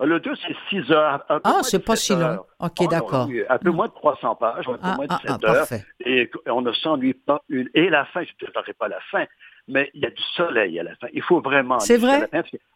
L'audio, 0.00 0.32
c'est 0.36 0.54
6 0.68 0.92
heures. 0.92 1.24
ah, 1.28 1.60
c'est 1.62 1.84
pas 1.84 1.96
si 1.96 2.14
long. 2.14 2.44
OK, 2.60 2.72
ah, 2.80 2.86
d'accord. 2.86 3.28
Un 3.48 3.58
peu 3.58 3.70
moins 3.70 3.86
de 3.86 3.92
300 3.92 4.34
pages, 4.36 4.68
un 4.68 4.72
peu 4.74 4.78
ah, 4.82 4.94
moins 4.96 5.06
de 5.06 5.12
7 5.12 5.20
ah, 5.24 5.50
heures. 5.50 5.66
Et 6.04 6.30
on 6.46 6.60
ne 6.60 6.72
s'ennuie 6.72 7.14
pas 7.14 7.40
une. 7.48 7.68
Et 7.74 7.88
la 7.88 8.04
fin, 8.06 8.22
je 8.22 8.46
ne 8.46 8.50
te 8.50 8.72
pas 8.72 8.88
la 8.88 9.00
fin, 9.10 9.24
mais 9.68 9.90
il 9.94 10.02
y 10.02 10.06
a 10.06 10.10
du 10.10 10.22
soleil 10.36 10.78
à 10.78 10.84
la 10.84 10.94
fin. 10.96 11.08
Il 11.12 11.22
faut 11.22 11.40
vraiment. 11.40 11.80
C'est 11.80 11.96
vrai? 11.96 12.28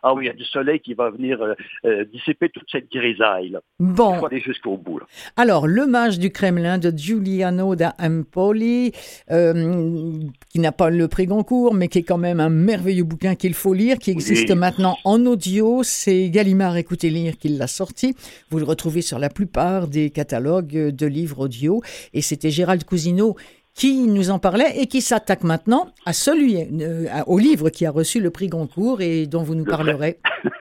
ah 0.02 0.14
oui, 0.14 0.24
il 0.24 0.26
y 0.26 0.30
a 0.30 0.34
du 0.34 0.44
soleil 0.44 0.80
qui 0.80 0.94
va 0.94 1.10
venir 1.10 1.40
euh, 1.40 1.54
euh, 1.84 2.04
dissiper 2.04 2.48
toute 2.48 2.66
cette 2.70 2.90
grisaille. 2.90 3.50
Là. 3.50 3.60
Bon. 3.78 4.14
Il 4.14 4.18
faut 4.18 4.26
aller 4.26 4.40
jusqu'au 4.40 4.76
bout. 4.76 5.00
Alors, 5.36 5.66
Le 5.66 5.86
Mage 5.86 6.18
du 6.18 6.30
Kremlin 6.30 6.78
de 6.78 6.90
Giuliano 6.90 7.76
da 7.76 7.94
Empoli, 8.00 8.92
euh, 9.30 10.12
qui 10.48 10.58
n'a 10.58 10.72
pas 10.72 10.90
le 10.90 11.06
prix 11.06 11.26
Goncourt, 11.26 11.74
mais 11.74 11.88
qui 11.88 11.98
est 11.98 12.02
quand 12.02 12.18
même 12.18 12.40
un 12.40 12.48
merveilleux 12.50 13.04
bouquin 13.04 13.36
qu'il 13.36 13.54
faut 13.54 13.74
lire, 13.74 13.98
qui 13.98 14.10
existe 14.10 14.50
maintenant 14.50 14.96
en 15.04 15.24
audio. 15.26 15.82
C'est 15.84 16.28
Gallimard 16.30 16.76
Écoutez 16.76 17.10
Lire 17.10 17.36
qui 17.38 17.48
l'a 17.48 17.68
sorti. 17.68 18.16
Vous 18.50 18.58
le 18.58 18.64
retrouvez 18.64 19.02
sur 19.02 19.18
la 19.18 19.28
plupart 19.28 19.86
des 19.86 20.10
catalogues 20.10 20.88
de 20.90 21.06
livres 21.06 21.44
audio. 21.44 21.82
Et 22.14 22.20
c'était 22.20 22.50
Gérald 22.50 22.84
Cousineau 22.84 23.36
qui 23.74 24.06
nous 24.06 24.30
en 24.30 24.38
parlait 24.38 24.78
et 24.78 24.86
qui 24.86 25.00
s'attaque 25.00 25.44
maintenant 25.44 25.88
à 26.06 26.12
celui, 26.12 26.56
euh, 26.82 27.06
au 27.26 27.38
livre 27.38 27.70
qui 27.70 27.86
a 27.86 27.90
reçu 27.90 28.20
le 28.20 28.30
prix 28.30 28.48
Goncourt 28.48 29.00
et 29.00 29.26
dont 29.26 29.42
vous 29.42 29.54
nous 29.54 29.64
parlerez. 29.64 30.18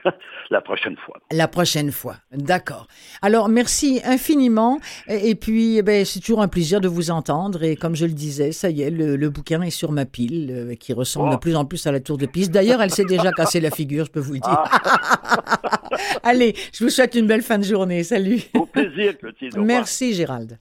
La 0.50 0.60
prochaine 0.60 0.96
fois. 0.96 1.16
La 1.30 1.46
prochaine 1.46 1.92
fois, 1.92 2.16
d'accord. 2.32 2.88
Alors, 3.22 3.48
merci 3.48 4.00
infiniment. 4.04 4.80
Et, 5.06 5.36
puis, 5.36 5.76
eh 5.76 5.82
ben, 5.82 6.04
c'est 6.04 6.18
toujours 6.18 6.42
un 6.42 6.48
plaisir 6.48 6.80
de 6.80 6.88
vous 6.88 7.12
entendre. 7.12 7.62
Et 7.62 7.76
comme 7.76 7.94
je 7.94 8.04
le 8.04 8.12
disais, 8.12 8.50
ça 8.50 8.68
y 8.68 8.82
est, 8.82 8.90
le, 8.90 9.30
bouquin 9.30 9.62
est 9.62 9.70
sur 9.70 9.92
ma 9.92 10.06
pile, 10.06 10.50
euh, 10.50 10.74
qui 10.74 10.92
ressemble 10.92 11.30
de 11.30 11.36
plus 11.36 11.54
en 11.54 11.64
plus 11.64 11.86
à 11.86 11.92
la 11.92 12.00
tour 12.00 12.18
de 12.18 12.26
piste. 12.26 12.50
D'ailleurs, 12.50 12.82
elle 12.82 12.90
s'est 12.90 13.04
déjà 13.04 13.30
cassée 13.30 13.60
la 13.60 13.70
figure, 13.70 14.06
je 14.06 14.10
peux 14.10 14.18
vous 14.18 14.32
le 14.32 14.40
dire. 14.40 14.64
Ah. 14.64 15.82
Allez, 16.24 16.56
je 16.72 16.82
vous 16.82 16.90
souhaite 16.90 17.14
une 17.14 17.28
belle 17.28 17.42
fin 17.42 17.58
de 17.58 17.64
journée. 17.64 18.02
Salut. 18.02 18.42
Au 18.54 18.66
plaisir, 18.66 19.16
Clotilde. 19.18 19.56
Merci, 19.56 20.14
Gérald. 20.14 20.58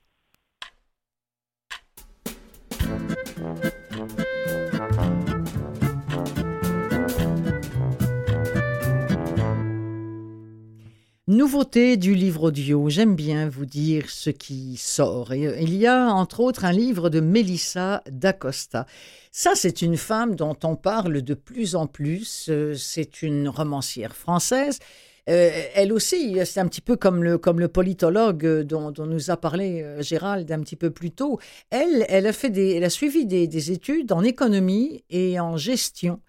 Nouveauté 11.29 11.95
du 11.95 12.15
livre 12.15 12.45
audio, 12.45 12.89
j'aime 12.89 13.15
bien 13.15 13.49
vous 13.49 13.67
dire 13.67 14.09
ce 14.09 14.31
qui 14.31 14.77
sort. 14.77 15.31
Euh, 15.31 15.55
il 15.61 15.75
y 15.75 15.85
a 15.85 16.11
entre 16.11 16.39
autres 16.39 16.65
un 16.65 16.71
livre 16.71 17.09
de 17.09 17.19
Melissa 17.19 18.01
d'Acosta. 18.09 18.87
Ça, 19.31 19.51
c'est 19.53 19.83
une 19.83 19.95
femme 19.95 20.35
dont 20.35 20.57
on 20.63 20.75
parle 20.75 21.21
de 21.21 21.33
plus 21.35 21.75
en 21.75 21.85
plus. 21.85 22.47
Euh, 22.49 22.73
c'est 22.73 23.21
une 23.21 23.47
romancière 23.47 24.15
française. 24.15 24.79
Euh, 25.28 25.49
elle 25.74 25.91
aussi, 25.91 26.38
c'est 26.45 26.59
un 26.59 26.67
petit 26.67 26.82
peu 26.82 26.95
comme 26.95 27.24
le, 27.24 27.38
comme 27.38 27.59
le 27.59 27.67
politologue 27.67 28.61
dont, 28.61 28.93
nous 29.05 29.32
a 29.32 29.38
parlé 29.38 29.86
Gérald 29.99 30.51
un 30.51 30.59
petit 30.61 30.76
peu 30.76 30.91
plus 30.91 31.11
tôt. 31.11 31.39
Elle, 31.70 32.05
elle 32.09 32.28
a, 32.28 32.34
fait 32.34 32.49
des, 32.49 32.72
elle 32.76 32.84
a 32.84 32.89
suivi 32.89 33.26
des 33.26 33.72
études 33.72 34.11
en 34.11 34.24
économie 34.24 35.03
et 35.09 35.39
en 35.39 35.57
gestion. 35.57 36.20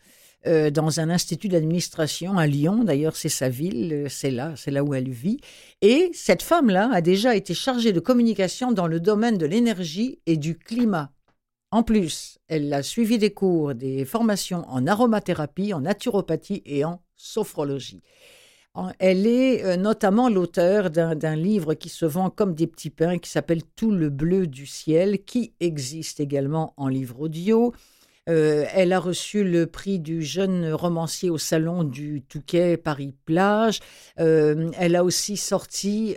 Euh, 0.47 0.71
dans 0.71 1.01
un 1.01 1.11
institut 1.11 1.49
d'administration 1.49 2.39
à 2.39 2.47
Lyon. 2.47 2.83
D'ailleurs, 2.83 3.15
c'est 3.15 3.29
sa 3.29 3.51
ville, 3.51 3.93
euh, 3.93 4.09
c'est 4.09 4.31
là, 4.31 4.55
c'est 4.57 4.71
là 4.71 4.83
où 4.83 4.95
elle 4.95 5.11
vit. 5.11 5.39
Et 5.83 6.11
cette 6.15 6.41
femme-là 6.41 6.89
a 6.95 7.03
déjà 7.03 7.37
été 7.37 7.53
chargée 7.53 7.93
de 7.93 8.01
communication 8.01 8.73
dans 8.73 8.87
le 8.87 9.01
domaine 9.01 9.37
de 9.37 9.45
l'énergie 9.45 10.19
et 10.25 10.39
du 10.39 10.57
climat. 10.57 11.13
En 11.71 11.83
plus, 11.83 12.39
elle 12.49 12.73
a 12.73 12.83
suivi 12.83 13.19
des 13.19 13.35
cours, 13.35 13.75
des 13.75 14.07
formations 14.07 14.65
en 14.71 14.87
aromathérapie, 14.87 15.75
en 15.75 15.83
naturopathie 15.83 16.63
et 16.65 16.87
en 16.87 17.03
sophrologie. 17.17 18.01
Elle 18.99 19.27
est 19.27 19.65
euh, 19.65 19.77
notamment 19.77 20.29
l'auteur 20.29 20.91
d'un 20.91 21.37
livre 21.37 21.75
qui 21.75 21.89
se 21.89 22.07
vend 22.07 22.31
comme 22.31 22.55
des 22.55 22.67
petits 22.67 22.91
pains, 22.91 23.19
qui 23.19 23.29
s'appelle 23.29 23.63
Tout 23.77 23.91
le 23.91 24.11
bleu 24.11 24.47
du 24.47 24.67
ciel, 24.67 25.25
qui 25.25 25.53
existe 25.61 26.21
également 26.21 26.73
en 26.77 26.87
livre 26.87 27.21
audio. 27.21 27.75
Euh, 28.29 28.65
elle 28.75 28.93
a 28.93 29.01
reçu 29.01 29.43
le 29.43 29.67
prix 29.67 29.99
du 29.99 30.23
jeune 30.23 30.73
romancier 30.73 31.31
au 31.31 31.39
salon 31.39 31.83
du 31.83 32.23
Touquet 32.23 32.77
Paris-Plage. 32.77 33.81
Euh, 34.21 34.71
elle 34.79 34.95
a 34.95 35.03
aussi 35.03 35.37
sorti 35.37 36.17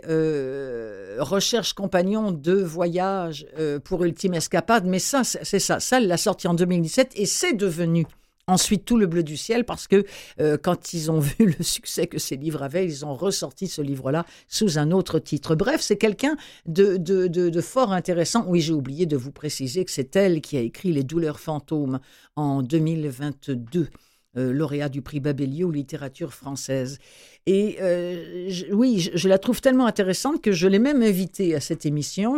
Recherche 1.18 1.72
compagnon 1.72 2.30
de 2.30 2.54
voyage 2.54 3.46
pour 3.82 4.04
Ultime 4.04 4.34
Escapade. 4.34 4.84
Mais 4.84 5.00
ça, 5.00 5.24
c'est 5.24 5.58
ça. 5.58 5.80
Ça, 5.80 5.98
elle 5.98 6.06
l'a 6.06 6.16
sorti 6.16 6.46
en 6.46 6.54
2017 6.54 7.12
et 7.16 7.26
c'est 7.26 7.54
devenu 7.54 8.06
Ensuite, 8.46 8.84
tout 8.84 8.98
le 8.98 9.06
bleu 9.06 9.22
du 9.22 9.38
ciel, 9.38 9.64
parce 9.64 9.88
que 9.88 10.04
euh, 10.40 10.58
quand 10.62 10.92
ils 10.92 11.10
ont 11.10 11.20
vu 11.38 11.54
le 11.58 11.64
succès 11.64 12.06
que 12.06 12.18
ces 12.18 12.36
livres 12.36 12.62
avaient, 12.62 12.84
ils 12.84 13.04
ont 13.06 13.14
ressorti 13.14 13.68
ce 13.68 13.80
livre-là 13.80 14.26
sous 14.48 14.78
un 14.78 14.90
autre 14.90 15.18
titre. 15.18 15.54
Bref, 15.54 15.80
c'est 15.80 15.96
quelqu'un 15.96 16.36
de, 16.66 16.96
de, 16.96 17.26
de, 17.26 17.60
fort 17.60 17.92
intéressant. 17.92 18.44
Oui, 18.46 18.60
j'ai 18.60 18.74
oublié 18.74 19.06
de 19.06 19.16
vous 19.16 19.32
préciser 19.32 19.84
que 19.84 19.90
c'est 19.90 20.14
elle 20.16 20.40
qui 20.40 20.56
a 20.56 20.60
écrit 20.60 20.92
Les 20.92 21.04
douleurs 21.04 21.40
fantômes 21.40 22.00
en 22.36 22.62
2022. 22.62 23.88
Euh, 24.36 24.52
lauréat 24.52 24.88
du 24.88 25.00
prix 25.00 25.20
Babelio 25.20 25.70
littérature 25.70 26.34
française. 26.34 26.98
Et 27.46 27.76
euh, 27.80 28.50
oui, 28.72 29.08
je, 29.14 29.28
la 29.28 29.38
trouve 29.38 29.60
tellement 29.60 29.86
intéressante 29.86 30.42
que 30.42 30.50
je 30.50 30.66
l'ai 30.66 30.80
même 30.80 31.02
invitée 31.02 31.54
à 31.54 31.60
cette 31.60 31.86
émission. 31.86 32.36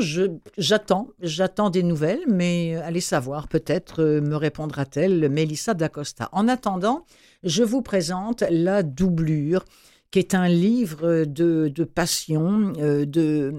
J'attends, 0.59 1.09
j'attends 1.23 1.71
des 1.71 1.83
nouvelles, 1.83 2.21
mais 2.29 2.77
euh, 2.77 2.83
allez 2.85 3.01
savoir, 3.01 3.49
peut-être 3.49 4.05
me 4.05 4.37
répondra-t-elle 4.37 5.31
Mélissa 5.31 5.73
D'Acosta. 5.73 6.29
En 6.33 6.49
attendant, 6.49 7.07
je 7.45 7.63
vous 7.63 7.81
présente 7.81 8.45
La 8.51 8.83
doublure, 8.83 9.65
qui 10.11 10.19
est 10.19 10.35
un 10.35 10.49
livre 10.49 11.25
de, 11.25 11.73
de 11.75 11.85
passion, 11.85 12.73
de, 12.75 13.55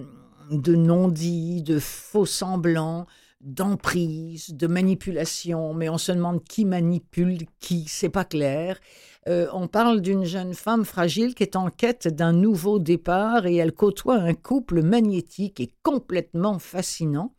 de 0.51 0.75
non-dits, 0.75 1.63
de 1.63 1.79
faux 1.79 2.27
semblants, 2.27 3.07
d'emprise, 3.41 4.53
de 4.53 4.67
manipulation, 4.67 5.73
mais 5.73 5.89
on 5.89 5.97
se 5.97 6.11
demande 6.11 6.43
qui 6.43 6.65
manipule 6.65 7.39
qui, 7.59 7.85
c'est 7.87 8.09
pas 8.09 8.25
clair. 8.25 8.79
Euh, 9.27 9.47
on 9.53 9.67
parle 9.67 10.01
d'une 10.01 10.23
jeune 10.23 10.53
femme 10.53 10.85
fragile 10.85 11.35
qui 11.35 11.43
est 11.43 11.55
en 11.55 11.69
quête 11.69 12.07
d'un 12.07 12.33
nouveau 12.33 12.79
départ 12.79 13.45
et 13.45 13.55
elle 13.55 13.73
côtoie 13.73 14.15
un 14.15 14.33
couple 14.33 14.81
magnétique 14.81 15.59
et 15.59 15.73
complètement 15.83 16.59
fascinant, 16.59 17.35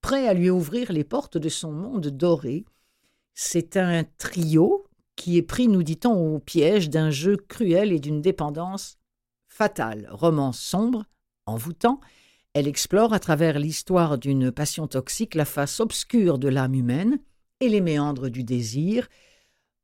prêt 0.00 0.26
à 0.28 0.34
lui 0.34 0.50
ouvrir 0.50 0.92
les 0.92 1.04
portes 1.04 1.38
de 1.38 1.48
son 1.48 1.72
monde 1.72 2.08
doré. 2.08 2.64
C'est 3.34 3.76
un 3.76 4.04
trio 4.18 4.86
qui 5.16 5.36
est 5.36 5.42
pris, 5.42 5.68
nous 5.68 5.82
dit-on, 5.82 6.36
au 6.36 6.38
piège 6.38 6.90
d'un 6.90 7.10
jeu 7.10 7.36
cruel 7.36 7.92
et 7.92 8.00
d'une 8.00 8.22
dépendance 8.22 8.98
fatale. 9.48 10.08
Roman 10.10 10.52
sombre, 10.52 11.04
envoûtant, 11.46 12.00
elle 12.54 12.68
explore 12.68 13.14
à 13.14 13.18
travers 13.18 13.58
l'histoire 13.58 14.18
d'une 14.18 14.52
passion 14.52 14.86
toxique 14.86 15.34
la 15.34 15.44
face 15.44 15.80
obscure 15.80 16.38
de 16.38 16.48
l'âme 16.48 16.74
humaine 16.74 17.18
et 17.60 17.68
les 17.68 17.80
méandres 17.80 18.28
du 18.28 18.44
désir. 18.44 19.08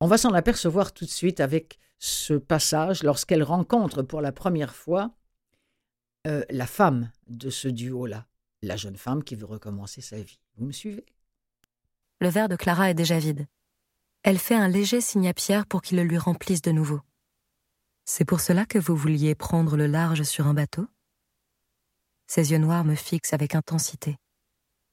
On 0.01 0.07
va 0.07 0.19
s'en 0.19 0.33
apercevoir 0.35 0.93
tout 0.93 1.05
de 1.05 1.11
suite 1.11 1.41
avec 1.41 1.79
ce 1.99 2.35
passage 2.35 3.03
lorsqu'elle 3.03 3.43
rencontre 3.43 4.03
pour 4.03 4.21
la 4.21 4.33
première 4.33 4.75
fois 4.75 5.15
euh, 6.27 6.45
la 6.51 6.67
femme 6.67 7.11
de 7.29 7.49
ce 7.51 7.69
duo-là, 7.69 8.27
la 8.63 8.77
jeune 8.77 8.97
femme 8.97 9.25
qui 9.25 9.35
veut 9.35 9.47
recommencer 9.47 10.01
sa 10.01 10.21
vie. 10.21 10.41
Vous 10.57 10.67
me 10.67 10.73
suivez? 10.73 11.07
Le 12.21 12.29
verre 12.29 12.49
de 12.49 12.57
Clara 12.57 12.91
est 12.91 12.95
déjà 12.95 13.19
vide. 13.19 13.47
Elle 14.25 14.39
fait 14.39 14.55
un 14.55 14.69
léger 14.69 15.01
signe 15.01 15.29
à 15.29 15.35
Pierre 15.35 15.67
pour 15.67 15.81
qu'il 15.81 15.97
le 15.97 16.03
lui 16.03 16.19
remplisse 16.19 16.63
de 16.63 16.73
nouveau. 16.73 17.01
C'est 18.05 18.25
pour 18.25 18.41
cela 18.41 18.67
que 18.67 18.79
vous 18.79 18.97
vouliez 18.97 19.35
prendre 19.35 19.77
le 19.77 19.87
large 19.87 20.23
sur 20.25 20.47
un 20.49 20.55
bateau? 20.55 20.87
Ses 22.29 22.53
yeux 22.53 22.59
noirs 22.59 22.85
me 22.85 22.95
fixent 22.95 23.33
avec 23.33 23.55
intensité. 23.55 24.19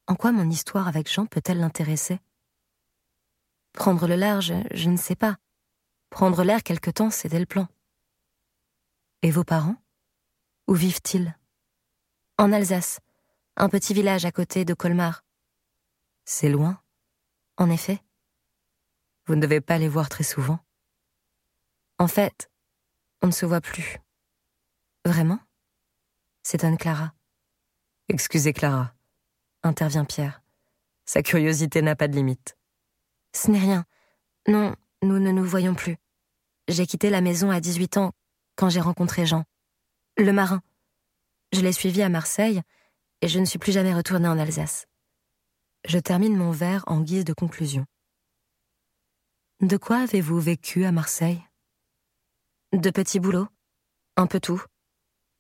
En 0.08 0.16
quoi 0.16 0.32
mon 0.32 0.50
histoire 0.50 0.88
avec 0.88 1.12
Jean 1.12 1.26
peut-elle 1.26 1.60
l'intéresser? 1.60 2.20
Prendre 3.74 4.08
le 4.08 4.16
large, 4.16 4.54
je 4.72 4.90
ne 4.90 4.96
sais 4.96 5.18
pas. 5.18 5.38
Prendre 6.10 6.46
l'air 6.46 6.64
quelque 6.64 6.90
temps, 6.90 7.10
c'était 7.10 7.40
le 7.40 7.46
plan. 7.46 7.68
Et 9.22 9.32
vos 9.32 9.44
parents? 9.44 9.76
Où 10.68 10.76
vivent-ils? 10.76 11.38
En 12.38 12.54
Alsace, 12.54 13.02
un 13.58 13.68
petit 13.68 13.94
village 13.94 14.24
à 14.24 14.32
côté 14.32 14.64
de 14.64 14.74
Colmar. 14.74 15.26
C'est 16.24 16.50
loin, 16.50 16.82
en 17.58 17.70
effet. 17.70 18.02
Vous 19.28 19.36
ne 19.36 19.42
devez 19.42 19.60
pas 19.60 19.78
les 19.78 19.90
voir 19.90 20.08
très 20.08 20.24
souvent. 20.24 20.60
En 22.00 22.08
fait, 22.08 22.50
on 23.22 23.28
ne 23.28 23.32
se 23.32 23.46
voit 23.46 23.62
plus. 23.62 24.00
Vraiment? 25.04 25.40
S'étonne 26.44 26.78
Clara. 26.78 27.14
Excusez 28.08 28.54
Clara, 28.54 28.94
intervient 29.64 30.06
Pierre. 30.06 30.44
Sa 31.06 31.24
curiosité 31.24 31.82
n'a 31.82 31.96
pas 31.96 32.08
de 32.08 32.16
limite. 32.16 32.56
Ce 33.34 33.50
n'est 33.50 33.60
rien. 33.60 33.86
Non, 34.48 34.76
nous 35.02 35.20
ne 35.20 35.32
nous 35.32 35.44
voyons 35.44 35.74
plus. 35.74 35.98
J'ai 36.68 36.86
quitté 36.86 37.10
la 37.10 37.22
maison 37.22 37.50
à 37.50 37.60
18 37.60 37.98
ans 37.98 38.12
quand 38.56 38.70
j'ai 38.70 38.80
rencontré 38.80 39.26
Jean, 39.26 39.44
le 40.18 40.32
marin. 40.32 40.62
Je 41.52 41.62
l'ai 41.62 41.72
suivi 41.72 42.02
à 42.04 42.10
Marseille 42.10 42.62
et 43.22 43.28
je 43.28 43.40
ne 43.40 43.46
suis 43.46 43.60
plus 43.60 43.72
jamais 43.72 43.94
retournée 43.94 44.28
en 44.28 44.38
Alsace. 44.38 44.86
Je 45.88 45.98
termine 46.00 46.36
mon 46.36 46.52
verre 46.52 46.84
en 46.88 47.02
guise 47.02 47.26
de 47.26 47.34
conclusion. 47.34 47.86
De 49.62 49.78
quoi 49.78 49.98
avez-vous 49.98 50.40
vécu 50.40 50.86
à 50.86 50.92
Marseille? 50.92 51.42
De 52.72 52.90
petits 52.90 53.20
boulots, 53.20 53.48
un 54.16 54.28
peu 54.28 54.40
tout? 54.40 54.62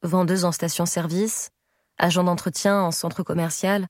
Vendeuse 0.04 0.46
en 0.46 0.52
station-service, 0.52 1.52
agent 1.98 2.24
d'entretien 2.24 2.82
en 2.82 2.92
centre 2.92 3.24
commercial, 3.24 3.88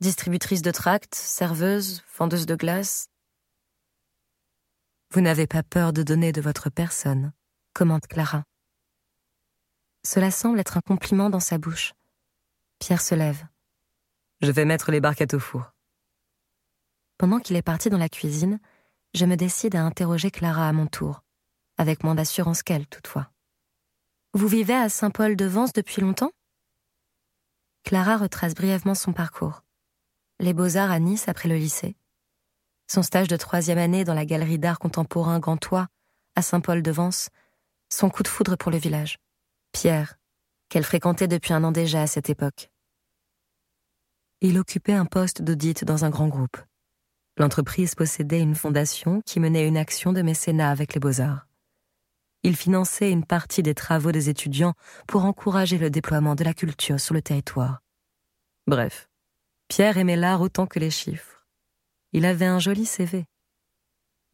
distributrice 0.00 0.62
de 0.62 0.70
tracts, 0.70 1.14
serveuse, 1.14 2.02
vendeuse 2.18 2.46
de 2.46 2.56
glace. 2.56 3.08
Vous 5.10 5.20
n'avez 5.20 5.46
pas 5.46 5.62
peur 5.62 5.92
de 5.92 6.02
donner 6.02 6.32
de 6.32 6.40
votre 6.40 6.70
personne, 6.70 7.32
commente 7.72 8.06
Clara. 8.06 8.44
Cela 10.04 10.30
semble 10.30 10.60
être 10.60 10.76
un 10.76 10.80
compliment 10.80 11.30
dans 11.30 11.40
sa 11.40 11.58
bouche. 11.58 11.94
Pierre 12.78 13.00
se 13.00 13.14
lève. 13.14 13.46
Je 14.40 14.50
vais 14.50 14.64
mettre 14.64 14.90
les 14.90 15.00
barquettes 15.00 15.34
au 15.34 15.38
four. 15.38 15.72
Pendant 17.16 17.38
qu'il 17.38 17.56
est 17.56 17.62
parti 17.62 17.88
dans 17.90 17.98
la 17.98 18.08
cuisine, 18.08 18.58
je 19.14 19.24
me 19.24 19.36
décide 19.36 19.76
à 19.76 19.84
interroger 19.84 20.30
Clara 20.30 20.68
à 20.68 20.72
mon 20.72 20.86
tour, 20.86 21.22
avec 21.78 22.02
moins 22.02 22.16
d'assurance 22.16 22.62
qu'elle 22.62 22.86
toutefois. 22.88 23.30
Vous 24.32 24.48
vivez 24.48 24.74
à 24.74 24.88
Saint-Paul-de-Vence 24.88 25.72
depuis 25.72 26.02
longtemps? 26.02 26.32
Clara 27.84 28.16
retrace 28.16 28.54
brièvement 28.54 28.94
son 28.94 29.12
parcours. 29.12 29.62
Les 30.40 30.54
beaux-arts 30.54 30.90
à 30.90 30.98
Nice 30.98 31.28
après 31.28 31.50
le 31.50 31.56
lycée. 31.56 31.96
Son 32.86 33.02
stage 33.02 33.28
de 33.28 33.36
troisième 33.36 33.76
année 33.76 34.04
dans 34.04 34.14
la 34.14 34.24
galerie 34.24 34.58
d'art 34.58 34.78
contemporain 34.78 35.38
Gantois, 35.38 35.88
à 36.34 36.40
Saint-Paul-de-Vence. 36.40 37.28
Son 37.90 38.08
coup 38.08 38.22
de 38.22 38.28
foudre 38.28 38.56
pour 38.56 38.72
le 38.72 38.78
village. 38.78 39.18
Pierre, 39.72 40.16
qu'elle 40.70 40.82
fréquentait 40.82 41.28
depuis 41.28 41.52
un 41.52 41.62
an 41.62 41.72
déjà 41.72 42.00
à 42.00 42.06
cette 42.06 42.30
époque. 42.30 42.70
Il 44.40 44.58
occupait 44.58 44.94
un 44.94 45.04
poste 45.04 45.42
d'audit 45.42 45.84
dans 45.84 46.06
un 46.06 46.10
grand 46.10 46.28
groupe. 46.28 46.56
L'entreprise 47.36 47.94
possédait 47.94 48.40
une 48.40 48.54
fondation 48.54 49.20
qui 49.26 49.40
menait 49.40 49.68
une 49.68 49.76
action 49.76 50.14
de 50.14 50.22
mécénat 50.22 50.70
avec 50.70 50.94
les 50.94 51.00
beaux-arts. 51.00 51.46
Il 52.46 52.56
finançait 52.56 53.10
une 53.10 53.24
partie 53.24 53.62
des 53.62 53.74
travaux 53.74 54.12
des 54.12 54.28
étudiants 54.28 54.74
pour 55.08 55.24
encourager 55.24 55.78
le 55.78 55.88
déploiement 55.88 56.34
de 56.34 56.44
la 56.44 56.52
culture 56.52 57.00
sur 57.00 57.14
le 57.14 57.22
territoire. 57.22 57.82
Bref, 58.66 59.08
Pierre 59.68 59.96
aimait 59.96 60.14
l'art 60.14 60.42
autant 60.42 60.66
que 60.66 60.78
les 60.78 60.90
chiffres. 60.90 61.46
Il 62.12 62.26
avait 62.26 62.44
un 62.44 62.58
joli 62.58 62.84
CV. 62.84 63.24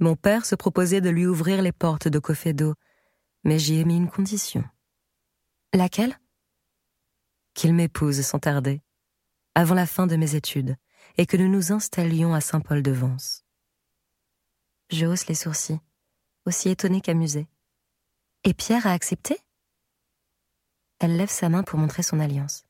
Mon 0.00 0.16
père 0.16 0.44
se 0.44 0.56
proposait 0.56 1.00
de 1.00 1.08
lui 1.08 1.24
ouvrir 1.24 1.62
les 1.62 1.70
portes 1.70 2.08
de 2.08 2.18
Cofedo, 2.18 2.74
mais 3.44 3.60
j'y 3.60 3.78
ai 3.78 3.84
mis 3.84 3.96
une 3.96 4.10
condition. 4.10 4.64
Laquelle? 5.72 6.18
Qu'il 7.54 7.74
m'épouse 7.74 8.22
sans 8.22 8.40
tarder, 8.40 8.82
avant 9.54 9.76
la 9.76 9.86
fin 9.86 10.08
de 10.08 10.16
mes 10.16 10.34
études, 10.34 10.74
et 11.16 11.26
que 11.26 11.36
nous 11.36 11.48
nous 11.48 11.70
installions 11.70 12.34
à 12.34 12.40
Saint-Paul-de-Vence. 12.40 13.44
Je 14.90 15.06
hausse 15.06 15.28
les 15.28 15.36
sourcils, 15.36 15.80
aussi 16.44 16.70
étonné 16.70 17.00
qu'amusé. 17.00 17.46
Et 18.42 18.54
Pierre 18.54 18.86
a 18.86 18.92
accepté? 18.92 19.38
Elle 20.98 21.18
lève 21.18 21.28
sa 21.28 21.50
main 21.50 21.62
pour 21.62 21.78
montrer 21.78 22.02
son 22.02 22.20
alliance. 22.20 22.64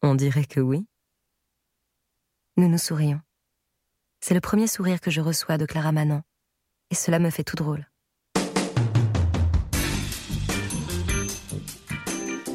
On 0.00 0.14
dirait 0.14 0.46
que 0.46 0.60
oui. 0.60 0.86
Nous 2.56 2.68
nous 2.68 2.78
sourions. 2.78 3.20
C'est 4.20 4.34
le 4.34 4.40
premier 4.40 4.66
sourire 4.66 5.02
que 5.02 5.10
je 5.10 5.20
reçois 5.20 5.58
de 5.58 5.66
Clara 5.66 5.92
Manon, 5.92 6.22
et 6.88 6.94
cela 6.94 7.18
me 7.18 7.28
fait 7.28 7.44
tout 7.44 7.56
drôle. 7.56 7.86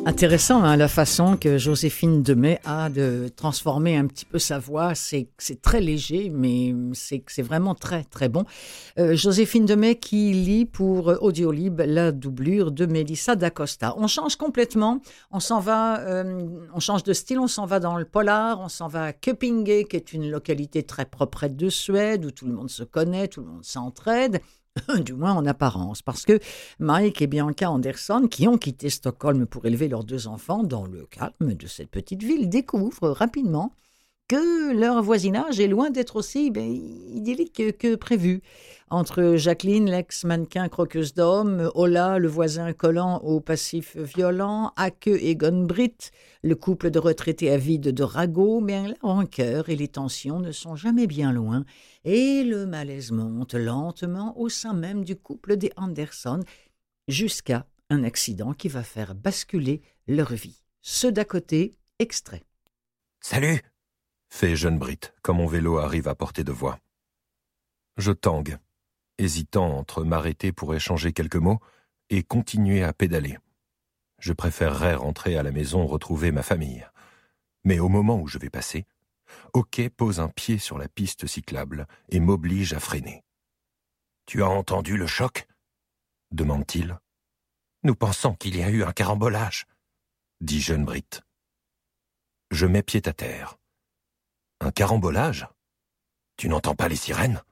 Intéressant 0.07 0.63
hein, 0.63 0.77
la 0.77 0.87
façon 0.87 1.35
que 1.35 1.57
Joséphine 1.57 2.23
Demet 2.23 2.61
a 2.63 2.87
de 2.87 3.29
transformer 3.35 3.97
un 3.97 4.07
petit 4.07 4.23
peu 4.23 4.39
sa 4.39 4.57
voix. 4.57 4.93
C'est 4.95 5.27
très 5.61 5.81
léger, 5.81 6.29
mais 6.33 6.73
c'est 6.93 7.41
vraiment 7.41 7.75
très 7.75 8.05
très 8.05 8.29
bon. 8.29 8.45
Euh, 8.99 9.17
Joséphine 9.17 9.65
Demet 9.65 9.95
qui 9.95 10.31
lit 10.31 10.63
pour 10.63 11.13
Audiolib 11.21 11.81
la 11.81 12.13
doublure 12.13 12.71
de 12.71 12.85
Melissa 12.85 13.35
d'Acosta. 13.35 13.95
On 13.97 14.07
change 14.07 14.37
complètement. 14.37 15.01
On 15.31 15.41
s'en 15.41 15.59
va, 15.59 15.99
euh, 15.99 16.47
on 16.73 16.79
change 16.79 17.03
de 17.03 17.11
style. 17.11 17.39
On 17.39 17.47
s'en 17.47 17.65
va 17.65 17.81
dans 17.81 17.97
le 17.97 18.05
polar. 18.05 18.61
On 18.61 18.69
s'en 18.69 18.87
va 18.87 19.03
à 19.03 19.11
Köpinge, 19.11 19.87
qui 19.89 19.97
est 19.97 20.13
une 20.13 20.31
localité 20.31 20.83
très 20.83 21.03
propre 21.03 21.49
de 21.49 21.67
Suède 21.67 22.23
où 22.23 22.31
tout 22.31 22.45
le 22.45 22.53
monde 22.53 22.69
se 22.69 22.83
connaît, 22.83 23.27
tout 23.27 23.41
le 23.41 23.47
monde 23.47 23.65
s'entraide. 23.65 24.39
du 25.03 25.13
moins 25.13 25.33
en 25.33 25.45
apparence, 25.45 26.01
parce 26.01 26.25
que 26.25 26.39
Mike 26.79 27.21
et 27.21 27.27
Bianca 27.27 27.69
Anderson, 27.69 28.27
qui 28.29 28.47
ont 28.47 28.57
quitté 28.57 28.89
Stockholm 28.89 29.45
pour 29.45 29.65
élever 29.65 29.87
leurs 29.87 30.03
deux 30.03 30.27
enfants 30.27 30.63
dans 30.63 30.85
le 30.85 31.05
calme 31.05 31.53
de 31.53 31.67
cette 31.67 31.89
petite 31.89 32.23
ville, 32.23 32.49
découvrent 32.49 33.09
rapidement 33.09 33.73
que 34.27 34.73
leur 34.73 35.01
voisinage 35.01 35.59
est 35.59 35.67
loin 35.67 35.89
d'être 35.89 36.17
aussi 36.17 36.51
ben, 36.51 36.69
idyllique 36.69 37.77
que 37.77 37.95
prévu. 37.95 38.41
Entre 38.89 39.35
Jacqueline, 39.35 39.89
l'ex-mannequin 39.89 40.69
croqueuse 40.69 41.13
d'hommes, 41.13 41.69
Ola, 41.75 42.19
le 42.19 42.27
voisin 42.27 42.71
collant 42.71 43.17
au 43.19 43.41
passif 43.41 43.97
violent, 43.97 44.71
Ake 44.77 45.07
et 45.07 45.35
Gunbrit, 45.35 45.97
le 46.41 46.55
couple 46.55 46.89
de 46.89 46.99
retraités 46.99 47.51
avides 47.51 47.89
de 47.89 48.03
ragots, 48.03 48.61
mais 48.61 48.87
la 48.87 48.95
rancœur 49.01 49.67
et 49.67 49.75
les 49.75 49.89
tensions 49.89 50.39
ne 50.39 50.53
sont 50.53 50.77
jamais 50.77 51.05
bien 51.05 51.33
loin, 51.33 51.65
et 52.05 52.43
le 52.43 52.65
malaise 52.65 53.11
monte 53.11 53.55
lentement 53.55 54.39
au 54.39 54.47
sein 54.47 54.73
même 54.73 55.03
du 55.03 55.17
couple 55.17 55.57
des 55.57 55.71
Anderson, 55.75 56.39
jusqu'à 57.09 57.65
un 57.89 58.05
accident 58.05 58.53
qui 58.53 58.69
va 58.69 58.83
faire 58.83 59.15
basculer 59.15 59.81
leur 60.07 60.33
vie. 60.33 60.63
Ceux 60.81 61.11
d'à 61.11 61.25
côté, 61.25 61.75
extrait. 61.99 62.43
Salut 63.19 63.61
fait 64.29 64.55
jeune 64.55 64.77
Brit, 64.77 64.99
quand 65.21 65.33
mon 65.33 65.47
vélo 65.47 65.77
arrive 65.77 66.07
à 66.07 66.15
portée 66.15 66.43
de 66.43 66.51
voix. 66.51 66.79
Je 67.97 68.11
tangue, 68.11 68.57
hésitant 69.17 69.77
entre 69.77 70.03
m'arrêter 70.03 70.51
pour 70.51 70.75
échanger 70.75 71.13
quelques 71.13 71.37
mots 71.37 71.59
et 72.09 72.23
continuer 72.23 72.83
à 72.83 72.93
pédaler. 72.93 73.37
Je 74.19 74.33
préférerais 74.33 74.95
rentrer 74.95 75.37
à 75.37 75.43
la 75.43 75.51
maison 75.51 75.85
retrouver 75.85 76.31
ma 76.31 76.43
famille. 76.43 76.87
Mais 77.63 77.79
au 77.79 77.89
moment 77.89 78.19
où 78.19 78.27
je 78.27 78.37
vais 78.37 78.49
passer, 78.49 78.85
Hockey 79.53 79.89
pose 79.89 80.19
un 80.19 80.29
pied 80.29 80.57
sur 80.57 80.77
la 80.77 80.87
piste 80.87 81.27
cyclable 81.27 81.87
et 82.09 82.19
m'oblige 82.19 82.73
à 82.73 82.79
freiner. 82.79 83.23
Tu 84.25 84.43
as 84.43 84.49
entendu 84.49 84.97
le 84.97 85.07
choc? 85.07 85.47
demande-t-il. 86.31 86.97
Nous 87.83 87.95
pensons 87.95 88.33
qu'il 88.33 88.57
y 88.57 88.63
a 88.63 88.69
eu 88.69 88.83
un 88.83 88.91
carambolage, 88.91 89.65
dit 90.41 90.61
jeune 90.61 90.85
Brit. 90.85 91.21
Je 92.51 92.65
mets 92.65 92.83
pied 92.83 93.01
à 93.05 93.13
terre. 93.13 93.56
Un 94.59 94.71
carambolage? 94.71 95.47
Tu 96.35 96.49
n'entends 96.49 96.75
pas 96.75 96.87
les 96.89 96.95
sirènes? 96.95 97.43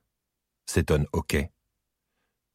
S'étonne 0.66 1.06
Hockey. 1.14 1.52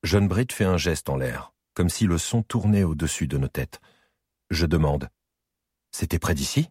Jeune 0.02 0.28
Britt 0.28 0.52
fait 0.52 0.64
un 0.64 0.76
geste 0.76 1.08
en 1.08 1.16
l'air, 1.16 1.52
comme 1.74 1.88
si 1.88 2.06
le 2.06 2.18
son 2.18 2.42
tournait 2.42 2.82
au-dessus 2.82 3.28
de 3.28 3.38
nos 3.38 3.48
têtes. 3.48 3.80
Je 4.50 4.66
demande 4.66 5.08
C'était 5.92 6.18
près 6.18 6.34
d'ici? 6.34 6.68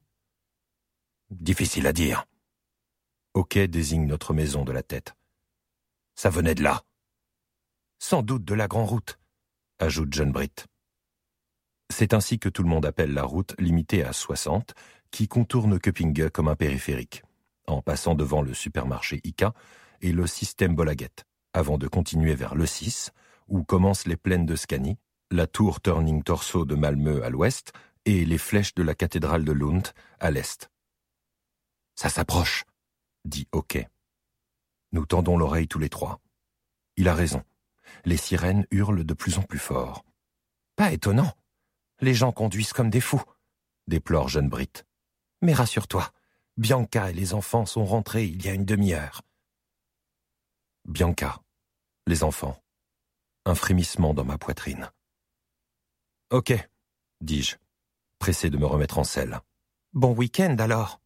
Difficile 1.30 1.88
à 1.88 1.94
dire. 1.94 2.26
Ok 3.34 3.58
désigne 3.58 4.08
notre 4.08 4.34
maison 4.34 4.66
de 4.66 4.72
la 4.72 4.84
tête. 4.84 5.16
Ça 6.16 6.30
venait 6.30 6.56
de 6.56 6.64
là. 6.64 6.84
Sans 8.00 8.24
doute 8.24 8.44
de 8.44 8.54
la 8.56 8.68
grande 8.68 8.90
route, 8.90 9.20
ajoute 9.78 10.14
John 10.14 10.32
Britt. 10.32 10.68
C'est 11.90 12.14
ainsi 12.14 12.40
que 12.40 12.50
tout 12.50 12.64
le 12.64 12.70
monde 12.70 12.86
appelle 12.86 13.14
la 13.14 13.24
route 13.24 13.56
limitée 13.60 14.04
à 14.04 14.12
60, 14.12 14.74
qui 15.12 15.28
contourne 15.28 15.80
Köpinge 15.80 16.30
comme 16.30 16.48
un 16.48 16.56
périphérique, 16.56 17.24
en 17.70 17.82
passant 17.82 18.16
devant 18.16 18.42
le 18.42 18.54
supermarché 18.54 19.22
Ika 19.24 19.54
et 20.02 20.12
le 20.12 20.28
système 20.28 20.76
Bolaget, 20.76 21.26
avant 21.54 21.78
de 21.78 21.88
continuer 21.88 22.36
vers 22.36 22.56
le 22.56 22.66
6, 22.66 23.12
où 23.48 23.64
commencent 23.64 24.06
les 24.06 24.18
plaines 24.18 24.46
de 24.46 24.56
Scanie, 24.56 24.98
la 25.32 25.48
tour 25.48 25.82
Turning 25.82 26.24
Torso 26.24 26.66
de 26.66 26.76
Malmö 26.76 27.24
à 27.24 27.30
l'ouest 27.30 27.72
et 28.06 28.26
les 28.26 28.38
flèches 28.38 28.74
de 28.76 28.84
la 28.84 28.96
cathédrale 28.96 29.44
de 29.44 29.52
Lund 29.52 29.88
à 30.20 30.32
l'est. 30.32 30.70
Ça 31.96 32.10
s'approche, 32.10 32.66
dit 33.26 33.48
Hockey. 33.52 33.88
Nous 34.92 35.06
tendons 35.06 35.38
l'oreille 35.38 35.68
tous 35.68 35.80
les 35.80 35.90
trois. 35.90 36.20
Il 36.96 37.08
a 37.08 37.14
raison. 37.14 37.44
Les 38.06 38.18
sirènes 38.18 38.66
hurlent 38.72 39.04
de 39.04 39.14
plus 39.14 39.38
en 39.38 39.44
plus 39.44 39.60
fort. 39.60 40.04
Pas 40.76 40.92
étonnant. 40.92 41.34
Les 42.02 42.14
gens 42.14 42.32
conduisent 42.32 42.74
comme 42.74 42.90
des 42.90 43.02
fous, 43.02 43.22
déplore 43.88 44.30
jeune 44.30 44.50
Brit. 44.50 44.86
Mais 45.42 45.54
rassure-toi, 45.54 46.12
Bianca 46.60 47.10
et 47.10 47.14
les 47.14 47.34
enfants 47.34 47.66
sont 47.66 47.86
rentrés 47.86 48.26
il 48.26 48.46
y 48.46 48.50
a 48.50 48.54
une 48.54 48.66
demi-heure. 48.66 49.22
Bianca, 50.84 51.40
les 52.06 52.22
enfants. 52.22 52.62
Un 53.46 53.56
frémissement 53.56 54.14
dans 54.14 54.26
ma 54.26 54.38
poitrine. 54.38 54.92
Ok, 56.32 56.52
dis-je, 57.22 57.56
pressé 58.20 58.50
de 58.50 58.58
me 58.58 58.66
remettre 58.66 59.00
en 59.00 59.06
selle. 59.06 59.40
Bon 59.94 60.14
week-end 60.14 60.58
alors, 60.60 61.00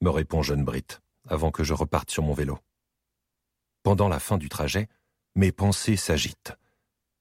me 0.00 0.10
répond 0.10 0.42
jeune 0.42 0.64
Brit, 0.64 1.00
avant 1.26 1.50
que 1.50 1.64
je 1.64 1.74
reparte 1.74 2.12
sur 2.12 2.22
mon 2.22 2.32
vélo. 2.32 2.60
Pendant 3.82 4.08
la 4.08 4.20
fin 4.20 4.38
du 4.38 4.48
trajet, 4.48 4.88
mes 5.34 5.50
pensées 5.50 5.96
s'agitent. 5.96 6.56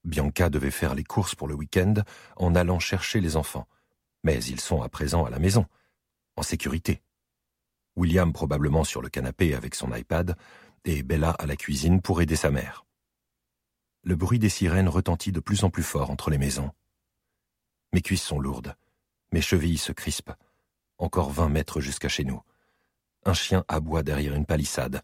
Bianca 0.04 0.52
devait 0.52 0.70
faire 0.70 0.94
les 0.94 1.04
courses 1.04 1.34
pour 1.34 1.48
le 1.48 1.56
week-end 1.56 1.96
en 2.36 2.54
allant 2.54 2.78
chercher 2.78 3.20
les 3.20 3.36
enfants, 3.36 3.68
mais 4.24 4.44
ils 4.44 4.62
sont 4.62 4.84
à 4.84 4.90
présent 4.90 5.26
à 5.26 5.32
la 5.32 5.40
maison, 5.40 5.66
en 6.36 6.44
sécurité. 6.44 7.02
William 7.96 8.34
probablement 8.34 8.84
sur 8.84 9.02
le 9.02 9.10
canapé 9.10 9.54
avec 9.54 9.76
son 9.76 9.94
iPad, 9.94 10.36
et 10.86 11.04
Bella 11.04 11.32
à 11.32 11.46
la 11.46 11.56
cuisine 11.56 12.02
pour 12.02 12.22
aider 12.22 12.36
sa 12.36 12.52
mère. 12.52 12.86
Le 14.04 14.16
bruit 14.16 14.40
des 14.40 14.50
sirènes 14.50 14.90
retentit 14.90 15.32
de 15.32 15.40
plus 15.40 15.64
en 15.64 15.70
plus 15.70 15.84
fort 15.84 16.10
entre 16.10 16.30
les 16.30 16.38
maisons. 16.38 16.72
Mes 17.94 18.02
cuisses 18.02 18.24
sont 18.24 18.40
lourdes, 18.40 18.76
mes 19.32 19.42
chevilles 19.42 19.78
se 19.78 19.92
crispent. 19.92 20.34
Encore 20.98 21.32
vingt 21.32 21.50
mètres 21.50 21.82
jusqu'à 21.82 22.10
chez 22.10 22.24
nous. 22.24 22.42
Un 23.26 23.34
chien 23.34 23.64
aboie 23.68 24.04
derrière 24.04 24.36
une 24.36 24.46
palissade, 24.46 25.02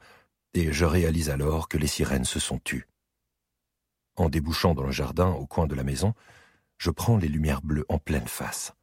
et 0.53 0.71
je 0.71 0.85
réalise 0.85 1.29
alors 1.29 1.67
que 1.67 1.77
les 1.77 1.87
sirènes 1.87 2.25
se 2.25 2.39
sont 2.39 2.59
tues. 2.59 2.87
En 4.15 4.29
débouchant 4.29 4.73
dans 4.73 4.83
le 4.83 4.91
jardin 4.91 5.29
au 5.29 5.47
coin 5.47 5.65
de 5.65 5.75
la 5.75 5.83
maison, 5.83 6.13
je 6.77 6.91
prends 6.91 7.17
les 7.17 7.27
lumières 7.27 7.61
bleues 7.61 7.85
en 7.89 7.99
pleine 7.99 8.27
face. 8.27 8.73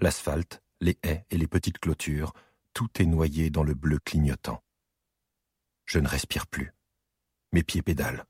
L'asphalte, 0.00 0.62
les 0.80 0.98
haies 1.02 1.24
et 1.30 1.38
les 1.38 1.46
petites 1.46 1.78
clôtures, 1.78 2.32
tout 2.72 2.90
est 3.00 3.06
noyé 3.06 3.50
dans 3.50 3.62
le 3.62 3.74
bleu 3.74 3.98
clignotant. 3.98 4.62
Je 5.86 5.98
ne 5.98 6.08
respire 6.08 6.46
plus. 6.46 6.72
Mes 7.52 7.62
pieds 7.62 7.82
pédalent, 7.82 8.24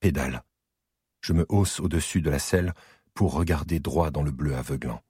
pédalent. 0.00 0.42
Je 1.20 1.32
me 1.32 1.44
hausse 1.48 1.80
au-dessus 1.80 2.22
de 2.22 2.30
la 2.30 2.38
selle 2.38 2.74
pour 3.14 3.32
regarder 3.34 3.80
droit 3.80 4.10
dans 4.10 4.22
le 4.22 4.30
bleu 4.30 4.54
aveuglant. 4.54 5.02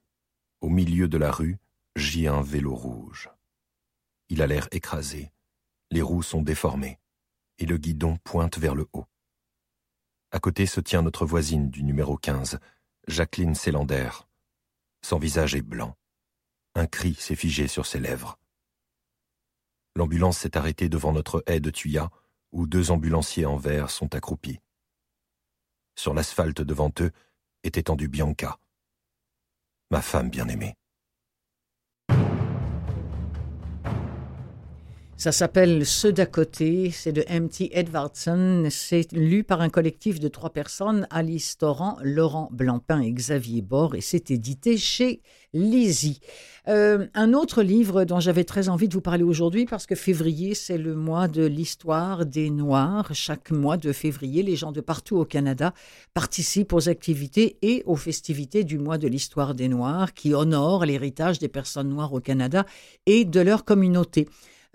Au 0.61 0.69
milieu 0.69 1.07
de 1.07 1.17
la 1.17 1.31
rue, 1.31 1.57
j'y 1.95 2.27
un 2.27 2.41
vélo 2.41 2.75
rouge. 2.75 3.29
Il 4.29 4.41
a 4.41 4.47
l'air 4.47 4.67
écrasé, 4.71 5.31
les 5.91 6.01
roues 6.01 6.23
sont 6.23 6.41
déformées, 6.41 6.99
et 7.57 7.65
le 7.65 7.77
guidon 7.77 8.17
pointe 8.23 8.57
vers 8.57 8.75
le 8.75 8.87
haut. 8.93 9.05
À 10.31 10.39
côté 10.39 10.65
se 10.65 10.79
tient 10.79 11.01
notre 11.01 11.25
voisine 11.25 11.69
du 11.69 11.83
numéro 11.83 12.17
15, 12.17 12.59
Jacqueline 13.07 13.55
Sélander. 13.55 14.09
Son 15.01 15.19
visage 15.19 15.55
est 15.55 15.61
blanc. 15.61 15.97
Un 16.75 16.87
cri 16.87 17.15
s'est 17.15 17.35
figé 17.35 17.67
sur 17.67 17.85
ses 17.85 17.99
lèvres. 17.99 18.39
L'ambulance 19.95 20.37
s'est 20.39 20.57
arrêtée 20.57 20.89
devant 20.89 21.11
notre 21.11 21.43
haie 21.47 21.59
de 21.59 21.69
tuyas, 21.69 22.09
où 22.51 22.67
deux 22.67 22.91
ambulanciers 22.91 23.45
en 23.45 23.57
verre 23.57 23.89
sont 23.89 24.13
accroupis. 24.15 24.59
Sur 25.95 26.13
l'asphalte 26.13 26.61
devant 26.61 26.91
eux 26.99 27.11
est 27.63 27.77
étendue 27.77 28.07
Bianca, 28.07 28.57
ma 29.89 30.01
femme 30.01 30.29
bien-aimée. 30.29 30.75
Ça 35.21 35.31
s'appelle 35.31 35.85
Ceux 35.85 36.11
d'à 36.11 36.25
côté, 36.25 36.89
c'est 36.89 37.11
de 37.11 37.23
M.T. 37.27 37.77
Edvardson, 37.77 38.67
c'est 38.71 39.11
lu 39.11 39.43
par 39.43 39.61
un 39.61 39.69
collectif 39.69 40.19
de 40.19 40.27
trois 40.27 40.49
personnes, 40.49 41.05
Alice 41.11 41.59
Torrent, 41.59 41.99
Laurent 42.01 42.49
Blancpain 42.51 43.01
et 43.01 43.11
Xavier 43.11 43.61
Bord, 43.61 43.93
et 43.93 44.01
c'est 44.01 44.31
édité 44.31 44.79
chez 44.79 45.21
Lizzie. 45.53 46.21
Euh, 46.67 47.05
un 47.13 47.33
autre 47.33 47.61
livre 47.61 48.03
dont 48.03 48.19
j'avais 48.19 48.45
très 48.45 48.67
envie 48.67 48.87
de 48.87 48.95
vous 48.95 49.01
parler 49.01 49.21
aujourd'hui, 49.21 49.65
parce 49.67 49.85
que 49.85 49.93
février, 49.93 50.55
c'est 50.55 50.79
le 50.79 50.95
mois 50.95 51.27
de 51.27 51.45
l'histoire 51.45 52.25
des 52.25 52.49
Noirs. 52.49 53.13
Chaque 53.13 53.51
mois 53.51 53.77
de 53.77 53.91
février, 53.91 54.41
les 54.41 54.55
gens 54.55 54.71
de 54.71 54.81
partout 54.81 55.17
au 55.17 55.25
Canada 55.25 55.75
participent 56.15 56.73
aux 56.73 56.89
activités 56.89 57.57
et 57.61 57.83
aux 57.85 57.95
festivités 57.95 58.63
du 58.63 58.79
mois 58.79 58.97
de 58.97 59.07
l'histoire 59.07 59.53
des 59.53 59.67
Noirs, 59.67 60.15
qui 60.15 60.33
honorent 60.33 60.83
l'héritage 60.83 61.37
des 61.37 61.47
personnes 61.47 61.89
noires 61.89 62.11
au 62.11 62.21
Canada 62.21 62.65
et 63.05 63.23
de 63.23 63.39
leur 63.39 63.65
communauté. 63.65 64.27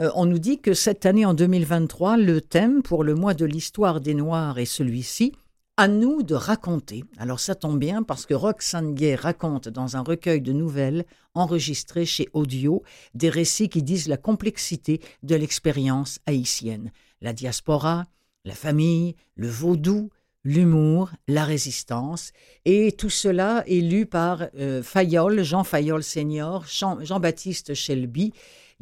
Euh, 0.03 0.11
on 0.15 0.27
nous 0.27 0.39
dit 0.39 0.61
que 0.61 0.75
cette 0.75 1.07
année, 1.07 1.25
en 1.25 1.33
2023, 1.33 2.19
le 2.19 2.41
thème 2.43 2.83
pour 2.83 3.03
le 3.03 3.15
mois 3.15 3.35
de 3.35 3.47
l'histoire 3.47 4.01
des 4.01 4.15
Noirs 4.15 4.59
est 4.59 4.67
celui-ci, 4.67 5.33
à 5.79 5.89
nous 5.89 6.23
de 6.23 6.35
raconter. 6.35 7.05
Alors 7.19 7.41
ça 7.41 7.55
tombe 7.55 7.79
bien 7.79 8.03
parce 8.03 8.27
que 8.27 8.35
Roxane 8.35 8.95
Gay 8.95 9.15
raconte 9.15 9.69
dans 9.69 9.97
un 9.97 10.03
recueil 10.03 10.41
de 10.41 10.53
nouvelles 10.53 11.05
enregistré 11.35 12.07
chez 12.07 12.29
Audio 12.33 12.83
des 13.15 13.29
récits 13.29 13.69
qui 13.69 13.83
disent 13.83 14.09
la 14.09 14.17
complexité 14.17 15.01
de 15.23 15.35
l'expérience 15.35 16.19
haïtienne. 16.27 16.93
La 17.21 17.33
diaspora, 17.33 18.05
la 18.45 18.55
famille, 18.55 19.17
le 19.35 19.49
vaudou, 19.49 20.11
l'humour, 20.45 21.11
la 21.27 21.45
résistance, 21.45 22.33
et 22.65 22.93
tout 22.93 23.11
cela 23.11 23.65
est 23.67 23.81
lu 23.81 24.07
par 24.07 24.47
euh, 24.59 24.83
Fayol, 24.83 25.43
Jean 25.43 25.65
Fayol 25.65 26.03
senior, 26.03 26.65
Jean-Baptiste 26.67 27.75
Shelby, 27.75 28.33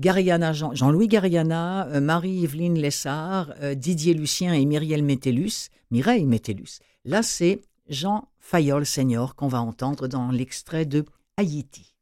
Gariana, 0.01 0.53
Jean, 0.53 0.91
louis 0.91 1.07
Gariana, 1.07 1.87
euh, 1.87 2.01
Marie-Evelyne 2.01 2.79
Lessard, 2.79 3.55
euh, 3.63 3.75
Didier 3.75 4.15
Lucien 4.15 4.53
et 4.53 4.65
Myriel 4.65 5.05
Métellus, 5.05 5.69
Mireille 5.91 6.27
Métellus. 6.27 6.81
Là, 7.05 7.23
c'est 7.23 7.63
Jean 7.89 8.29
Fayol 8.41 8.87
Senior 8.87 9.37
qu'on 9.37 9.49
va 9.49 9.61
entendre 9.61 10.09
dans 10.09 10.31
l'extrait 10.31 10.85
de 10.85 11.05
Haïti. 11.37 11.94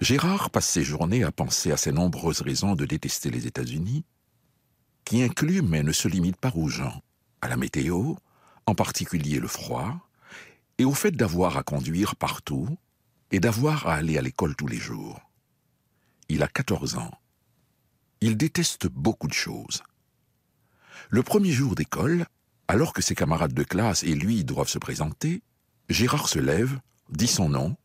Gérard 0.00 0.48
passe 0.48 0.66
ses 0.66 0.84
journées 0.84 1.22
à 1.22 1.30
penser 1.30 1.70
à 1.70 1.76
ses 1.76 1.92
nombreuses 1.92 2.40
raisons 2.40 2.74
de 2.74 2.86
détester 2.86 3.30
les 3.30 3.46
États-Unis, 3.46 4.04
qui 5.04 5.22
incluent 5.22 5.60
mais 5.60 5.82
ne 5.82 5.92
se 5.92 6.08
limitent 6.08 6.40
pas 6.40 6.52
aux 6.54 6.68
gens, 6.68 7.02
à 7.42 7.48
la 7.48 7.58
météo, 7.58 8.14
en 8.64 8.74
particulier 8.74 9.38
le 9.38 9.48
froid, 9.48 10.08
et 10.78 10.86
au 10.86 10.94
fait 10.94 11.10
d'avoir 11.10 11.58
à 11.58 11.62
conduire 11.62 12.16
partout 12.16 12.78
et 13.32 13.38
d'avoir 13.38 13.86
à 13.86 13.96
aller 13.96 14.16
à 14.16 14.22
l'école 14.22 14.56
tous 14.56 14.66
les 14.66 14.78
jours. 14.78 15.20
Il 16.30 16.42
a 16.42 16.48
14 16.48 16.96
ans. 16.96 17.12
Il 18.22 18.38
déteste 18.38 18.86
beaucoup 18.86 19.28
de 19.28 19.34
choses. 19.34 19.82
Le 21.10 21.22
premier 21.22 21.52
jour 21.52 21.74
d'école, 21.74 22.24
alors 22.66 22.94
que 22.94 23.02
ses 23.02 23.14
camarades 23.14 23.52
de 23.52 23.64
classe 23.64 24.04
et 24.04 24.14
lui 24.14 24.42
doivent 24.42 24.68
se 24.68 24.78
présenter, 24.78 25.42
Gérard 25.90 26.28
se 26.28 26.38
lève, 26.38 26.80
dit 27.10 27.26
son 27.26 27.50
nom, 27.50 27.76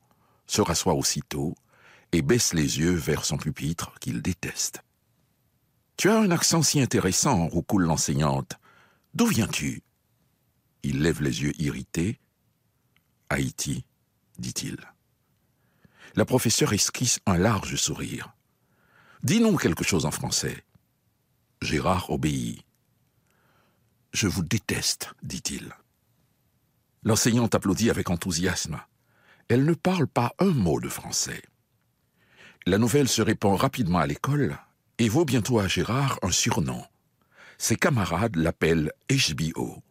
se 0.47 0.61
rassoit 0.61 0.93
aussitôt 0.95 1.55
et 2.11 2.21
baisse 2.21 2.53
les 2.53 2.79
yeux 2.79 2.93
vers 2.93 3.25
son 3.25 3.37
pupitre 3.37 3.93
qu'il 3.99 4.21
déteste. 4.21 4.81
Tu 5.97 6.09
as 6.09 6.17
un 6.17 6.31
accent 6.31 6.61
si 6.61 6.79
intéressant, 6.79 7.47
roucoule 7.47 7.83
l'enseignante. 7.83 8.53
D'où 9.13 9.25
viens-tu? 9.25 9.83
Il 10.83 11.01
lève 11.01 11.21
les 11.21 11.41
yeux 11.41 11.53
irrités. 11.59 12.19
Haïti, 13.29 13.83
dit-il. 14.37 14.77
La 16.15 16.23
professeure 16.23 16.73
esquisse 16.73 17.19
un 17.25 17.37
large 17.37 17.75
sourire. 17.75 18.33
Dis-nous 19.23 19.57
quelque 19.57 19.83
chose 19.83 20.05
en 20.05 20.11
français. 20.11 20.63
Gérard 21.61 22.11
obéit. 22.11 22.63
Je 24.13 24.27
vous 24.27 24.43
déteste, 24.43 25.11
dit-il. 25.23 25.73
L'enseignante 27.03 27.55
applaudit 27.55 27.89
avec 27.89 28.09
enthousiasme. 28.09 28.79
Elle 29.49 29.65
ne 29.65 29.73
parle 29.73 30.07
pas 30.07 30.33
un 30.39 30.51
mot 30.51 30.79
de 30.79 30.89
français. 30.89 31.41
La 32.65 32.77
nouvelle 32.77 33.07
se 33.07 33.21
répand 33.21 33.57
rapidement 33.57 33.99
à 33.99 34.07
l'école 34.07 34.57
et 34.97 35.07
vaut 35.07 35.23
bientôt 35.23 35.59
à 35.59 35.67
Gérard 35.67 36.19
un 36.21 36.31
surnom. 36.31 36.83
Ses 37.57 37.77
camarades 37.77 38.35
l'appellent 38.35 38.91
HBO. 39.09 39.81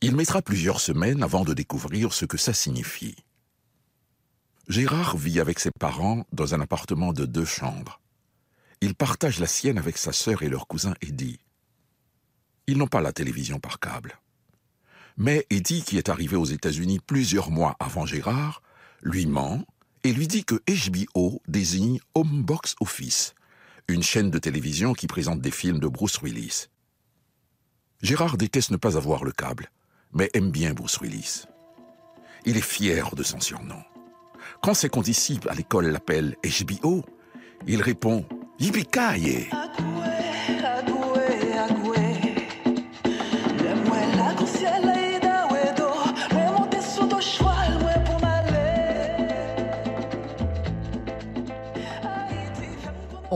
Il 0.00 0.14
mettra 0.14 0.42
plusieurs 0.42 0.80
semaines 0.80 1.22
avant 1.22 1.44
de 1.44 1.54
découvrir 1.54 2.12
ce 2.12 2.24
que 2.24 2.38
ça 2.38 2.54
signifie. 2.54 3.16
Gérard 4.68 5.16
vit 5.16 5.40
avec 5.40 5.58
ses 5.58 5.72
parents 5.72 6.24
dans 6.32 6.54
un 6.54 6.60
appartement 6.60 7.12
de 7.12 7.26
deux 7.26 7.44
chambres. 7.44 8.00
Il 8.80 8.94
partage 8.94 9.40
la 9.40 9.48
sienne 9.48 9.76
avec 9.76 9.98
sa 9.98 10.12
sœur 10.12 10.42
et 10.42 10.48
leur 10.48 10.68
cousin 10.68 10.94
Eddie. 11.02 11.40
Ils 12.68 12.78
n'ont 12.78 12.86
pas 12.86 13.00
la 13.00 13.12
télévision 13.12 13.58
par 13.58 13.80
câble. 13.80 14.20
Mais 15.16 15.46
Eddie, 15.50 15.82
qui 15.82 15.98
est 15.98 16.08
arrivé 16.08 16.36
aux 16.36 16.44
États-Unis 16.44 17.00
plusieurs 17.04 17.50
mois 17.50 17.76
avant 17.80 18.06
Gérard, 18.06 18.62
lui 19.02 19.26
ment 19.26 19.64
et 20.04 20.12
lui 20.12 20.26
dit 20.26 20.44
que 20.44 20.62
HBO 20.68 21.42
désigne 21.46 22.00
Home 22.14 22.42
Box 22.42 22.74
Office, 22.80 23.34
une 23.88 24.02
chaîne 24.02 24.30
de 24.30 24.38
télévision 24.38 24.92
qui 24.92 25.06
présente 25.06 25.40
des 25.40 25.50
films 25.50 25.78
de 25.78 25.88
Bruce 25.88 26.22
Willis. 26.22 26.68
Gérard 28.02 28.36
déteste 28.38 28.70
ne 28.70 28.76
pas 28.76 28.96
avoir 28.96 29.24
le 29.24 29.32
câble, 29.32 29.70
mais 30.12 30.30
aime 30.32 30.50
bien 30.50 30.72
Bruce 30.72 31.00
Willis. 31.00 31.44
Il 32.46 32.56
est 32.56 32.62
fier 32.62 33.14
de 33.14 33.22
son 33.22 33.40
surnom. 33.40 33.82
Quand 34.62 34.74
ses 34.74 34.88
condisciples 34.88 35.50
à 35.50 35.54
l'école 35.54 35.88
l'appellent 35.88 36.36
HBO, 36.42 37.04
il 37.66 37.82
répond 37.82 38.24
Yippee 38.58 38.86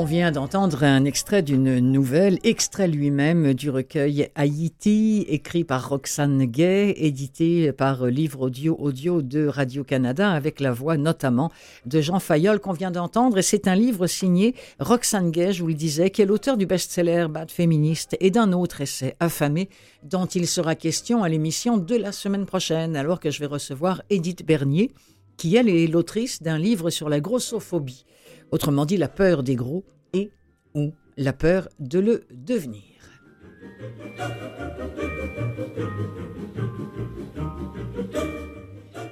On 0.04 0.06
vient 0.06 0.32
d'entendre 0.32 0.84
un 0.84 1.06
extrait 1.06 1.40
d'une 1.40 1.78
nouvelle, 1.78 2.38
extrait 2.44 2.88
lui-même 2.88 3.54
du 3.54 3.70
recueil 3.70 4.28
Haïti, 4.34 5.24
écrit 5.30 5.64
par 5.64 5.88
Roxane 5.88 6.44
Gay, 6.44 6.92
édité 6.98 7.72
par 7.72 8.04
Livre 8.04 8.42
Audio 8.42 8.76
Audio 8.78 9.22
de 9.22 9.46
Radio-Canada, 9.46 10.30
avec 10.30 10.60
la 10.60 10.72
voix 10.72 10.98
notamment 10.98 11.50
de 11.86 12.02
Jean 12.02 12.20
Fayol 12.20 12.60
qu'on 12.60 12.74
vient 12.74 12.90
d'entendre. 12.90 13.38
Et 13.38 13.42
c'est 13.42 13.66
un 13.66 13.74
livre 13.74 14.06
signé 14.06 14.54
Roxane 14.78 15.30
Gay, 15.30 15.54
je 15.54 15.62
vous 15.62 15.68
le 15.68 15.74
disais, 15.74 16.10
qui 16.10 16.20
est 16.20 16.26
l'auteur 16.26 16.58
du 16.58 16.66
best-seller 16.66 17.28
Bad 17.30 17.50
Féministe 17.50 18.14
et 18.20 18.30
d'un 18.30 18.52
autre 18.52 18.82
essai, 18.82 19.16
Affamé, 19.20 19.70
dont 20.02 20.26
il 20.26 20.46
sera 20.46 20.74
question 20.74 21.22
à 21.22 21.30
l'émission 21.30 21.78
de 21.78 21.96
la 21.96 22.12
semaine 22.12 22.44
prochaine, 22.44 22.94
alors 22.94 23.20
que 23.20 23.30
je 23.30 23.40
vais 23.40 23.46
recevoir 23.46 24.02
Edith 24.10 24.44
Bernier, 24.44 24.90
qui 25.38 25.56
elle 25.56 25.70
est 25.70 25.86
l'autrice 25.86 26.42
d'un 26.42 26.58
livre 26.58 26.90
sur 26.90 27.08
la 27.08 27.20
grossophobie 27.20 28.04
autrement 28.50 28.86
dit 28.86 28.96
la 28.96 29.08
peur 29.08 29.42
des 29.42 29.56
gros 29.56 29.84
et 30.14 30.30
ou 30.74 30.92
la 31.16 31.32
peur 31.32 31.68
de 31.78 31.98
le 31.98 32.24
devenir. 32.30 32.82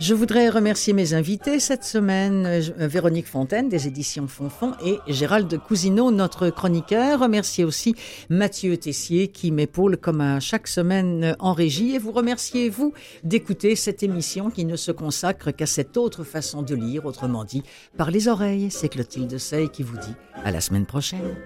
Je 0.03 0.15
voudrais 0.15 0.49
remercier 0.49 0.95
mes 0.95 1.15
invités 1.15 1.61
cette 1.61 1.85
semaine, 1.85 2.45
euh, 2.45 2.89
Véronique 2.89 3.29
Fontaine 3.29 3.69
des 3.69 3.87
éditions 3.87 4.27
Fonfon 4.27 4.73
et 4.85 4.99
Gérald 5.07 5.57
Cousineau, 5.61 6.11
notre 6.11 6.51
chroniqueur. 6.51 7.21
Remercier 7.21 7.63
aussi 7.63 7.95
Mathieu 8.29 8.77
Tessier 8.77 9.29
qui 9.29 9.53
m'épaule 9.53 9.97
comme 9.97 10.21
à 10.21 10.41
chaque 10.41 10.67
semaine 10.67 11.37
en 11.39 11.53
régie 11.53 11.95
et 11.95 12.01
vous 12.01 12.11
remerciez 12.11 12.69
vous 12.69 12.93
d'écouter 13.23 13.77
cette 13.77 14.03
émission 14.03 14.51
qui 14.51 14.65
ne 14.65 14.75
se 14.75 14.91
consacre 14.91 15.53
qu'à 15.53 15.67
cette 15.67 15.97
autre 15.97 16.25
façon 16.25 16.63
de 16.63 16.75
lire, 16.75 17.07
autrement 17.07 17.45
dit 17.45 17.63
par 17.97 18.11
les 18.11 18.27
oreilles. 18.27 18.73
C'est 18.73 18.89
Clotilde 18.89 19.39
Sey 19.39 19.69
qui 19.69 19.85
vous 19.85 19.99
dit 19.99 20.17
à 20.43 20.51
la 20.51 20.61
semaine 20.61 20.85
prochaine. 20.85 21.37